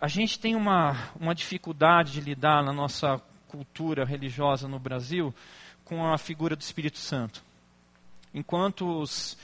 A 0.00 0.06
gente 0.06 0.38
tem 0.38 0.54
uma, 0.54 1.10
uma 1.20 1.34
dificuldade 1.34 2.12
de 2.12 2.20
lidar 2.20 2.62
na 2.62 2.72
nossa 2.72 3.20
cultura 3.48 4.04
religiosa 4.04 4.68
no 4.68 4.78
Brasil 4.78 5.34
com 5.84 6.06
a 6.06 6.16
figura 6.16 6.54
do 6.54 6.62
Espírito 6.62 6.98
Santo. 6.98 7.42
Enquanto 8.32 9.00
os, 9.00 9.36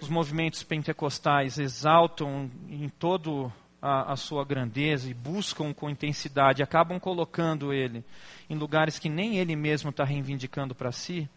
os 0.00 0.08
movimentos 0.08 0.62
pentecostais 0.62 1.58
exaltam 1.58 2.50
em 2.68 2.88
todo 2.88 3.52
a, 3.80 4.12
a, 4.12 4.16
sua 4.16 4.42
grandeza 4.42 5.10
e 5.10 5.14
buscam 5.14 5.74
com 5.74 5.90
intensidade, 5.90 6.62
acabam 6.62 6.98
colocando 6.98 7.74
ele 7.74 8.02
em 8.48 8.56
lugares 8.56 8.98
que 8.98 9.10
nem 9.10 9.36
ele 9.36 9.54
mesmo 9.54 9.90
está 9.90 10.02
reivindicando 10.02 10.74
para 10.74 10.90
si. 10.90 11.28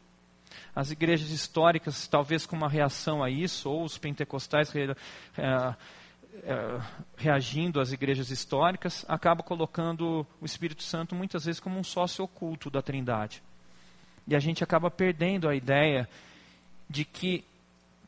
As 0.75 0.91
igrejas 0.91 1.29
históricas, 1.29 2.07
talvez 2.07 2.45
como 2.45 2.63
uma 2.63 2.69
reação 2.69 3.23
a 3.23 3.29
isso, 3.29 3.69
ou 3.69 3.83
os 3.83 3.97
pentecostais 3.97 4.69
re, 4.71 4.95
é, 5.37 5.75
é, 6.43 6.81
reagindo 7.17 7.79
às 7.79 7.91
igrejas 7.91 8.29
históricas, 8.29 9.05
acabam 9.07 9.45
colocando 9.45 10.25
o 10.39 10.45
Espírito 10.45 10.83
Santo 10.83 11.15
muitas 11.15 11.45
vezes 11.45 11.59
como 11.59 11.79
um 11.79 11.83
sócio 11.83 12.23
oculto 12.23 12.69
da 12.69 12.81
Trindade. 12.81 13.41
E 14.27 14.35
a 14.35 14.39
gente 14.39 14.63
acaba 14.63 14.91
perdendo 14.91 15.47
a 15.47 15.55
ideia 15.55 16.07
de 16.89 17.05
que 17.05 17.43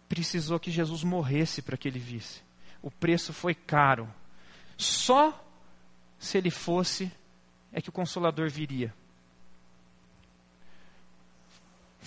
precisou 0.07 0.59
que 0.59 0.71
Jesus 0.71 1.03
morresse 1.03 1.61
para 1.61 1.77
que 1.77 1.87
ele 1.87 1.99
visse. 1.99 2.41
O 2.81 2.91
preço 2.91 3.33
foi 3.33 3.53
caro. 3.53 4.07
Só 4.77 5.45
se 6.17 6.37
ele 6.37 6.49
fosse 6.49 7.11
é 7.71 7.81
que 7.81 7.89
o 7.89 7.93
consolador 7.93 8.49
viria. 8.49 8.93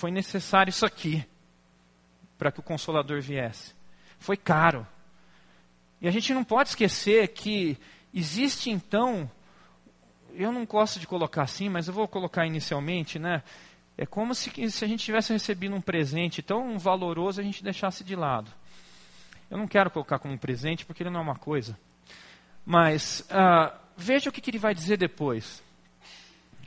Foi 0.03 0.11
necessário 0.11 0.69
isso 0.69 0.85
aqui 0.85 1.25
para 2.37 2.51
que 2.51 2.59
o 2.59 2.63
consolador 2.63 3.21
viesse. 3.21 3.73
Foi 4.19 4.37
caro. 4.37 4.85
E 6.01 6.09
a 6.09 6.11
gente 6.11 6.35
não 6.35 6.43
pode 6.43 6.71
esquecer 6.71 7.29
que 7.29 7.79
existe 8.13 8.69
então, 8.69 9.31
eu 10.35 10.51
não 10.51 10.67
gosto 10.67 10.99
de 10.99 11.07
colocar 11.07 11.43
assim, 11.43 11.69
mas 11.69 11.87
eu 11.87 11.95
vou 11.95 12.09
colocar 12.09 12.45
inicialmente, 12.45 13.17
né? 13.17 13.45
É 13.97 14.05
como 14.05 14.35
se, 14.35 14.51
se 14.73 14.85
a 14.85 14.89
gente 14.89 15.05
tivesse 15.05 15.33
recebido 15.33 15.73
um 15.73 15.81
presente 15.81 16.43
tão 16.43 16.77
valoroso 16.81 17.41
a 17.41 17.45
gente 17.45 17.63
deixasse 17.63 18.03
de 18.03 18.17
lado. 18.17 18.51
Eu 19.49 19.57
não 19.57 19.69
quero 19.69 19.89
colocar 19.89 20.19
como 20.19 20.35
um 20.35 20.39
presente 20.39 20.85
porque 20.85 21.05
ele 21.05 21.11
não 21.11 21.21
é 21.21 21.23
uma 21.23 21.37
coisa. 21.37 21.79
Mas 22.67 23.25
uh, 23.31 23.73
veja 23.97 24.31
o 24.31 24.33
que, 24.33 24.41
que 24.41 24.51
ele 24.51 24.59
vai 24.59 24.75
dizer 24.75 24.97
depois. 24.97 25.63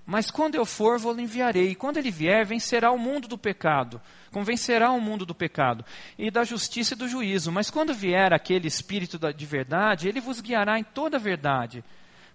Mas 0.05 0.29
quando 0.29 0.55
eu 0.55 0.65
for, 0.65 0.99
vou-lhe 0.99 1.23
enviarei. 1.23 1.69
E 1.69 1.75
quando 1.75 1.97
ele 1.97 2.11
vier, 2.11 2.45
vencerá 2.45 2.91
o 2.91 2.97
mundo 2.97 3.27
do 3.27 3.37
pecado. 3.37 3.99
Convencerá 4.31 4.91
o 4.91 5.01
mundo 5.01 5.25
do 5.25 5.33
pecado 5.33 5.83
e 6.17 6.29
da 6.29 6.43
justiça 6.43 6.93
e 6.93 6.97
do 6.97 7.07
juízo. 7.07 7.51
Mas 7.51 7.71
quando 7.71 7.93
vier 7.93 8.33
aquele 8.33 8.67
Espírito 8.67 9.17
de 9.33 9.45
verdade, 9.45 10.07
ele 10.07 10.19
vos 10.19 10.41
guiará 10.41 10.77
em 10.77 10.83
toda 10.83 11.17
a 11.17 11.19
verdade 11.19 11.83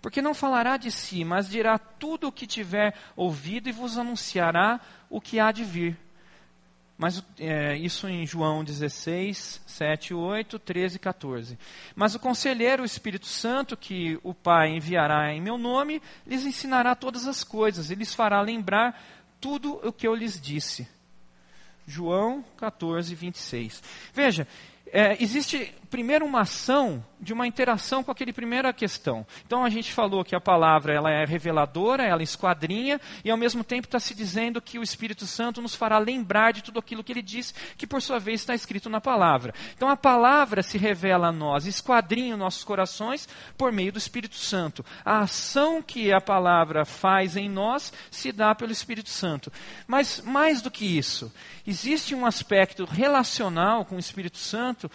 porque 0.00 0.22
não 0.22 0.34
falará 0.34 0.76
de 0.76 0.90
si, 0.90 1.24
mas 1.24 1.48
dirá 1.48 1.78
tudo 1.78 2.28
o 2.28 2.32
que 2.32 2.46
tiver 2.46 2.94
ouvido 3.14 3.68
e 3.68 3.72
vos 3.72 3.98
anunciará 3.98 4.80
o 5.08 5.20
que 5.20 5.38
há 5.38 5.52
de 5.52 5.62
vir. 5.62 5.96
Mas 7.00 7.24
é, 7.38 7.78
isso 7.78 8.06
em 8.06 8.26
João 8.26 8.62
16, 8.62 9.62
7, 9.66 10.12
8, 10.12 10.58
13 10.58 10.96
e 10.96 10.98
14. 10.98 11.58
Mas 11.96 12.14
o 12.14 12.18
conselheiro, 12.18 12.82
o 12.82 12.84
Espírito 12.84 13.24
Santo, 13.24 13.74
que 13.74 14.20
o 14.22 14.34
Pai 14.34 14.76
enviará 14.76 15.32
em 15.32 15.40
meu 15.40 15.56
nome, 15.56 16.02
lhes 16.26 16.44
ensinará 16.44 16.94
todas 16.94 17.26
as 17.26 17.42
coisas 17.42 17.90
e 17.90 17.94
lhes 17.94 18.12
fará 18.12 18.42
lembrar 18.42 19.02
tudo 19.40 19.80
o 19.82 19.90
que 19.90 20.06
eu 20.06 20.14
lhes 20.14 20.38
disse. 20.38 20.86
João 21.86 22.44
14, 22.58 23.14
26. 23.14 23.82
Veja, 24.12 24.46
é, 24.92 25.16
existe 25.22 25.74
primeiro 25.90 26.24
uma 26.24 26.42
ação 26.42 27.04
de 27.20 27.32
uma 27.32 27.46
interação 27.46 28.02
com 28.02 28.10
aquele 28.10 28.32
primeira 28.32 28.72
questão. 28.72 29.26
Então 29.44 29.64
a 29.64 29.68
gente 29.68 29.92
falou 29.92 30.24
que 30.24 30.34
a 30.34 30.40
palavra 30.40 30.94
ela 30.94 31.10
é 31.10 31.24
reveladora, 31.26 32.04
ela 32.04 32.22
esquadrinha 32.22 33.00
e 33.24 33.30
ao 33.30 33.36
mesmo 33.36 33.62
tempo 33.62 33.86
está 33.86 34.00
se 34.00 34.14
dizendo 34.14 34.62
que 34.62 34.78
o 34.78 34.82
Espírito 34.82 35.26
Santo 35.26 35.60
nos 35.60 35.74
fará 35.74 35.98
lembrar 35.98 36.52
de 36.52 36.62
tudo 36.62 36.78
aquilo 36.78 37.04
que 37.04 37.12
ele 37.12 37.20
diz, 37.20 37.52
que 37.76 37.86
por 37.86 38.00
sua 38.00 38.18
vez 38.18 38.40
está 38.40 38.54
escrito 38.54 38.88
na 38.88 39.00
palavra. 39.00 39.52
Então 39.76 39.88
a 39.88 39.96
palavra 39.96 40.62
se 40.62 40.78
revela 40.78 41.28
a 41.28 41.32
nós, 41.32 41.66
esquadrinha 41.66 42.36
nossos 42.36 42.64
corações 42.64 43.28
por 43.58 43.70
meio 43.70 43.92
do 43.92 43.98
Espírito 43.98 44.36
Santo. 44.36 44.84
A 45.04 45.20
ação 45.20 45.82
que 45.82 46.12
a 46.12 46.20
palavra 46.20 46.84
faz 46.84 47.36
em 47.36 47.50
nós 47.50 47.92
se 48.10 48.32
dá 48.32 48.54
pelo 48.54 48.72
Espírito 48.72 49.10
Santo. 49.10 49.52
Mas 49.86 50.22
mais 50.24 50.62
do 50.62 50.70
que 50.70 50.86
isso, 50.86 51.30
existe 51.66 52.14
um 52.14 52.24
aspecto 52.24 52.84
relacional 52.84 53.84
com 53.84 53.96
o 53.96 54.00
Espírito 54.00 54.38
Santo 54.38 54.90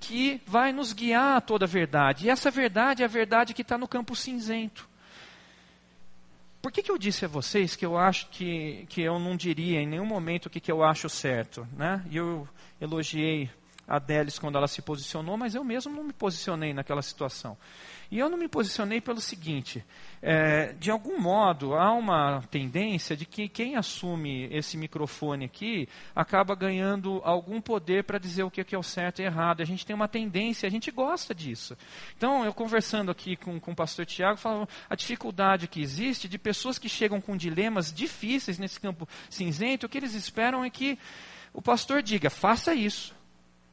que 0.00 0.40
vai 0.46 0.72
nos 0.72 0.92
guiar 0.92 1.36
a 1.36 1.40
toda 1.40 1.64
a 1.64 1.68
verdade. 1.68 2.26
E 2.26 2.30
essa 2.30 2.50
verdade 2.50 3.02
é 3.02 3.04
a 3.04 3.08
verdade 3.08 3.54
que 3.54 3.62
está 3.62 3.76
no 3.76 3.88
campo 3.88 4.14
cinzento. 4.14 4.88
Por 6.60 6.72
que, 6.72 6.82
que 6.82 6.90
eu 6.90 6.98
disse 6.98 7.24
a 7.24 7.28
vocês 7.28 7.76
que 7.76 7.86
eu 7.86 7.96
acho 7.96 8.28
que, 8.30 8.84
que 8.88 9.00
eu 9.00 9.18
não 9.18 9.36
diria 9.36 9.80
em 9.80 9.86
nenhum 9.86 10.04
momento 10.04 10.46
o 10.46 10.50
que, 10.50 10.60
que 10.60 10.70
eu 10.70 10.82
acho 10.82 11.08
certo? 11.08 11.66
Né? 11.76 12.04
E 12.10 12.16
eu 12.16 12.48
elogiei 12.80 13.48
a 13.88 13.98
Délis 13.98 14.38
quando 14.38 14.58
ela 14.58 14.68
se 14.68 14.82
posicionou, 14.82 15.36
mas 15.38 15.54
eu 15.54 15.64
mesmo 15.64 15.94
não 15.94 16.04
me 16.04 16.12
posicionei 16.12 16.74
naquela 16.74 17.00
situação. 17.00 17.56
E 18.10 18.18
eu 18.18 18.28
não 18.30 18.38
me 18.38 18.48
posicionei 18.48 19.00
pelo 19.00 19.20
seguinte: 19.20 19.84
é, 20.22 20.72
de 20.74 20.90
algum 20.90 21.18
modo 21.18 21.74
há 21.74 21.92
uma 21.92 22.42
tendência 22.50 23.16
de 23.16 23.26
que 23.26 23.48
quem 23.48 23.76
assume 23.76 24.48
esse 24.50 24.76
microfone 24.76 25.44
aqui 25.44 25.88
acaba 26.14 26.54
ganhando 26.54 27.20
algum 27.24 27.60
poder 27.60 28.04
para 28.04 28.18
dizer 28.18 28.42
o 28.42 28.50
que 28.50 28.74
é 28.74 28.78
o 28.78 28.82
certo 28.82 29.20
e 29.20 29.24
errado. 29.24 29.62
A 29.62 29.64
gente 29.64 29.84
tem 29.84 29.94
uma 29.94 30.08
tendência, 30.08 30.66
a 30.66 30.70
gente 30.70 30.90
gosta 30.90 31.34
disso. 31.34 31.76
Então, 32.16 32.44
eu 32.44 32.52
conversando 32.52 33.10
aqui 33.10 33.36
com, 33.36 33.60
com 33.60 33.72
o 33.72 33.76
pastor 33.76 34.06
Tiago, 34.06 34.38
falava 34.38 34.68
a 34.88 34.94
dificuldade 34.94 35.68
que 35.68 35.80
existe 35.80 36.28
de 36.28 36.38
pessoas 36.38 36.78
que 36.78 36.88
chegam 36.88 37.20
com 37.20 37.36
dilemas 37.36 37.92
difíceis 37.92 38.58
nesse 38.58 38.80
campo 38.80 39.08
cinzento, 39.28 39.86
o 39.86 39.88
que 39.88 39.98
eles 39.98 40.14
esperam 40.14 40.64
é 40.64 40.70
que 40.70 40.98
o 41.52 41.60
pastor 41.60 42.02
diga: 42.02 42.30
faça 42.30 42.74
isso. 42.74 43.17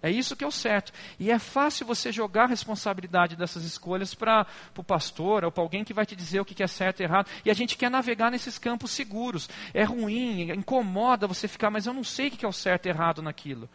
É 0.01 0.11
isso 0.11 0.35
que 0.35 0.43
é 0.43 0.47
o 0.47 0.51
certo. 0.51 0.91
E 1.19 1.31
é 1.31 1.39
fácil 1.39 1.85
você 1.85 2.11
jogar 2.11 2.43
a 2.43 2.47
responsabilidade 2.47 3.35
dessas 3.35 3.63
escolhas 3.63 4.13
para 4.13 4.45
o 4.77 4.83
pastor 4.83 5.43
ou 5.43 5.51
para 5.51 5.63
alguém 5.63 5.83
que 5.83 5.93
vai 5.93 6.05
te 6.05 6.15
dizer 6.15 6.39
o 6.39 6.45
que 6.45 6.61
é 6.61 6.67
certo 6.67 6.99
e 6.99 7.03
errado. 7.03 7.27
E 7.43 7.49
a 7.49 7.53
gente 7.53 7.75
quer 7.75 7.89
navegar 7.89 8.29
nesses 8.29 8.59
campos 8.59 8.91
seguros. 8.91 9.49
É 9.73 9.83
ruim, 9.83 10.51
incomoda 10.51 11.27
você 11.27 11.47
ficar, 11.47 11.71
mas 11.71 11.87
eu 11.87 11.93
não 11.93 12.03
sei 12.03 12.27
o 12.27 12.31
que 12.31 12.45
é 12.45 12.47
o 12.47 12.53
certo 12.53 12.85
e 12.85 12.89
errado 12.89 13.21
naquilo. 13.21 13.69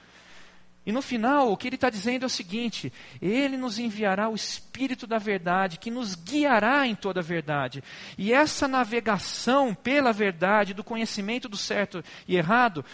E 0.84 0.92
no 0.92 1.02
final, 1.02 1.52
o 1.52 1.56
que 1.56 1.68
ele 1.68 1.74
está 1.74 1.90
dizendo 1.90 2.22
é 2.22 2.26
o 2.26 2.30
seguinte: 2.30 2.92
Ele 3.20 3.56
nos 3.56 3.78
enviará 3.78 4.28
o 4.28 4.34
Espírito 4.34 5.06
da 5.06 5.18
Verdade, 5.18 5.78
que 5.78 5.90
nos 5.90 6.14
guiará 6.14 6.86
em 6.86 6.94
toda 6.94 7.20
a 7.20 7.22
verdade. 7.22 7.84
E 8.16 8.32
essa 8.32 8.66
navegação 8.66 9.74
pela 9.74 10.12
verdade, 10.12 10.72
do 10.72 10.82
conhecimento 10.82 11.48
do 11.48 11.56
certo 11.56 12.02
e 12.26 12.36
errado, 12.36 12.84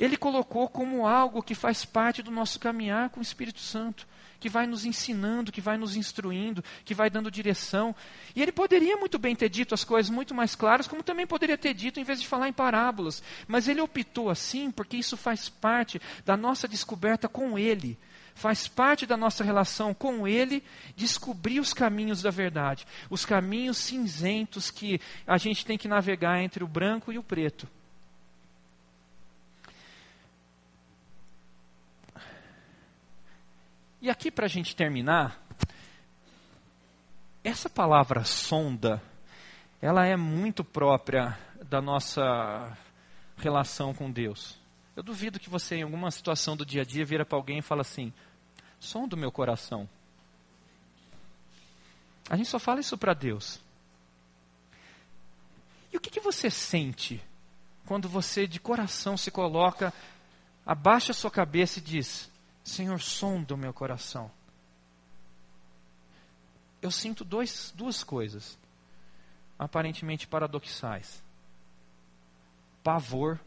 ele 0.00 0.16
colocou 0.16 0.66
como 0.66 1.06
algo 1.06 1.42
que 1.42 1.54
faz 1.54 1.84
parte 1.84 2.22
do 2.22 2.30
nosso 2.30 2.58
caminhar 2.58 3.10
com 3.10 3.20
o 3.20 3.22
Espírito 3.22 3.60
Santo, 3.60 4.08
que 4.40 4.48
vai 4.48 4.66
nos 4.66 4.86
ensinando, 4.86 5.52
que 5.52 5.60
vai 5.60 5.76
nos 5.76 5.94
instruindo, 5.94 6.64
que 6.84 6.94
vai 6.94 7.10
dando 7.10 7.30
direção. 7.30 7.94
E 8.34 8.40
ele 8.40 8.50
poderia 8.50 8.96
muito 8.96 9.18
bem 9.18 9.36
ter 9.36 9.50
dito 9.50 9.74
as 9.74 9.84
coisas 9.84 10.10
muito 10.10 10.34
mais 10.34 10.54
claras, 10.54 10.88
como 10.88 11.02
também 11.02 11.26
poderia 11.26 11.58
ter 11.58 11.74
dito 11.74 12.00
em 12.00 12.04
vez 12.04 12.18
de 12.18 12.26
falar 12.26 12.48
em 12.48 12.52
parábolas. 12.52 13.22
Mas 13.46 13.68
ele 13.68 13.82
optou 13.82 14.30
assim 14.30 14.70
porque 14.70 14.96
isso 14.96 15.18
faz 15.18 15.50
parte 15.50 16.00
da 16.24 16.36
nossa 16.36 16.66
descoberta 16.66 17.28
com 17.28 17.58
ele. 17.58 17.98
Faz 18.34 18.66
parte 18.66 19.04
da 19.04 19.18
nossa 19.18 19.44
relação 19.44 19.92
com 19.92 20.26
Ele 20.26 20.64
descobrir 20.96 21.60
os 21.60 21.74
caminhos 21.74 22.22
da 22.22 22.30
verdade, 22.30 22.86
os 23.10 23.26
caminhos 23.26 23.76
cinzentos 23.76 24.70
que 24.70 24.98
a 25.26 25.36
gente 25.36 25.66
tem 25.66 25.76
que 25.76 25.88
navegar 25.88 26.40
entre 26.40 26.64
o 26.64 26.68
branco 26.68 27.12
e 27.12 27.18
o 27.18 27.22
preto. 27.22 27.68
E 34.02 34.08
aqui, 34.08 34.30
para 34.30 34.46
a 34.46 34.48
gente 34.48 34.74
terminar, 34.74 35.38
essa 37.44 37.68
palavra 37.68 38.24
sonda, 38.24 39.02
ela 39.80 40.06
é 40.06 40.16
muito 40.16 40.64
própria 40.64 41.38
da 41.68 41.82
nossa 41.82 42.78
relação 43.36 43.92
com 43.92 44.10
Deus. 44.10 44.58
Eu 44.96 45.02
duvido 45.02 45.38
que 45.38 45.50
você, 45.50 45.76
em 45.76 45.82
alguma 45.82 46.10
situação 46.10 46.56
do 46.56 46.64
dia 46.64 46.80
a 46.80 46.84
dia, 46.84 47.04
vira 47.04 47.26
para 47.26 47.36
alguém 47.36 47.58
e 47.58 47.62
fala 47.62 47.82
assim: 47.82 48.10
sonda 48.78 49.14
o 49.14 49.18
meu 49.18 49.30
coração. 49.30 49.86
A 52.30 52.36
gente 52.36 52.48
só 52.48 52.58
fala 52.58 52.80
isso 52.80 52.96
para 52.96 53.12
Deus. 53.12 53.60
E 55.92 55.96
o 55.98 56.00
que, 56.00 56.08
que 56.08 56.20
você 56.20 56.48
sente 56.48 57.22
quando 57.84 58.08
você 58.08 58.46
de 58.46 58.60
coração 58.60 59.16
se 59.18 59.30
coloca, 59.30 59.92
abaixa 60.64 61.12
a 61.12 61.14
sua 61.14 61.30
cabeça 61.30 61.80
e 61.80 61.82
diz: 61.82 62.29
Senhor, 62.62 63.00
sonda 63.00 63.54
o 63.54 63.58
meu 63.58 63.72
coração. 63.72 64.30
Eu 66.82 66.90
sinto 66.90 67.24
dois, 67.24 67.72
duas 67.76 68.02
coisas, 68.02 68.58
aparentemente 69.58 70.26
paradoxais: 70.26 71.22
pavor 72.82 73.38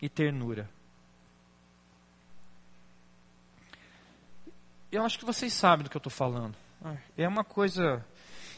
e 0.00 0.08
ternura. 0.08 0.70
Eu 4.90 5.04
acho 5.04 5.18
que 5.18 5.24
vocês 5.24 5.52
sabem 5.52 5.84
do 5.84 5.90
que 5.90 5.96
eu 5.96 6.00
estou 6.00 6.10
falando. 6.10 6.56
É 7.16 7.28
uma 7.28 7.44
coisa. 7.44 8.04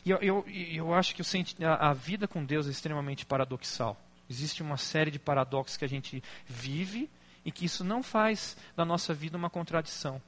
Eu, 0.04 0.18
eu, 0.18 0.44
eu 0.48 0.94
acho 0.94 1.14
que 1.14 1.22
a, 1.64 1.90
a 1.90 1.92
vida 1.92 2.28
com 2.28 2.44
Deus 2.44 2.66
é 2.66 2.70
extremamente 2.70 3.26
paradoxal. 3.26 4.00
Existe 4.28 4.62
uma 4.62 4.76
série 4.76 5.10
de 5.10 5.18
paradoxos 5.18 5.76
que 5.76 5.84
a 5.84 5.88
gente 5.88 6.22
vive 6.46 7.10
e 7.44 7.50
que 7.50 7.64
isso 7.64 7.82
não 7.82 8.02
faz 8.02 8.56
da 8.76 8.84
nossa 8.84 9.14
vida 9.14 9.36
uma 9.36 9.50
contradição. 9.50 10.20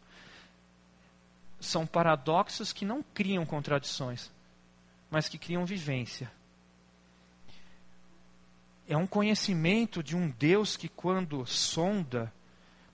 São 1.61 1.87
paradoxos 1.87 2.73
que 2.73 2.85
não 2.85 3.03
criam 3.03 3.45
contradições, 3.47 4.31
mas 5.11 5.29
que 5.29 5.39
criam 5.39 5.65
vivência. 5.65 6.31
É 8.89 8.97
um 8.97 9.07
conhecimento 9.07 10.03
de 10.03 10.17
um 10.17 10.29
Deus 10.31 10.77
que, 10.77 10.89
quando 10.89 11.47
sonda, 11.47 12.33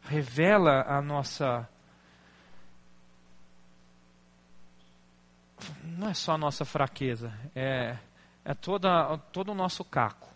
revela 0.02 0.82
a 0.82 1.00
nossa. 1.00 1.68
Não 5.82 6.08
é 6.08 6.14
só 6.14 6.32
a 6.32 6.38
nossa 6.38 6.64
fraqueza, 6.64 7.32
é, 7.54 7.96
é 8.44 8.54
toda, 8.54 9.16
todo 9.32 9.50
o 9.50 9.54
nosso 9.54 9.84
caco 9.84 10.27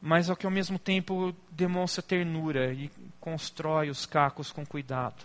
mas 0.00 0.30
ao 0.30 0.36
que 0.36 0.46
ao 0.46 0.52
mesmo 0.52 0.78
tempo 0.78 1.34
demonstra 1.50 2.02
ternura 2.02 2.72
e 2.72 2.90
constrói 3.20 3.90
os 3.90 4.06
cacos 4.06 4.50
com 4.50 4.64
cuidado. 4.64 5.24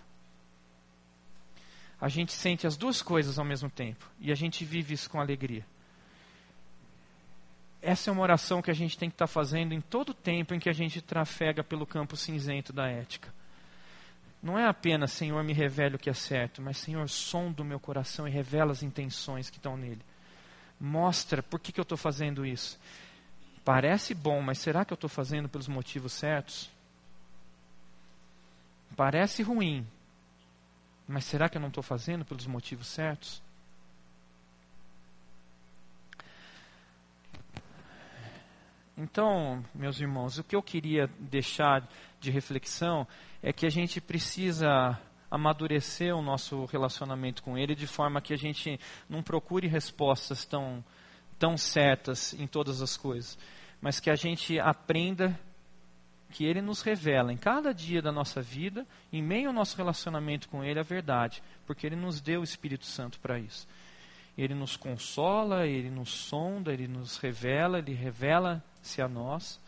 A 2.00 2.08
gente 2.08 2.32
sente 2.32 2.66
as 2.66 2.76
duas 2.76 3.00
coisas 3.00 3.38
ao 3.38 3.44
mesmo 3.44 3.70
tempo 3.70 4.08
e 4.20 4.30
a 4.30 4.34
gente 4.34 4.64
vive 4.64 4.94
isso 4.94 5.08
com 5.08 5.18
alegria. 5.18 5.64
Essa 7.80 8.10
é 8.10 8.12
uma 8.12 8.22
oração 8.22 8.60
que 8.60 8.70
a 8.70 8.74
gente 8.74 8.98
tem 8.98 9.08
que 9.08 9.14
estar 9.14 9.26
fazendo 9.26 9.72
em 9.72 9.80
todo 9.80 10.10
o 10.10 10.14
tempo 10.14 10.54
em 10.54 10.58
que 10.58 10.68
a 10.68 10.72
gente 10.72 11.00
trafega 11.00 11.62
pelo 11.62 11.86
campo 11.86 12.16
cinzento 12.16 12.72
da 12.72 12.88
ética. 12.88 13.32
Não 14.42 14.58
é 14.58 14.66
apenas, 14.66 15.12
Senhor, 15.12 15.42
me 15.42 15.52
revele 15.52 15.96
o 15.96 15.98
que 15.98 16.10
é 16.10 16.14
certo, 16.14 16.60
mas, 16.60 16.78
Senhor, 16.78 17.08
sonda 17.08 17.62
o 17.62 17.64
meu 17.64 17.80
coração 17.80 18.28
e 18.28 18.30
revela 18.30 18.72
as 18.72 18.82
intenções 18.82 19.50
que 19.50 19.56
estão 19.56 19.76
nele. 19.76 20.02
Mostra 20.78 21.42
por 21.42 21.58
que, 21.58 21.72
que 21.72 21.80
eu 21.80 21.84
estou 21.84 21.96
fazendo 21.96 22.44
isso. 22.44 22.78
Parece 23.66 24.14
bom, 24.14 24.40
mas 24.40 24.58
será 24.58 24.84
que 24.84 24.92
eu 24.92 24.94
estou 24.94 25.10
fazendo 25.10 25.48
pelos 25.48 25.66
motivos 25.66 26.12
certos? 26.12 26.70
Parece 28.94 29.42
ruim, 29.42 29.84
mas 31.08 31.24
será 31.24 31.48
que 31.48 31.56
eu 31.56 31.60
não 31.60 31.66
estou 31.66 31.82
fazendo 31.82 32.24
pelos 32.24 32.46
motivos 32.46 32.86
certos? 32.86 33.42
Então, 38.96 39.64
meus 39.74 39.98
irmãos, 39.98 40.38
o 40.38 40.44
que 40.44 40.54
eu 40.54 40.62
queria 40.62 41.10
deixar 41.18 41.82
de 42.20 42.30
reflexão 42.30 43.04
é 43.42 43.52
que 43.52 43.66
a 43.66 43.70
gente 43.70 44.00
precisa 44.00 44.96
amadurecer 45.28 46.14
o 46.16 46.22
nosso 46.22 46.66
relacionamento 46.66 47.42
com 47.42 47.58
Ele 47.58 47.74
de 47.74 47.88
forma 47.88 48.20
que 48.20 48.32
a 48.32 48.38
gente 48.38 48.78
não 49.08 49.24
procure 49.24 49.66
respostas 49.66 50.44
tão, 50.44 50.84
tão 51.36 51.58
certas 51.58 52.32
em 52.34 52.46
todas 52.46 52.80
as 52.80 52.96
coisas 52.96 53.36
mas 53.80 54.00
que 54.00 54.10
a 54.10 54.16
gente 54.16 54.58
aprenda 54.58 55.38
que 56.30 56.44
Ele 56.44 56.60
nos 56.60 56.82
revela 56.82 57.32
em 57.32 57.36
cada 57.36 57.72
dia 57.72 58.02
da 58.02 58.12
nossa 58.12 58.42
vida, 58.42 58.86
em 59.12 59.22
meio 59.22 59.48
ao 59.48 59.54
nosso 59.54 59.76
relacionamento 59.76 60.48
com 60.48 60.62
Ele, 60.62 60.78
a 60.78 60.82
verdade, 60.82 61.42
porque 61.66 61.86
Ele 61.86 61.96
nos 61.96 62.20
deu 62.20 62.40
o 62.40 62.44
Espírito 62.44 62.84
Santo 62.84 63.18
para 63.20 63.38
isso. 63.38 63.66
Ele 64.36 64.54
nos 64.54 64.76
consola, 64.76 65.66
Ele 65.66 65.90
nos 65.90 66.10
sonda, 66.10 66.72
Ele 66.72 66.86
nos 66.86 67.16
revela, 67.16 67.78
Ele 67.78 67.94
revela-se 67.94 69.00
a 69.00 69.08
nós. 69.08 69.58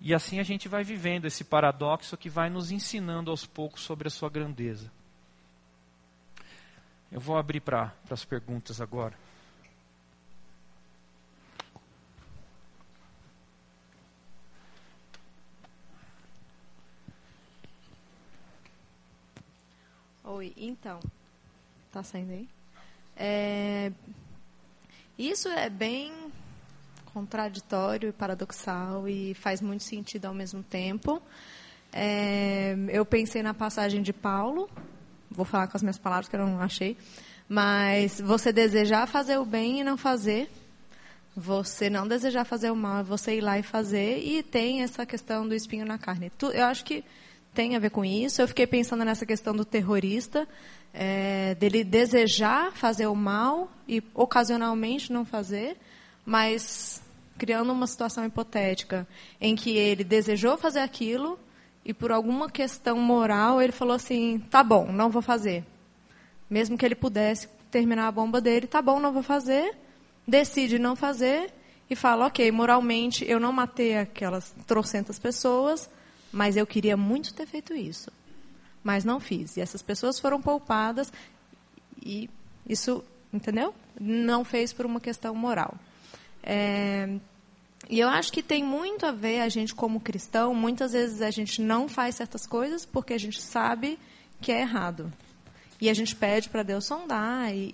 E 0.00 0.14
assim 0.14 0.38
a 0.38 0.42
gente 0.42 0.68
vai 0.68 0.84
vivendo 0.84 1.26
esse 1.26 1.44
paradoxo 1.44 2.16
que 2.16 2.30
vai 2.30 2.48
nos 2.48 2.70
ensinando 2.70 3.30
aos 3.30 3.44
poucos 3.44 3.82
sobre 3.82 4.08
a 4.08 4.10
sua 4.10 4.30
grandeza. 4.30 4.90
Eu 7.10 7.20
vou 7.20 7.36
abrir 7.36 7.60
para 7.60 7.94
as 8.10 8.24
perguntas 8.24 8.80
agora. 8.80 9.25
Oi, 20.28 20.52
então. 20.56 20.98
Tá 21.92 22.02
saindo 22.02 22.32
aí? 22.32 22.48
É, 23.16 23.92
isso 25.16 25.48
é 25.48 25.70
bem 25.70 26.12
contraditório 27.14 28.08
e 28.08 28.12
paradoxal 28.12 29.08
e 29.08 29.34
faz 29.34 29.60
muito 29.62 29.84
sentido 29.84 30.24
ao 30.24 30.34
mesmo 30.34 30.64
tempo. 30.64 31.22
É, 31.92 32.76
eu 32.88 33.06
pensei 33.06 33.40
na 33.40 33.54
passagem 33.54 34.02
de 34.02 34.12
Paulo, 34.12 34.68
vou 35.30 35.44
falar 35.44 35.68
com 35.68 35.76
as 35.76 35.82
minhas 35.84 35.96
palavras 35.96 36.28
que 36.28 36.34
eu 36.34 36.44
não 36.44 36.60
achei, 36.60 36.96
mas 37.48 38.20
você 38.20 38.52
desejar 38.52 39.06
fazer 39.06 39.38
o 39.38 39.44
bem 39.44 39.78
e 39.78 39.84
não 39.84 39.96
fazer, 39.96 40.50
você 41.36 41.88
não 41.88 42.08
desejar 42.08 42.44
fazer 42.44 42.72
o 42.72 42.76
mal, 42.76 42.98
é 42.98 43.04
você 43.04 43.36
ir 43.36 43.42
lá 43.42 43.60
e 43.60 43.62
fazer, 43.62 44.18
e 44.18 44.42
tem 44.42 44.82
essa 44.82 45.06
questão 45.06 45.46
do 45.46 45.54
espinho 45.54 45.86
na 45.86 45.98
carne. 45.98 46.32
Eu 46.52 46.64
acho 46.64 46.84
que 46.84 47.04
tem 47.56 47.74
a 47.74 47.78
ver 47.78 47.88
com 47.88 48.04
isso. 48.04 48.42
Eu 48.42 48.46
fiquei 48.46 48.66
pensando 48.66 49.02
nessa 49.02 49.24
questão 49.24 49.56
do 49.56 49.64
terrorista, 49.64 50.46
é, 50.92 51.54
dele 51.54 51.82
desejar 51.82 52.70
fazer 52.72 53.06
o 53.06 53.14
mal 53.16 53.70
e 53.88 54.02
ocasionalmente 54.14 55.10
não 55.10 55.24
fazer, 55.24 55.78
mas 56.24 57.02
criando 57.38 57.72
uma 57.72 57.86
situação 57.86 58.26
hipotética 58.26 59.08
em 59.40 59.56
que 59.56 59.70
ele 59.70 60.04
desejou 60.04 60.58
fazer 60.58 60.80
aquilo 60.80 61.38
e 61.82 61.94
por 61.94 62.12
alguma 62.12 62.50
questão 62.50 62.98
moral 62.98 63.62
ele 63.62 63.72
falou 63.72 63.94
assim: 63.94 64.38
tá 64.50 64.62
bom, 64.62 64.92
não 64.92 65.08
vou 65.08 65.22
fazer. 65.22 65.64
Mesmo 66.50 66.76
que 66.76 66.84
ele 66.84 66.94
pudesse 66.94 67.48
terminar 67.70 68.06
a 68.06 68.12
bomba 68.12 68.38
dele, 68.38 68.66
tá 68.66 68.82
bom, 68.82 69.00
não 69.00 69.12
vou 69.12 69.22
fazer. 69.22 69.74
Decide 70.28 70.78
não 70.78 70.94
fazer 70.94 71.50
e 71.88 71.96
fala: 71.96 72.26
ok, 72.26 72.52
moralmente 72.52 73.24
eu 73.26 73.40
não 73.40 73.50
matei 73.50 73.96
aquelas 73.96 74.54
trocentas 74.66 75.18
pessoas 75.18 75.88
mas 76.32 76.56
eu 76.56 76.66
queria 76.66 76.96
muito 76.96 77.34
ter 77.34 77.46
feito 77.46 77.74
isso. 77.74 78.10
Mas 78.82 79.04
não 79.04 79.18
fiz. 79.18 79.56
E 79.56 79.60
essas 79.60 79.82
pessoas 79.82 80.18
foram 80.18 80.40
poupadas 80.40 81.12
e 82.04 82.30
isso, 82.68 83.04
entendeu? 83.32 83.74
Não 83.98 84.44
fez 84.44 84.72
por 84.72 84.86
uma 84.86 85.00
questão 85.00 85.34
moral. 85.34 85.74
É, 86.42 87.18
e 87.88 88.00
eu 88.00 88.08
acho 88.08 88.32
que 88.32 88.42
tem 88.42 88.64
muito 88.64 89.06
a 89.06 89.12
ver 89.12 89.40
a 89.40 89.48
gente 89.48 89.74
como 89.74 90.00
cristão, 90.00 90.54
muitas 90.54 90.92
vezes 90.92 91.22
a 91.22 91.30
gente 91.30 91.60
não 91.60 91.88
faz 91.88 92.16
certas 92.16 92.46
coisas 92.46 92.84
porque 92.84 93.14
a 93.14 93.18
gente 93.18 93.40
sabe 93.40 93.98
que 94.40 94.50
é 94.50 94.60
errado. 94.60 95.12
E 95.80 95.90
a 95.90 95.94
gente 95.94 96.16
pede 96.16 96.48
para 96.48 96.62
Deus 96.62 96.86
sondar 96.86 97.54
e, 97.54 97.70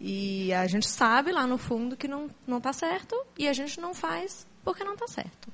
e, 0.00 0.46
e, 0.48 0.52
a 0.52 0.66
gente 0.66 0.88
sabe 0.88 1.30
lá 1.30 1.46
no 1.46 1.56
fundo 1.56 1.96
que 1.96 2.08
não 2.08 2.28
está 2.56 2.72
certo 2.72 3.14
e 3.38 3.48
a 3.48 3.52
gente 3.52 3.80
não 3.80 3.94
faz 3.94 4.46
porque 4.64 4.84
não 4.84 4.94
está 4.94 5.06
certo. 5.06 5.48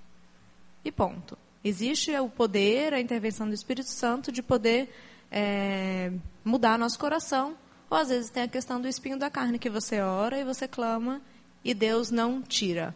E 0.84 0.90
ponto. 0.90 1.36
Existe 1.66 2.16
o 2.16 2.28
poder, 2.28 2.94
a 2.94 3.00
intervenção 3.00 3.48
do 3.48 3.52
Espírito 3.52 3.90
Santo 3.90 4.30
de 4.30 4.40
poder 4.40 4.88
é, 5.32 6.12
mudar 6.44 6.78
nosso 6.78 6.96
coração. 6.96 7.56
Ou 7.90 7.98
às 7.98 8.08
vezes 8.08 8.30
tem 8.30 8.44
a 8.44 8.48
questão 8.48 8.80
do 8.80 8.86
espinho 8.86 9.18
da 9.18 9.28
carne 9.28 9.58
que 9.58 9.68
você 9.68 10.00
ora 10.00 10.38
e 10.38 10.44
você 10.44 10.68
clama 10.68 11.20
e 11.64 11.74
Deus 11.74 12.12
não 12.12 12.40
tira. 12.40 12.94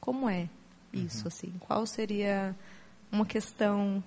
Como 0.00 0.30
é 0.30 0.48
isso? 0.94 1.24
Uhum. 1.24 1.28
assim? 1.28 1.52
Qual 1.60 1.86
seria 1.86 2.56
uma 3.12 3.26
questão 3.26 4.02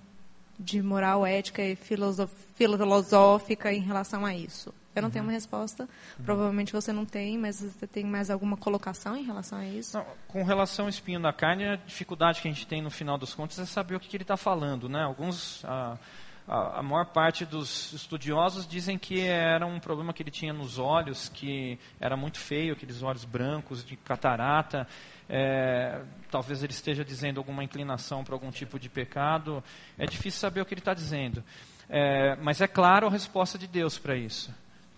de 0.59 0.81
moral, 0.81 1.23
ética 1.23 1.61
e 1.61 1.75
filosófica 1.75 3.71
em 3.71 3.81
relação 3.81 4.25
a 4.25 4.35
isso? 4.35 4.73
Eu 4.95 5.01
não 5.01 5.07
uhum. 5.07 5.13
tenho 5.13 5.25
uma 5.25 5.31
resposta. 5.31 5.83
Uhum. 5.83 6.25
Provavelmente 6.25 6.71
você 6.71 6.93
não 6.93 7.05
tem, 7.05 7.37
mas 7.37 7.61
você 7.61 7.87
tem 7.87 8.05
mais 8.05 8.29
alguma 8.29 8.55
colocação 8.55 9.17
em 9.17 9.23
relação 9.23 9.57
a 9.57 9.65
isso? 9.65 9.97
Não, 9.97 10.05
com 10.27 10.43
relação 10.43 10.85
ao 10.85 10.89
espinho 10.89 11.19
da 11.19 11.33
carne, 11.33 11.65
a 11.65 11.75
dificuldade 11.75 12.41
que 12.41 12.47
a 12.47 12.51
gente 12.51 12.67
tem 12.67 12.81
no 12.81 12.91
final 12.91 13.17
dos 13.17 13.33
contos 13.33 13.57
é 13.57 13.65
saber 13.65 13.95
o 13.95 13.99
que, 13.99 14.07
que 14.07 14.15
ele 14.15 14.23
está 14.23 14.37
falando. 14.37 14.87
Né? 14.87 15.01
Alguns, 15.01 15.65
a, 15.65 15.97
a, 16.47 16.79
a, 16.79 16.83
maior 16.83 17.05
parte 17.05 17.43
dos 17.43 17.91
estudiosos 17.93 18.67
dizem 18.67 18.97
que 18.97 19.19
era 19.21 19.65
um 19.65 19.79
problema 19.79 20.13
que 20.13 20.21
ele 20.21 20.31
tinha 20.31 20.53
nos 20.53 20.77
olhos, 20.77 21.27
que 21.27 21.79
era 21.99 22.15
muito 22.15 22.37
feio, 22.37 22.73
aqueles 22.73 23.01
olhos 23.01 23.25
brancos 23.25 23.83
de 23.83 23.95
catarata. 23.95 24.87
É, 25.27 26.03
talvez 26.29 26.61
ele 26.61 26.73
esteja 26.73 27.03
dizendo 27.03 27.39
alguma 27.39 27.63
inclinação 27.63 28.23
para 28.23 28.35
algum 28.35 28.51
tipo 28.51 28.77
de 28.77 28.89
pecado. 28.89 29.63
É 29.97 30.05
difícil 30.05 30.39
saber 30.39 30.61
o 30.61 30.65
que 30.65 30.75
ele 30.75 30.81
está 30.81 30.93
dizendo. 30.93 31.43
É, 31.89 32.35
mas 32.37 32.61
é 32.61 32.67
claro 32.67 33.07
a 33.07 33.09
resposta 33.09 33.57
de 33.57 33.65
Deus 33.65 33.97
para 33.97 34.15
isso 34.15 34.53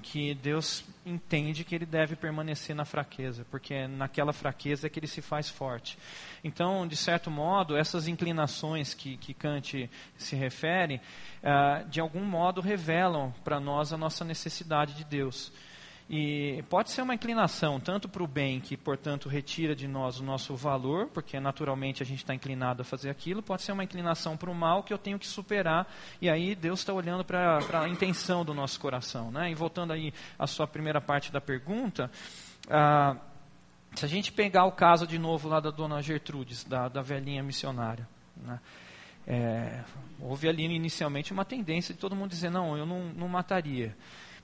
que 0.05 0.35
Deus 0.35 0.85
entende 1.03 1.63
que 1.63 1.73
ele 1.73 1.85
deve 1.85 2.15
permanecer 2.15 2.75
na 2.75 2.85
fraqueza, 2.85 3.43
porque 3.49 3.73
é 3.73 3.87
naquela 3.87 4.31
fraqueza 4.31 4.85
é 4.85 4.89
que 4.89 4.99
ele 4.99 5.07
se 5.07 5.19
faz 5.19 5.49
forte. 5.49 5.97
Então, 6.43 6.87
de 6.87 6.95
certo 6.95 7.31
modo, 7.31 7.75
essas 7.75 8.07
inclinações 8.07 8.93
que, 8.93 9.17
que 9.17 9.33
Kant 9.33 9.89
se 10.15 10.35
refere, 10.35 11.01
uh, 11.41 11.89
de 11.89 11.99
algum 11.99 12.23
modo 12.23 12.61
revelam 12.61 13.33
para 13.43 13.59
nós 13.59 13.91
a 13.91 13.97
nossa 13.97 14.23
necessidade 14.23 14.93
de 14.93 15.03
Deus. 15.03 15.51
E 16.07 16.63
pode 16.69 16.91
ser 16.91 17.01
uma 17.01 17.15
inclinação 17.15 17.79
tanto 17.79 18.07
para 18.07 18.21
o 18.21 18.27
bem, 18.27 18.59
que 18.59 18.77
portanto 18.77 19.27
retira 19.27 19.75
de 19.75 19.87
nós 19.87 20.19
o 20.19 20.23
nosso 20.23 20.55
valor, 20.55 21.07
porque 21.07 21.39
naturalmente 21.39 22.03
a 22.03 22.05
gente 22.05 22.19
está 22.19 22.35
inclinado 22.35 22.83
a 22.83 22.85
fazer 22.85 23.09
aquilo, 23.09 23.41
pode 23.41 23.63
ser 23.63 23.71
uma 23.71 23.83
inclinação 23.83 24.37
para 24.37 24.51
o 24.51 24.53
mal 24.53 24.83
que 24.83 24.93
eu 24.93 24.99
tenho 24.99 25.17
que 25.17 25.25
superar, 25.25 25.91
e 26.21 26.29
aí 26.29 26.53
Deus 26.53 26.81
está 26.81 26.93
olhando 26.93 27.25
para 27.25 27.59
a 27.81 27.89
intenção 27.89 28.45
do 28.45 28.53
nosso 28.53 28.79
coração. 28.79 29.31
Né? 29.31 29.49
E 29.49 29.55
voltando 29.55 29.93
aí 29.93 30.13
à 30.37 30.45
sua 30.45 30.67
primeira 30.67 31.01
parte 31.01 31.31
da 31.31 31.41
pergunta, 31.41 32.11
ah, 32.69 33.17
se 33.95 34.05
a 34.05 34.07
gente 34.07 34.31
pegar 34.31 34.65
o 34.65 34.71
caso 34.71 35.07
de 35.07 35.17
novo 35.17 35.49
lá 35.49 35.59
da 35.59 35.71
dona 35.71 36.03
Gertrudes, 36.03 36.63
da, 36.63 36.87
da 36.87 37.01
velhinha 37.01 37.41
missionária, 37.41 38.07
né? 38.37 38.59
é, 39.27 39.83
houve 40.19 40.47
ali 40.47 40.63
inicialmente 40.65 41.33
uma 41.33 41.45
tendência 41.45 41.93
de 41.93 41.99
todo 41.99 42.15
mundo 42.15 42.29
dizer: 42.29 42.49
não, 42.49 42.77
eu 42.77 42.85
não, 42.85 43.05
não 43.13 43.27
mataria. 43.27 43.95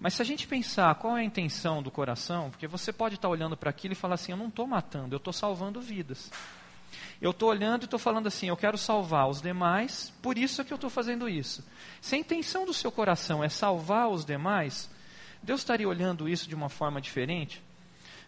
Mas 0.02 0.16
se 0.16 0.22
a 0.24 0.26
gente 0.26 0.48
pensar 0.48 0.96
qual 0.96 1.16
é 1.16 1.22
a 1.22 1.24
intenção 1.24 1.84
do 1.84 1.92
coração, 1.92 2.50
porque 2.50 2.66
você 2.68 2.92
pode 2.92 3.16
estar 3.16 3.30
olhando 3.30 3.56
para 3.56 3.70
aquilo 3.70 3.92
e 3.92 3.96
falar 3.96 4.16
assim: 4.16 4.32
eu 4.32 4.38
não 4.38 4.48
estou 4.48 4.66
matando, 4.66 5.14
eu 5.14 5.18
estou 5.18 5.32
salvando 5.32 5.80
vidas. 5.80 6.32
Eu 7.22 7.30
estou 7.30 7.50
olhando 7.50 7.84
e 7.84 7.86
estou 7.86 8.00
falando 8.00 8.26
assim: 8.26 8.48
eu 8.48 8.58
quero 8.58 8.80
salvar 8.80 9.30
os 9.30 9.44
demais, 9.44 10.12
por 10.20 10.40
isso 10.40 10.60
é 10.60 10.64
que 10.64 10.74
eu 10.74 10.76
estou 10.76 10.90
fazendo 10.90 11.30
isso. 11.30 11.64
Se 12.02 12.16
a 12.16 12.18
intenção 12.18 12.66
do 12.66 12.74
seu 12.74 12.92
coração 12.92 13.44
é 13.44 13.48
salvar 13.48 14.10
os 14.10 14.26
demais, 14.26 14.90
Deus 15.44 15.62
estaria 15.62 15.88
olhando 15.88 16.28
isso 16.28 16.50
de 16.50 16.56
uma 16.56 16.68
forma 16.68 17.00
diferente? 17.00 17.62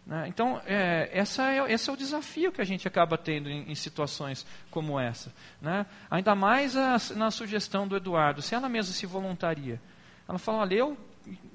Né? 0.05 0.28
Então, 0.28 0.61
é, 0.67 1.09
essa 1.11 1.51
é, 1.51 1.74
esse 1.74 1.89
é 1.89 1.93
o 1.93 1.97
desafio 1.97 2.51
que 2.51 2.61
a 2.61 2.65
gente 2.65 2.88
acaba 2.88 3.17
tendo 3.17 3.49
em, 3.49 3.71
em 3.71 3.74
situações 3.74 4.45
como 4.69 4.99
essa. 4.99 5.34
Né? 5.59 5.88
Ainda 6.11 6.36
mais 6.36 6.78
a, 6.78 6.97
na 7.15 7.32
sugestão 7.32 7.88
do 7.88 7.97
Eduardo, 7.97 8.43
se 8.43 8.53
ela 8.53 8.69
mesma 8.69 8.93
se 8.93 9.07
voluntaria. 9.07 9.82
Ela 10.28 10.38
fala: 10.38 10.59
olha, 10.59 10.76
eu 10.76 10.97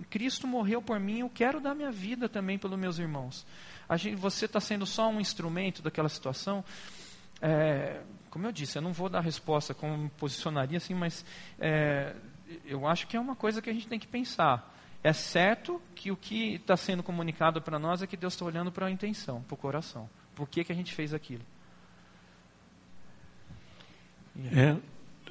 Cristo 0.09 0.47
morreu 0.47 0.81
por 0.81 0.99
mim, 0.99 1.21
eu 1.21 1.31
quero 1.31 1.61
dar 1.61 1.75
minha 1.75 1.91
vida 1.91 2.29
também 2.29 2.59
pelos 2.59 2.79
meus 2.79 2.99
irmãos. 2.99 3.47
Gente, 3.97 4.17
você 4.17 4.45
está 4.47 4.61
sendo 4.61 4.87
só 4.87 5.09
um 5.09 5.21
instrumento 5.21 5.83
daquela 5.83 6.09
situação. 6.09 6.65
É, 7.41 8.01
como 8.31 8.47
eu 8.47 8.53
disse, 8.53 8.79
eu 8.79 8.83
não 8.83 8.93
vou 8.93 9.09
dar 9.09 9.21
resposta 9.21 9.75
como 9.75 9.97
me 9.97 10.09
posicionaria 10.11 10.79
assim, 10.79 10.95
mas 10.95 11.25
é, 11.59 12.15
eu 12.65 12.87
acho 12.87 13.07
que 13.07 13.17
é 13.17 13.21
uma 13.21 13.37
coisa 13.37 13.63
que 13.63 13.71
a 13.71 13.73
gente 13.73 13.87
tem 13.87 13.99
que 13.99 14.07
pensar. 14.07 14.75
É 15.03 15.13
certo 15.13 15.81
que 15.95 16.11
o 16.11 16.17
que 16.17 16.55
está 16.55 16.77
sendo 16.77 17.03
comunicado 17.03 17.63
para 17.63 17.79
nós 17.79 18.03
é 18.03 18.07
que 18.07 18.17
Deus 18.17 18.35
está 18.35 18.45
olhando 18.45 18.73
para 18.73 18.87
a 18.87 18.91
intenção, 18.91 19.43
para 19.43 19.55
o 19.55 19.57
coração. 19.57 20.09
Por 20.35 20.49
que, 20.49 20.65
que 20.65 20.73
a 20.73 20.75
gente 20.75 20.95
fez 20.95 21.15
aquilo? 21.15 21.45
É, 24.53 24.77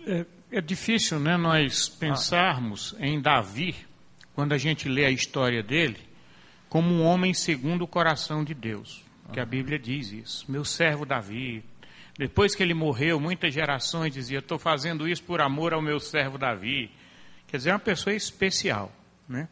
é, 0.05 0.25
é, 0.51 0.61
difícil 0.61 1.19
né, 1.19 1.37
nós 1.37 1.87
pensarmos 1.87 2.93
ah. 2.99 3.05
em 3.05 3.21
Davi 3.21 3.86
quando 4.37 4.53
a 4.53 4.57
gente 4.59 4.87
lê 4.87 5.03
a 5.03 5.09
história 5.09 5.63
dele, 5.63 5.97
como 6.69 6.93
um 6.93 7.01
homem 7.03 7.33
segundo 7.33 7.81
o 7.81 7.87
coração 7.87 8.43
de 8.43 8.53
Deus. 8.53 9.03
Que 9.33 9.39
a 9.39 9.45
Bíblia 9.45 9.79
diz 9.79 10.11
isso. 10.11 10.45
Meu 10.47 10.63
servo 10.63 11.07
Davi. 11.07 11.63
Depois 12.15 12.53
que 12.53 12.61
ele 12.61 12.75
morreu, 12.75 13.19
muitas 13.19 13.51
gerações 13.51 14.13
diziam: 14.13 14.37
Estou 14.37 14.59
fazendo 14.59 15.09
isso 15.09 15.23
por 15.23 15.41
amor 15.41 15.73
ao 15.73 15.81
meu 15.81 15.99
servo 15.99 16.37
Davi. 16.37 16.91
Quer 17.47 17.57
dizer, 17.57 17.71
é 17.71 17.73
uma 17.73 17.79
pessoa 17.79 18.15
especial. 18.15 18.91
Né? 19.27 19.49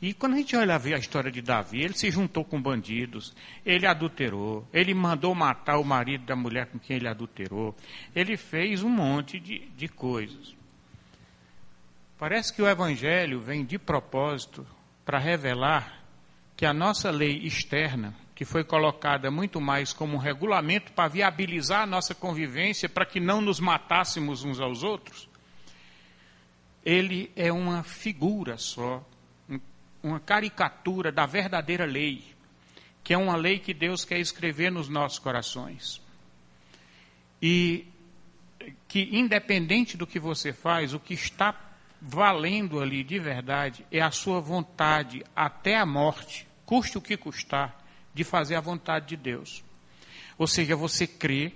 E 0.00 0.14
quando 0.14 0.34
a 0.34 0.36
gente 0.36 0.54
olha 0.54 0.78
ver 0.78 0.94
a 0.94 0.98
história 0.98 1.32
de 1.32 1.42
Davi, 1.42 1.82
ele 1.82 1.94
se 1.94 2.08
juntou 2.08 2.44
com 2.44 2.62
bandidos, 2.62 3.34
ele 3.66 3.84
adulterou, 3.84 4.64
ele 4.72 4.94
mandou 4.94 5.34
matar 5.34 5.76
o 5.76 5.84
marido 5.84 6.24
da 6.24 6.36
mulher 6.36 6.66
com 6.66 6.78
quem 6.78 6.98
ele 6.98 7.08
adulterou, 7.08 7.74
ele 8.14 8.36
fez 8.36 8.84
um 8.84 8.90
monte 8.90 9.40
de, 9.40 9.68
de 9.76 9.88
coisas. 9.88 10.54
Parece 12.20 12.52
que 12.52 12.60
o 12.60 12.68
Evangelho 12.68 13.40
vem 13.40 13.64
de 13.64 13.78
propósito 13.78 14.66
para 15.06 15.18
revelar 15.18 16.04
que 16.54 16.66
a 16.66 16.74
nossa 16.74 17.10
lei 17.10 17.38
externa, 17.46 18.14
que 18.34 18.44
foi 18.44 18.62
colocada 18.62 19.30
muito 19.30 19.58
mais 19.58 19.94
como 19.94 20.16
um 20.16 20.18
regulamento 20.18 20.92
para 20.92 21.08
viabilizar 21.08 21.80
a 21.80 21.86
nossa 21.86 22.14
convivência, 22.14 22.90
para 22.90 23.06
que 23.06 23.18
não 23.18 23.40
nos 23.40 23.58
matássemos 23.58 24.44
uns 24.44 24.60
aos 24.60 24.82
outros, 24.82 25.30
ele 26.84 27.32
é 27.34 27.50
uma 27.50 27.82
figura 27.82 28.58
só, 28.58 29.02
uma 30.02 30.20
caricatura 30.20 31.10
da 31.10 31.24
verdadeira 31.24 31.86
lei, 31.86 32.22
que 33.02 33.14
é 33.14 33.16
uma 33.16 33.34
lei 33.34 33.58
que 33.58 33.72
Deus 33.72 34.04
quer 34.04 34.18
escrever 34.18 34.70
nos 34.70 34.90
nossos 34.90 35.18
corações. 35.18 36.02
E 37.40 37.88
que, 38.86 39.08
independente 39.10 39.96
do 39.96 40.06
que 40.06 40.20
você 40.20 40.52
faz, 40.52 40.92
o 40.92 41.00
que 41.00 41.14
está 41.14 41.69
valendo 42.00 42.80
ali 42.80 43.04
de 43.04 43.18
verdade 43.18 43.86
é 43.90 44.00
a 44.00 44.10
sua 44.10 44.40
vontade 44.40 45.24
até 45.34 45.76
a 45.76 45.84
morte, 45.84 46.46
custe 46.64 46.96
o 46.96 47.00
que 47.00 47.16
custar, 47.16 47.76
de 48.14 48.24
fazer 48.24 48.56
a 48.56 48.60
vontade 48.60 49.08
de 49.08 49.16
Deus. 49.16 49.62
Ou 50.38 50.46
seja, 50.46 50.74
você 50.74 51.06
crê, 51.06 51.52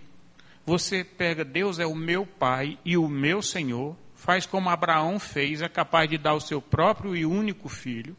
você 0.66 1.02
pega 1.02 1.44
Deus 1.44 1.78
é 1.78 1.86
o 1.86 1.94
meu 1.94 2.26
Pai 2.26 2.78
e 2.84 2.96
o 2.96 3.08
meu 3.08 3.40
Senhor, 3.40 3.96
faz 4.14 4.46
como 4.46 4.70
Abraão 4.70 5.18
fez, 5.18 5.62
é 5.62 5.68
capaz 5.68 6.08
de 6.08 6.18
dar 6.18 6.34
o 6.34 6.40
seu 6.40 6.60
próprio 6.60 7.16
e 7.16 7.24
único 7.26 7.68
filho. 7.68 8.16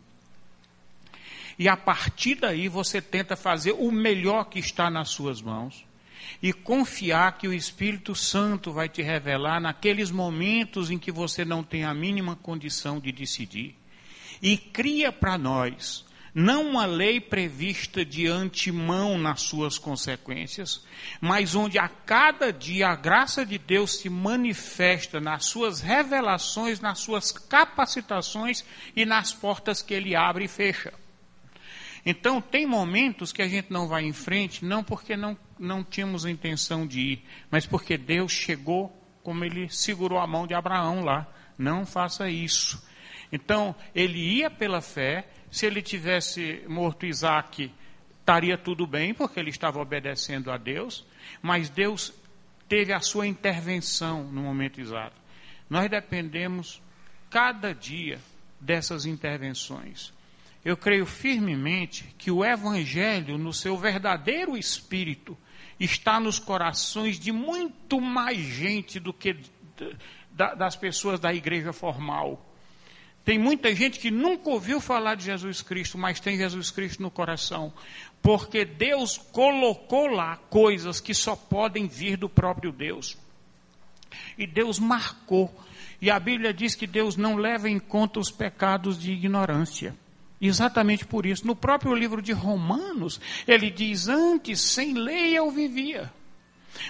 E 1.57 1.69
a 1.69 1.77
partir 1.77 2.35
daí 2.35 2.67
você 2.67 3.01
tenta 3.01 3.35
fazer 3.35 3.71
o 3.71 3.91
melhor 3.91 4.45
que 4.45 4.59
está 4.59 4.89
nas 4.89 5.09
suas 5.09 5.41
mãos 5.41 5.85
e 6.41 6.53
confiar 6.53 7.37
que 7.37 7.47
o 7.47 7.53
Espírito 7.53 8.13
Santo 8.15 8.71
vai 8.71 8.89
te 8.89 9.01
revelar 9.01 9.59
naqueles 9.59 10.11
momentos 10.11 10.91
em 10.91 10.97
que 10.97 11.11
você 11.11 11.43
não 11.43 11.63
tem 11.63 11.83
a 11.83 11.93
mínima 11.93 12.35
condição 12.35 12.99
de 12.99 13.11
decidir. 13.11 13.75
E 14.41 14.57
cria 14.57 15.11
para 15.11 15.37
nós 15.37 16.05
não 16.35 16.67
uma 16.67 16.85
lei 16.85 17.21
prevista 17.21 18.03
de 18.03 18.27
antemão 18.27 19.17
nas 19.17 19.41
suas 19.41 19.77
consequências, 19.77 20.83
mas 21.21 21.55
onde 21.55 21.79
a 21.79 21.87
cada 21.87 22.51
dia 22.51 22.89
a 22.89 22.95
graça 22.95 23.45
de 23.45 23.57
Deus 23.57 23.99
se 23.99 24.09
manifesta 24.09 25.21
nas 25.21 25.45
suas 25.45 25.79
revelações, 25.79 26.81
nas 26.81 26.99
suas 26.99 27.31
capacitações 27.31 28.65
e 28.93 29.05
nas 29.05 29.31
portas 29.31 29.81
que 29.81 29.93
ele 29.93 30.13
abre 30.13 30.43
e 30.43 30.49
fecha. 30.49 30.93
Então, 32.05 32.41
tem 32.41 32.67
momentos 32.67 33.31
que 33.31 33.41
a 33.41 33.47
gente 33.47 33.71
não 33.71 33.87
vai 33.87 34.03
em 34.03 34.13
frente, 34.13 34.63
não 34.63 34.83
porque 34.83 35.15
não, 35.15 35.37
não 35.57 35.83
tínhamos 35.83 36.25
intenção 36.25 36.85
de 36.85 36.99
ir, 36.99 37.25
mas 37.49 37.65
porque 37.65 37.97
Deus 37.97 38.31
chegou 38.31 38.95
como 39.25 39.43
ele 39.43 39.67
segurou 39.69 40.19
a 40.19 40.27
mão 40.27 40.45
de 40.45 40.53
Abraão 40.53 41.03
lá. 41.03 41.27
Não 41.57 41.83
faça 41.83 42.29
isso. 42.29 42.87
Então, 43.31 43.75
ele 43.93 44.19
ia 44.19 44.51
pela 44.51 44.81
fé. 44.81 45.27
Se 45.49 45.65
ele 45.65 45.81
tivesse 45.81 46.63
morto 46.67 47.07
Isaac, 47.07 47.71
estaria 48.19 48.55
tudo 48.55 48.85
bem, 48.85 49.13
porque 49.15 49.39
ele 49.39 49.49
estava 49.49 49.79
obedecendo 49.79 50.51
a 50.51 50.57
Deus. 50.57 51.05
Mas 51.41 51.69
Deus 51.69 52.13
teve 52.69 52.93
a 52.93 52.99
sua 52.99 53.25
intervenção 53.25 54.23
no 54.25 54.43
momento 54.43 54.79
exato. 54.79 55.15
Nós 55.67 55.89
dependemos 55.89 56.79
cada 57.29 57.73
dia 57.73 58.19
dessas 58.61 59.07
intervenções. 59.07 60.13
Eu 60.63 60.77
creio 60.77 61.05
firmemente 61.05 62.03
que 62.17 62.29
o 62.29 62.43
Evangelho, 62.45 63.37
no 63.37 63.53
seu 63.53 63.77
verdadeiro 63.77 64.55
espírito, 64.55 65.37
está 65.79 66.19
nos 66.19 66.39
corações 66.39 67.19
de 67.19 67.31
muito 67.31 67.99
mais 67.99 68.37
gente 68.37 68.99
do 68.99 69.13
que 69.13 69.37
das 70.31 70.75
pessoas 70.75 71.19
da 71.19 71.33
igreja 71.33 71.73
formal. 71.73 72.45
Tem 73.25 73.39
muita 73.39 73.73
gente 73.73 73.99
que 73.99 74.11
nunca 74.11 74.51
ouviu 74.51 74.79
falar 74.79 75.15
de 75.15 75.25
Jesus 75.25 75.61
Cristo, 75.63 75.97
mas 75.97 76.19
tem 76.19 76.37
Jesus 76.37 76.69
Cristo 76.69 77.01
no 77.01 77.09
coração. 77.09 77.73
Porque 78.21 78.63
Deus 78.63 79.17
colocou 79.17 80.07
lá 80.07 80.37
coisas 80.49 81.01
que 81.01 81.13
só 81.13 81.35
podem 81.35 81.87
vir 81.87 82.17
do 82.17 82.29
próprio 82.29 82.71
Deus. 82.71 83.17
E 84.37 84.45
Deus 84.45 84.77
marcou. 84.77 85.53
E 85.99 86.11
a 86.11 86.19
Bíblia 86.19 86.53
diz 86.53 86.75
que 86.75 86.85
Deus 86.85 87.17
não 87.17 87.35
leva 87.35 87.67
em 87.67 87.79
conta 87.79 88.19
os 88.19 88.29
pecados 88.29 88.99
de 88.99 89.11
ignorância. 89.11 89.95
Exatamente 90.39 91.05
por 91.05 91.25
isso. 91.25 91.47
No 91.47 91.55
próprio 91.55 91.95
livro 91.95 92.21
de 92.21 92.31
Romanos, 92.31 93.19
ele 93.47 93.69
diz: 93.69 94.07
Antes, 94.07 94.61
sem 94.61 94.93
lei 94.93 95.37
eu 95.37 95.49
vivia. 95.51 96.11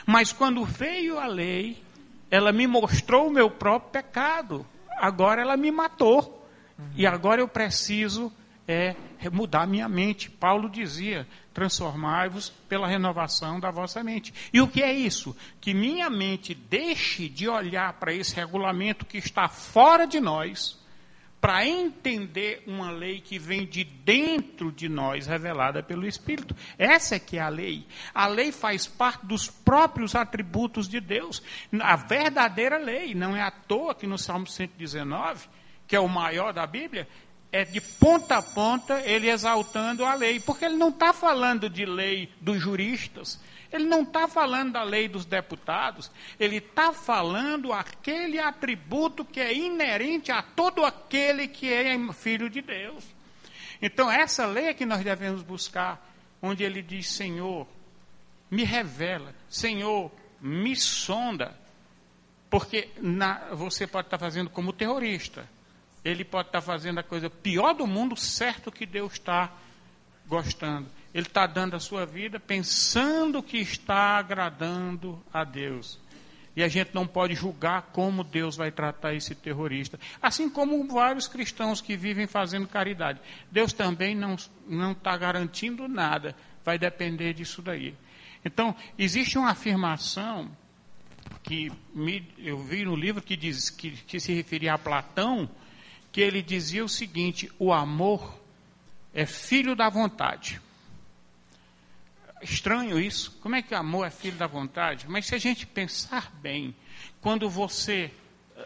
Mas 0.06 0.32
quando 0.32 0.66
veio 0.66 1.20
a 1.20 1.28
lei, 1.28 1.82
ela 2.30 2.52
me 2.52 2.66
mostrou 2.66 3.28
o 3.28 3.32
meu 3.32 3.50
próprio 3.50 3.91
pecado 3.91 4.66
agora 4.98 5.41
ela 5.41 5.58
me 5.58 5.72
matou. 5.72 6.48
Uhum. 6.78 6.86
E 6.96 7.06
agora 7.06 7.41
eu 7.41 7.48
preciso 7.48 8.32
é, 8.68 8.96
mudar 9.32 9.68
minha 9.68 9.88
mente. 9.88 10.30
Paulo 10.30 10.70
dizia: 10.70 11.28
transformai-vos 11.54 12.50
pela 12.68 12.88
renovação 12.88 13.60
da 13.60 13.72
vossa 13.72 14.04
mente. 14.04 14.34
E 14.52 14.62
o 14.62 14.68
que 14.68 14.82
é 14.82 14.93
isso? 14.93 15.36
Que 15.60 15.74
minha 15.74 16.10
mente 16.10 16.54
deixe 16.54 17.30
de 17.30 17.48
olhar 17.48 17.93
para 17.93 18.14
esse 18.14 18.36
regulamento 18.36 19.06
que 19.06 19.18
está 19.18 19.48
fora 19.48 20.06
de 20.06 20.20
nós 20.20 20.84
para 21.46 21.64
entender 21.64 22.64
uma 22.66 22.89
lei 22.89 23.22
que 23.22 23.38
vem 23.38 23.68
de 23.68 23.84
dentro 23.84 24.72
de 24.72 24.89
nós, 24.89 25.28
revelada 25.28 25.84
pelo 25.84 26.08
Espírito. 26.08 26.56
Essa 26.76 27.18
é 27.18 27.20
que 27.20 27.38
é 27.38 27.39
a 27.39 27.50
lei. 27.50 27.86
A 28.16 28.26
lei 28.26 28.52
faz 28.52 28.88
parte 28.88 29.28
dos 29.28 29.48
próprios 29.48 30.16
atributos 30.16 30.89
de 30.89 31.00
Deus. 31.00 31.43
A 31.80 31.96
verdadeira 31.98 32.80
lei, 32.80 33.14
não 33.14 33.36
é 33.36 33.43
à 33.43 33.52
toa 33.52 33.93
que 33.93 34.08
no 34.08 34.18
Salmo 34.18 34.48
119, 34.48 35.48
que 35.88 35.96
é 35.96 36.00
o 36.00 36.10
maior 36.10 36.52
da 36.52 36.66
Bíblia, 36.66 37.08
é 37.52 37.64
de 37.64 37.80
ponta 37.80 38.38
a 38.38 38.41
ponta 38.41 39.00
ele 39.02 39.30
exaltando 39.30 40.04
a 40.04 40.16
lei, 40.16 40.39
porque 40.39 40.66
ele 40.66 40.78
não 40.78 40.89
está 40.89 41.14
falando 41.14 41.70
de 41.70 41.86
lei 41.86 42.28
dos 42.41 42.60
juristas, 42.60 43.39
ele 43.72 43.86
não 43.86 44.03
está 44.03 44.28
falando 44.28 44.74
da 44.74 44.84
lei 44.84 45.07
dos 45.07 45.26
deputados, 45.26 46.11
ele 46.39 46.57
está 46.57 46.93
falando 46.93 47.74
aquele 47.74 48.39
atributo 48.39 49.26
que 49.26 49.39
é 49.39 49.53
inerente 49.53 50.32
a 50.32 50.41
todo 50.41 50.86
aquele 50.86 51.47
que 51.47 51.72
é 51.72 51.95
filho 52.13 52.49
de 52.49 52.61
Deus. 52.61 53.03
Então, 53.82 54.09
essa 54.09 54.45
lei 54.45 54.68
é 54.68 54.74
que 54.74 54.86
nós 54.86 55.03
devemos 55.03 55.41
buscar, 55.41 56.05
onde 56.41 56.63
ele 56.63 56.82
diz: 56.82 57.09
Senhor, 57.09 57.68
me 58.49 58.63
revela, 58.63 59.34
Senhor, 59.49 60.11
me 60.39 60.76
sonda, 60.76 61.57
porque 62.49 62.89
na, 63.01 63.53
você 63.53 63.86
pode 63.86 64.07
estar 64.07 64.18
fazendo 64.18 64.49
como 64.49 64.72
terrorista, 64.72 65.47
ele 66.03 66.24
pode 66.24 66.49
estar 66.49 66.61
fazendo 66.61 66.99
a 66.99 67.03
coisa 67.03 67.30
pior 67.30 67.74
do 67.74 67.86
mundo, 67.86 68.16
certo 68.16 68.72
que 68.72 68.86
Deus 68.86 69.13
está 69.13 69.51
gostando 70.28 70.95
ele 71.16 71.28
está 71.28 71.47
dando 71.47 71.78
a 71.78 71.80
sua 71.80 72.05
vida 72.05 72.41
pensando 72.41 73.41
que 73.41 73.57
está 73.57 74.18
agradando 74.18 75.24
a 75.34 75.45
Deus. 75.45 75.97
E 76.53 76.61
a 76.61 76.68
gente 76.68 76.93
não 76.93 77.07
pode 77.07 77.34
julgar 77.34 77.84
como 77.93 78.22
Deus 78.22 78.57
vai 78.57 78.70
tratar 78.70 79.13
esse 79.13 79.34
terrorista. 79.34 79.97
Assim 80.22 80.49
como 80.49 80.86
vários 80.89 81.26
cristãos 81.26 81.80
que 81.80 81.95
vivem 81.95 82.28
fazendo 82.28 82.68
caridade. 82.68 83.22
Deus 83.49 83.72
também 83.72 84.13
não 84.13 84.91
está 84.91 85.16
garantindo 85.16 85.88
nada. 85.88 86.36
Vai 86.66 86.78
depender 86.78 87.34
disso 87.34 87.61
daí. 87.61 87.95
Então, 88.43 88.76
existe 88.99 89.38
uma 89.38 89.51
afirmação 89.51 90.51
que 91.43 91.72
me, 91.93 92.28
eu 92.38 92.57
vi 92.57 92.84
no 92.84 92.95
livro 92.95 93.22
que, 93.22 93.38
diz, 93.38 93.70
que, 93.70 93.91
que 93.91 94.20
se 94.20 94.34
referia 94.34 94.74
a 94.74 94.78
Platão, 94.78 95.49
que 96.11 96.20
ele 96.20 96.41
dizia 96.41 96.84
o 96.84 96.89
seguinte: 96.89 97.49
o 97.57 97.72
amor 97.72 98.38
é 99.13 99.26
filho 99.26 99.78
da 99.78 99.89
vontade 99.89 100.59
estranho 102.42 103.00
isso. 103.00 103.38
Como 103.42 103.56
é 103.56 103.62
que 103.62 103.74
o 103.74 103.78
amor 103.78 104.08
é 104.08 104.10
filho 104.10 104.38
da 104.38 104.48
vontade? 104.48 105.06
Mas 105.08 105.26
se 105.26 105.36
a 105.36 105.38
gente 105.38 105.66
pensar 105.66 106.32
bem, 106.42 106.76
quando 107.22 107.50
você. 107.50 108.12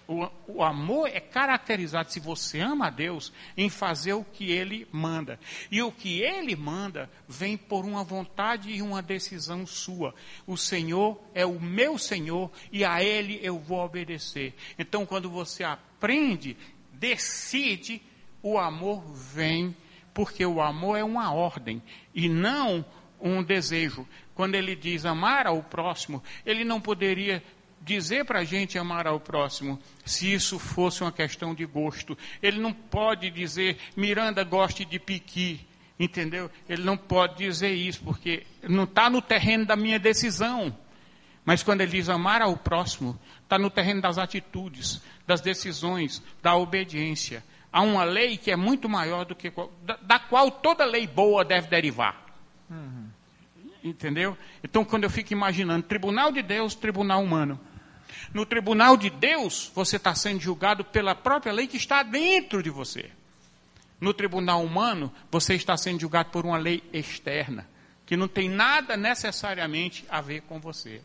O, 0.07 0.27
o, 0.47 0.63
amor 0.63 1.07
é 1.07 1.19
caracterizado, 1.19 2.11
se 2.11 2.19
você 2.19 2.59
ama 2.59 2.87
a 2.87 2.89
Deus, 2.91 3.33
em 3.57 3.71
fazer 3.71 4.13
o 4.13 4.23
que 4.23 4.51
Ele 4.51 4.87
manda. 4.91 5.39
E 5.71 5.81
o 5.81 5.91
que 5.91 6.21
Ele 6.21 6.55
manda 6.55 7.09
vem 7.27 7.57
por 7.57 7.83
uma 7.85 8.03
vontade 8.03 8.69
e 8.69 8.83
uma 8.83 9.01
decisão 9.01 9.65
sua. 9.65 10.13
O 10.45 10.55
Senhor 10.55 11.19
é 11.33 11.43
o 11.43 11.59
meu 11.59 11.97
Senhor 11.97 12.51
e 12.71 12.85
a 12.85 13.03
Ele 13.03 13.39
eu 13.41 13.57
vou 13.57 13.79
obedecer. 13.79 14.53
Então, 14.77 15.07
quando 15.07 15.27
você 15.27 15.63
aprende, 15.63 16.55
decide, 16.93 17.99
o 18.43 18.59
amor 18.59 19.03
vem, 19.11 19.75
porque 20.13 20.45
o 20.45 20.61
amor 20.61 20.97
é 20.97 21.03
uma 21.03 21.33
ordem 21.33 21.81
e 22.13 22.29
não 22.29 22.85
um 23.21 23.43
desejo. 23.43 24.07
Quando 24.33 24.55
ele 24.55 24.75
diz 24.75 25.05
amar 25.05 25.47
ao 25.47 25.61
próximo, 25.63 26.23
ele 26.45 26.63
não 26.63 26.79
poderia 26.79 27.43
dizer 27.81 28.25
para 28.25 28.39
a 28.39 28.43
gente 28.43 28.77
amar 28.77 29.07
ao 29.07 29.19
próximo 29.19 29.79
se 30.05 30.31
isso 30.31 30.59
fosse 30.59 31.01
uma 31.01 31.11
questão 31.11 31.53
de 31.53 31.65
gosto. 31.65 32.17
Ele 32.41 32.59
não 32.59 32.73
pode 32.73 33.29
dizer 33.29 33.77
Miranda 33.95 34.43
goste 34.43 34.85
de 34.85 34.99
piqui, 34.99 35.65
entendeu? 35.99 36.49
Ele 36.67 36.83
não 36.83 36.97
pode 36.97 37.37
dizer 37.37 37.71
isso 37.71 38.01
porque 38.03 38.45
não 38.63 38.83
está 38.83 39.09
no 39.09 39.21
terreno 39.21 39.65
da 39.65 39.75
minha 39.75 39.99
decisão. 39.99 40.75
Mas 41.43 41.63
quando 41.63 41.81
ele 41.81 41.91
diz 41.91 42.09
amar 42.09 42.41
ao 42.41 42.55
próximo, 42.55 43.19
está 43.43 43.57
no 43.57 43.69
terreno 43.69 44.01
das 44.01 44.17
atitudes, 44.17 45.01
das 45.25 45.41
decisões, 45.41 46.21
da 46.41 46.55
obediência. 46.55 47.43
Há 47.71 47.81
uma 47.81 48.03
lei 48.03 48.37
que 48.37 48.51
é 48.51 48.55
muito 48.55 48.89
maior 48.89 49.25
do 49.25 49.35
que 49.35 49.51
da, 49.83 49.97
da 49.97 50.19
qual 50.19 50.51
toda 50.51 50.85
lei 50.85 51.07
boa 51.07 51.45
deve 51.45 51.67
derivar. 51.67 52.25
Uhum. 52.69 53.08
Entendeu? 53.83 54.37
Então, 54.63 54.83
quando 54.83 55.05
eu 55.05 55.09
fico 55.09 55.31
imaginando 55.31 55.83
tribunal 55.83 56.31
de 56.31 56.41
Deus, 56.41 56.75
tribunal 56.75 57.23
humano. 57.23 57.59
No 58.33 58.45
tribunal 58.45 58.97
de 58.97 59.09
Deus, 59.09 59.71
você 59.73 59.95
está 59.95 60.13
sendo 60.13 60.39
julgado 60.39 60.83
pela 60.83 61.15
própria 61.15 61.53
lei 61.53 61.67
que 61.67 61.77
está 61.77 62.03
dentro 62.03 62.61
de 62.61 62.69
você. 62.69 63.09
No 63.99 64.13
tribunal 64.13 64.63
humano, 64.63 65.13
você 65.31 65.55
está 65.55 65.75
sendo 65.77 65.99
julgado 66.01 66.29
por 66.29 66.45
uma 66.45 66.57
lei 66.57 66.83
externa, 66.93 67.67
que 68.05 68.15
não 68.15 68.27
tem 68.27 68.49
nada 68.49 68.95
necessariamente 68.95 70.05
a 70.09 70.21
ver 70.21 70.41
com 70.41 70.59
você. 70.59 71.01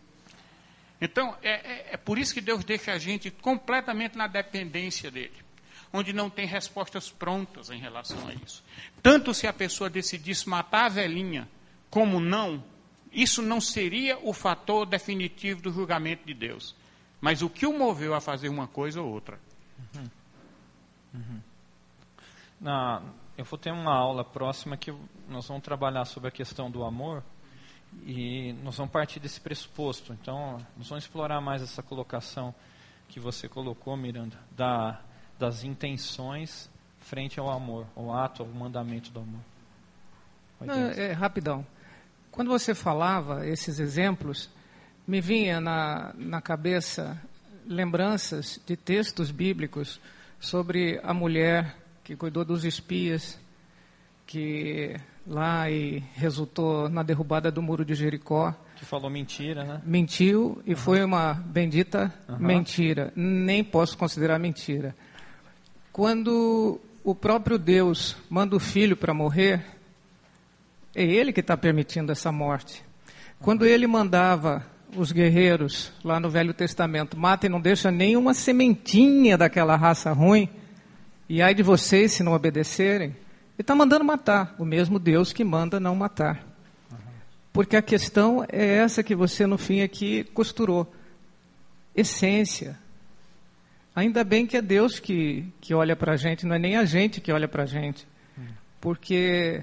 Então, 1.01 1.37
é, 1.43 1.51
é, 1.51 1.87
é 1.93 1.97
por 1.97 2.19
isso 2.19 2.33
que 2.33 2.41
Deus 2.41 2.65
deixa 2.65 2.93
a 2.93 2.99
gente 2.99 3.31
completamente 3.31 4.17
na 4.17 4.27
dependência 4.27 5.11
dele, 5.11 5.35
onde 5.93 6.13
não 6.13 6.31
tem 6.31 6.47
respostas 6.47 7.11
prontas 7.11 7.69
em 7.71 7.79
relação 7.79 8.29
a 8.29 8.35
isso. 8.35 8.63
Tanto 9.03 9.35
se 9.35 9.47
a 9.47 9.53
pessoa 9.53 9.91
decidisse 9.91 10.49
matar 10.49 10.87
a 10.87 10.89
velhinha 10.89 11.49
como 11.95 12.19
não, 12.19 12.61
isso 13.13 13.41
não 13.41 13.61
seria 13.61 14.19
o 14.19 14.33
fator 14.33 14.85
definitivo 14.85 15.63
do 15.63 15.71
julgamento 15.71 16.27
de 16.27 16.35
Deus. 16.35 16.75
Mas 17.21 17.41
o 17.41 17.49
que 17.49 17.65
o 17.65 17.79
moveu 17.79 18.15
a 18.15 18.21
fazer 18.21 18.49
uma 18.49 18.67
coisa 18.67 19.01
ou 19.01 19.09
outra? 19.09 19.39
Uhum. 19.95 20.11
Uhum. 21.15 21.41
Na, 22.61 23.01
eu 23.39 23.45
vou 23.45 23.57
ter 23.57 23.71
uma 23.71 23.95
aula 23.95 24.25
próxima 24.25 24.77
que 24.77 24.93
nós 25.29 25.47
vamos 25.47 25.63
trabalhar 25.63 26.05
sobre 26.05 26.31
a 26.31 26.33
questão 26.33 26.69
do 26.69 26.83
amor 26.83 27.23
e 28.05 28.53
nós 28.65 28.77
vamos 28.77 28.93
partir 28.93 29.21
desse 29.21 29.41
pressuposto. 29.41 30.13
Então, 30.15 30.55
nós 30.77 30.89
vamos 30.89 31.05
explorar 31.05 31.41
mais 31.41 31.63
essa 31.63 31.81
colocação 31.81 32.53
que 33.09 33.21
você 33.21 33.49
colocou, 33.49 33.97
Miranda, 33.97 34.37
da, 34.51 35.01
das 35.39 35.63
intenções 35.63 36.69
frente 36.99 37.39
ao 37.39 37.49
amor, 37.49 37.87
ao 37.95 38.13
ato, 38.13 38.43
ao 38.43 38.49
mandamento 38.49 39.13
do 39.13 39.21
amor. 39.21 39.41
Não, 40.61 40.91
é, 40.91 41.13
rapidão. 41.13 41.65
Quando 42.35 42.49
você 42.49 42.75
falava 42.75 43.47
esses 43.47 43.79
exemplos, 43.79 44.51
me 45.07 45.21
vinha 45.21 45.61
na, 45.61 46.13
na 46.19 46.43
cabeça 46.43 47.17
lembranças 47.65 48.61
de 48.67 48.77
textos 48.77 49.31
bíblicos 49.31 50.01
sobre 50.41 50.99
a 51.05 51.15
mulher 51.15 51.77
que 52.03 52.17
cuidou 52.17 52.45
dos 52.45 52.65
espias, 52.65 53.39
que 54.27 54.97
lá 55.25 55.71
e 55.71 56.03
resultou 56.15 56.89
na 56.89 57.05
derrubada 57.05 57.53
do 57.53 57.63
muro 57.63 57.85
de 57.85 57.95
Jericó. 57.95 58.53
Que 58.75 58.85
falou 58.85 59.09
mentira, 59.09 59.63
né? 59.63 59.81
Mentiu 59.85 60.61
e 60.67 60.71
uhum. 60.73 60.77
foi 60.77 61.05
uma 61.05 61.35
bendita 61.35 62.13
uhum. 62.29 62.39
mentira. 62.41 63.13
Nem 63.15 63.63
posso 63.63 63.97
considerar 63.97 64.41
mentira. 64.41 64.93
Quando 65.93 66.81
o 67.05 67.15
próprio 67.15 67.59
Deus 67.59 68.17
manda 68.29 68.57
o 68.57 68.61
filho 68.61 68.97
para 68.97 69.15
morrer, 69.15 69.74
é 70.95 71.03
ele 71.03 71.33
que 71.33 71.41
está 71.41 71.57
permitindo 71.57 72.13
essa 72.13 72.31
morte. 72.31 72.85
Quando 73.41 73.67
ele 73.67 73.87
mandava 73.87 74.65
os 74.97 75.11
guerreiros 75.11 75.93
lá 76.05 76.21
no 76.21 76.31
Velho 76.31 76.55
Testamento, 76.55 77.19
matem, 77.19 77.51
não 77.51 77.61
deixa 77.61 77.91
nenhuma 77.91 78.33
sementinha 78.33 79.37
daquela 79.37 79.77
raça 79.77 80.13
ruim, 80.13 80.49
e 81.29 81.43
ai 81.43 81.55
de 81.55 81.63
vocês 81.63 82.13
se 82.13 82.23
não 82.23 82.33
obedecerem, 82.33 83.09
ele 83.09 83.17
está 83.59 83.75
mandando 83.75 84.05
matar, 84.05 84.55
o 84.59 84.65
mesmo 84.65 84.99
Deus 84.99 85.33
que 85.33 85.43
manda 85.43 85.81
não 85.81 85.95
matar. 85.95 86.45
Porque 87.53 87.77
a 87.77 87.83
questão 87.83 88.45
é 88.51 88.67
essa 88.79 89.03
que 89.03 89.15
você 89.15 89.47
no 89.47 89.57
fim 89.57 89.81
aqui 89.81 90.25
costurou. 90.25 90.93
Essência. 91.95 92.77
Ainda 93.95 94.25
bem 94.25 94.45
que 94.45 94.57
é 94.57 94.63
Deus 94.63 94.99
que, 94.99 95.47
que 95.61 95.73
olha 95.73 95.95
para 95.95 96.15
a 96.15 96.17
gente, 96.17 96.45
não 96.45 96.57
é 96.57 96.59
nem 96.59 96.77
a 96.77 96.85
gente 96.85 97.21
que 97.21 97.31
olha 97.31 97.47
para 97.47 97.63
a 97.63 97.67
gente. 97.67 98.09
Porque 98.81 99.63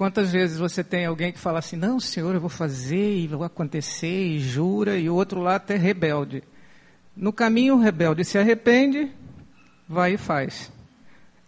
quantas 0.00 0.32
vezes 0.32 0.56
você 0.56 0.82
tem 0.82 1.04
alguém 1.04 1.30
que 1.30 1.38
fala 1.38 1.58
assim, 1.58 1.76
não, 1.76 2.00
senhor, 2.00 2.34
eu 2.34 2.40
vou 2.40 2.48
fazer 2.48 3.18
e 3.18 3.26
vai 3.26 3.44
acontecer, 3.44 4.28
e 4.28 4.38
jura, 4.40 4.96
e 4.96 5.10
o 5.10 5.14
outro 5.14 5.40
lá 5.40 5.56
até 5.56 5.76
rebelde. 5.76 6.42
No 7.14 7.34
caminho, 7.34 7.74
o 7.74 7.78
rebelde 7.78 8.24
se 8.24 8.38
arrepende, 8.38 9.12
vai 9.86 10.14
e 10.14 10.16
faz. 10.16 10.72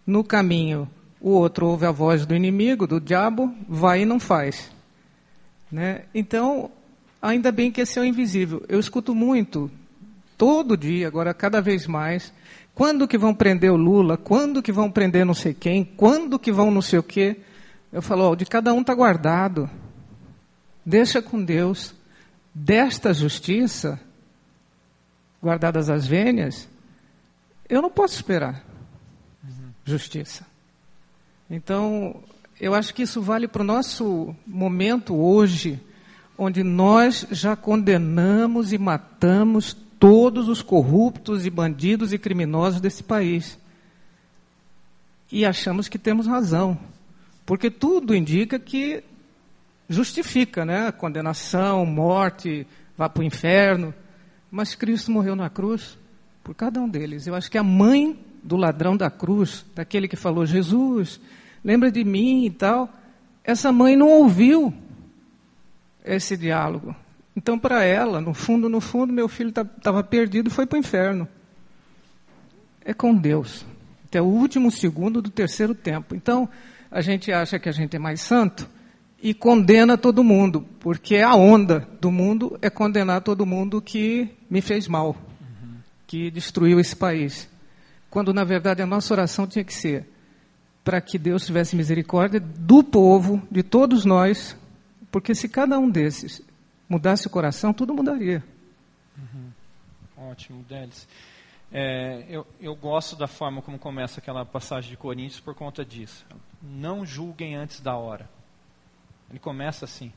No 0.06 0.22
caminho, 0.22 0.86
o 1.18 1.30
outro 1.30 1.66
ouve 1.66 1.86
a 1.86 1.90
voz 1.90 2.26
do 2.26 2.36
inimigo, 2.36 2.86
do 2.86 3.00
diabo, 3.00 3.50
vai 3.66 4.02
e 4.02 4.04
não 4.04 4.20
faz. 4.20 4.70
Né? 5.70 6.02
Então, 6.14 6.70
ainda 7.22 7.50
bem 7.50 7.72
que 7.72 7.80
esse 7.80 7.98
é 7.98 8.02
o 8.02 8.04
invisível. 8.04 8.62
Eu 8.68 8.78
escuto 8.78 9.14
muito, 9.14 9.70
todo 10.36 10.76
dia, 10.76 11.06
agora 11.06 11.32
cada 11.32 11.62
vez 11.62 11.86
mais, 11.86 12.30
quando 12.74 13.08
que 13.08 13.16
vão 13.16 13.34
prender 13.34 13.72
o 13.72 13.76
Lula, 13.76 14.18
quando 14.18 14.62
que 14.62 14.72
vão 14.72 14.90
prender 14.90 15.24
não 15.24 15.32
sei 15.32 15.54
quem, 15.54 15.82
quando 15.82 16.38
que 16.38 16.52
vão 16.52 16.70
não 16.70 16.82
sei 16.82 16.98
o 16.98 17.02
quê. 17.02 17.38
Eu 17.92 18.00
falo, 18.00 18.30
ó, 18.30 18.34
de 18.34 18.46
cada 18.46 18.72
um 18.72 18.80
está 18.80 18.94
guardado. 18.94 19.68
Deixa 20.84 21.20
com 21.20 21.44
Deus. 21.44 21.94
Desta 22.54 23.12
justiça, 23.12 24.00
guardadas 25.42 25.90
as 25.90 26.06
vênias, 26.06 26.68
eu 27.68 27.80
não 27.80 27.90
posso 27.90 28.14
esperar 28.14 28.64
justiça. 29.84 30.46
Então, 31.50 32.22
eu 32.60 32.74
acho 32.74 32.94
que 32.94 33.02
isso 33.02 33.20
vale 33.20 33.48
para 33.48 33.62
o 33.62 33.64
nosso 33.64 34.34
momento 34.46 35.14
hoje, 35.14 35.80
onde 36.38 36.62
nós 36.62 37.26
já 37.30 37.56
condenamos 37.56 38.72
e 38.72 38.78
matamos 38.78 39.76
todos 39.98 40.48
os 40.48 40.62
corruptos 40.62 41.44
e 41.46 41.50
bandidos 41.50 42.12
e 42.12 42.18
criminosos 42.18 42.80
desse 42.80 43.02
país. 43.02 43.58
E 45.30 45.44
achamos 45.44 45.88
que 45.88 45.98
temos 45.98 46.26
razão, 46.26 46.78
porque 47.44 47.70
tudo 47.70 48.14
indica 48.14 48.58
que 48.58 49.02
justifica, 49.88 50.64
né? 50.64 50.92
Condenação, 50.92 51.84
morte, 51.84 52.66
vá 52.96 53.08
para 53.08 53.20
o 53.20 53.24
inferno. 53.24 53.94
Mas 54.50 54.74
Cristo 54.74 55.10
morreu 55.10 55.34
na 55.34 55.50
cruz 55.50 55.98
por 56.42 56.54
cada 56.54 56.80
um 56.80 56.88
deles. 56.88 57.26
Eu 57.26 57.34
acho 57.34 57.50
que 57.50 57.58
a 57.58 57.62
mãe 57.62 58.18
do 58.42 58.56
ladrão 58.56 58.96
da 58.96 59.10
cruz, 59.10 59.64
daquele 59.74 60.08
que 60.08 60.16
falou: 60.16 60.44
Jesus, 60.44 61.20
lembra 61.64 61.90
de 61.90 62.04
mim 62.04 62.44
e 62.46 62.50
tal. 62.50 62.88
Essa 63.44 63.72
mãe 63.72 63.96
não 63.96 64.08
ouviu 64.08 64.72
esse 66.04 66.36
diálogo. 66.36 66.94
Então, 67.34 67.58
para 67.58 67.82
ela, 67.82 68.20
no 68.20 68.34
fundo, 68.34 68.68
no 68.68 68.80
fundo, 68.80 69.12
meu 69.12 69.28
filho 69.28 69.48
estava 69.48 70.04
perdido 70.04 70.48
e 70.48 70.52
foi 70.52 70.66
para 70.66 70.76
o 70.76 70.80
inferno. 70.80 71.26
É 72.84 72.92
com 72.92 73.14
Deus. 73.14 73.64
Até 74.04 74.20
o 74.20 74.26
último 74.26 74.70
segundo 74.70 75.22
do 75.22 75.30
terceiro 75.30 75.74
tempo. 75.74 76.14
Então, 76.14 76.48
a 76.92 77.00
gente 77.00 77.32
acha 77.32 77.58
que 77.58 77.68
a 77.68 77.72
gente 77.72 77.96
é 77.96 77.98
mais 77.98 78.20
santo 78.20 78.68
e 79.20 79.32
condena 79.32 79.96
todo 79.96 80.22
mundo, 80.22 80.66
porque 80.78 81.16
a 81.16 81.34
onda 81.34 81.88
do 81.98 82.10
mundo 82.10 82.58
é 82.60 82.68
condenar 82.68 83.22
todo 83.22 83.46
mundo 83.46 83.80
que 83.80 84.28
me 84.50 84.60
fez 84.60 84.86
mal, 84.86 85.16
uhum. 85.40 85.78
que 86.06 86.30
destruiu 86.30 86.78
esse 86.78 86.94
país. 86.94 87.48
Quando, 88.10 88.34
na 88.34 88.44
verdade, 88.44 88.82
a 88.82 88.86
nossa 88.86 89.14
oração 89.14 89.46
tinha 89.46 89.64
que 89.64 89.72
ser: 89.72 90.06
para 90.84 91.00
que 91.00 91.18
Deus 91.18 91.46
tivesse 91.46 91.74
misericórdia 91.74 92.38
do 92.38 92.84
povo, 92.84 93.42
de 93.50 93.62
todos 93.62 94.04
nós, 94.04 94.54
porque 95.10 95.34
se 95.34 95.48
cada 95.48 95.78
um 95.78 95.88
desses 95.88 96.42
mudasse 96.86 97.26
o 97.26 97.30
coração, 97.30 97.72
tudo 97.72 97.94
mudaria. 97.94 98.44
Uhum. 99.16 100.30
Ótimo, 100.30 100.62
Délis. 100.68 101.08
É, 101.72 102.26
eu, 102.28 102.46
eu 102.60 102.76
gosto 102.76 103.16
da 103.16 103.26
forma 103.26 103.62
como 103.62 103.78
começa 103.78 104.20
aquela 104.20 104.44
passagem 104.44 104.90
de 104.90 104.96
Coríntios 104.98 105.40
por 105.40 105.54
conta 105.54 105.82
disso. 105.82 106.26
Não 106.62 107.04
julguem 107.04 107.56
antes 107.56 107.80
da 107.80 107.96
hora. 107.96 108.28
Ele 109.28 109.38
começa 109.38 109.84
assim. 109.84 110.12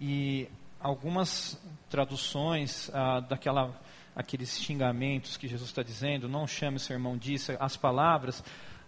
E 0.00 0.48
algumas 0.80 1.58
traduções 1.88 2.90
ah, 2.92 3.20
daquela 3.20 3.74
aqueles 4.14 4.60
xingamentos 4.60 5.36
que 5.36 5.48
Jesus 5.48 5.70
está 5.70 5.82
dizendo, 5.82 6.28
não 6.28 6.46
chame 6.46 6.76
o 6.76 6.80
seu 6.80 6.94
irmão 6.94 7.16
disso, 7.16 7.52
as 7.58 7.76
palavras, 7.76 8.44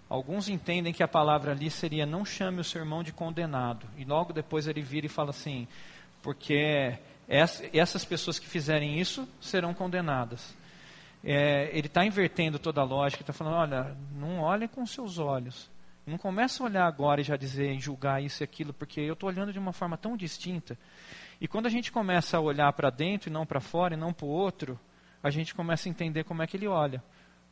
Alguns 0.09 0.49
entendem 0.49 0.93
que 0.93 1.03
a 1.03 1.09
palavra 1.09 1.51
ali 1.51 1.69
seria 1.69 2.07
não 2.07 2.25
chame 2.25 2.61
o 2.61 2.65
seu 2.65 2.81
irmão 2.81 3.03
de 3.03 3.13
condenado. 3.13 3.87
E 3.97 4.05
logo 4.05 4.33
depois 4.33 4.69
ele 4.69 4.81
vira 4.81 5.07
e 5.07 5.09
fala 5.09 5.31
assim, 5.31 5.67
porque 6.23 6.97
essas 7.29 8.05
pessoas 8.05 8.39
que 8.39 8.47
fizerem 8.47 9.01
isso 9.01 9.29
serão 9.41 9.75
condenadas. 9.75 10.55
É, 11.25 11.71
ele 11.77 11.89
está 11.89 12.07
invertendo 12.07 12.57
toda 12.57 12.81
a 12.81 12.85
lógica, 12.85 13.23
está 13.23 13.33
falando, 13.33 13.55
olha, 13.55 13.97
não 14.13 14.39
olhem 14.39 14.69
com 14.69 14.87
seus 14.87 15.19
olhos. 15.19 15.69
Não 16.07 16.17
começa 16.17 16.63
a 16.63 16.67
olhar 16.67 16.87
agora 16.87 17.21
e 17.21 17.25
já 17.25 17.37
dizer, 17.37 17.77
julgar 17.81 18.23
isso 18.23 18.43
e 18.43 18.45
aquilo, 18.45 18.73
porque 18.73 19.01
eu 19.01 19.15
estou 19.15 19.29
olhando 19.29 19.53
de 19.53 19.59
uma 19.59 19.73
forma 19.73 19.99
tão 19.99 20.17
distinta. 20.17 20.79
E 21.41 21.49
quando 21.49 21.67
a 21.67 21.69
gente 21.69 21.91
começa 21.91 22.37
a 22.37 22.41
olhar 22.41 22.73
para 22.75 22.91
dentro 22.91 23.29
e 23.29 23.33
não 23.33 23.45
para 23.45 23.61
fora 23.61 23.95
e 23.95 23.97
não 23.97 24.13
para 24.13 24.25
o 24.25 24.29
outro, 24.29 24.79
a 25.21 25.31
gente 25.31 25.53
começa 25.53 25.89
a 25.89 25.91
entender 25.91 26.23
como 26.23 26.43
é 26.43 26.47
que 26.47 26.57
ele 26.57 26.69
olha. 26.69 27.03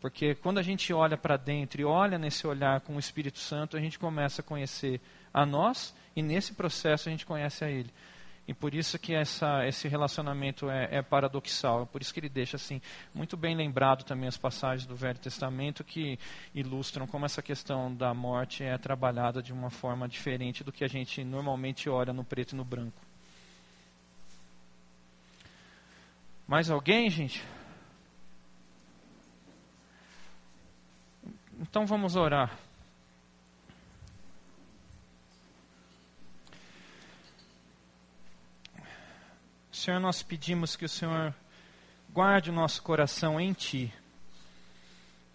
Porque 0.01 0.37
quando 0.37 0.59
a 0.59 0.63
gente 0.63 0.93
olha 0.93 1.17
para 1.17 1.37
dentro 1.37 1.81
e 1.81 1.85
olha 1.85 2.17
nesse 2.17 2.47
olhar 2.47 2.81
com 2.83 2.95
o 2.95 2.99
Espírito 2.99 3.39
Santo, 3.39 3.77
a 3.77 3.81
gente 3.81 3.99
começa 3.99 4.41
a 4.41 4.45
conhecer 4.45 5.01
a 5.33 5.45
nós 5.45 5.93
e 6.15 6.23
nesse 6.23 6.53
processo 6.53 7.09
a 7.09 7.11
gente 7.11 7.27
conhece 7.27 7.65
a 7.65 7.71
Ele. 7.71 7.91
E 8.47 8.53
por 8.53 8.75
isso 8.75 8.99
que 8.99 9.15
essa, 9.15 9.67
esse 9.67 9.89
relacionamento 9.89 10.69
é, 10.69 10.89
é, 10.91 11.03
paradoxal. 11.03 11.87
Por 11.87 12.03
isso 12.03 12.13
que 12.13 12.21
ele 12.21 12.29
deixa 12.29 12.57
assim 12.57 12.81
muito 13.15 13.37
bem 13.37 13.57
lembrado 13.57 14.05
também 14.05 14.29
as 14.29 14.37
passagens 14.37 14.87
do 14.87 14.95
Velho 14.95 15.19
Testamento 15.19 15.83
que 15.83 16.19
ilustram 16.55 17.07
como 17.07 17.25
essa 17.25 17.41
questão 17.43 17.95
da 17.95 18.13
morte 18.13 18.63
é 18.63 18.77
trabalhada 18.77 19.43
de 19.43 19.53
uma 19.53 19.71
forma 19.71 20.07
diferente 20.07 20.63
do 20.63 20.71
que 20.71 20.85
a 20.85 20.89
gente 20.89 21.25
normalmente 21.25 21.89
olha 21.89 22.13
no 22.13 22.23
preto 22.23 22.53
e 22.53 22.57
no 22.57 22.65
branco. 22.65 23.01
Mais 26.47 26.69
alguém, 26.69 27.09
gente? 27.09 27.43
Então 31.59 31.87
vamos 31.87 32.15
orar. 32.15 32.59
Senhor, 39.75 39.99
nós 39.99 40.23
pedimos 40.23 40.77
que 40.77 40.85
o 40.85 40.89
Senhor 40.89 41.35
guarde 42.13 42.49
o 42.49 42.53
nosso 42.53 42.81
coração 42.81 43.41
em 43.41 43.53
Ti, 43.53 43.93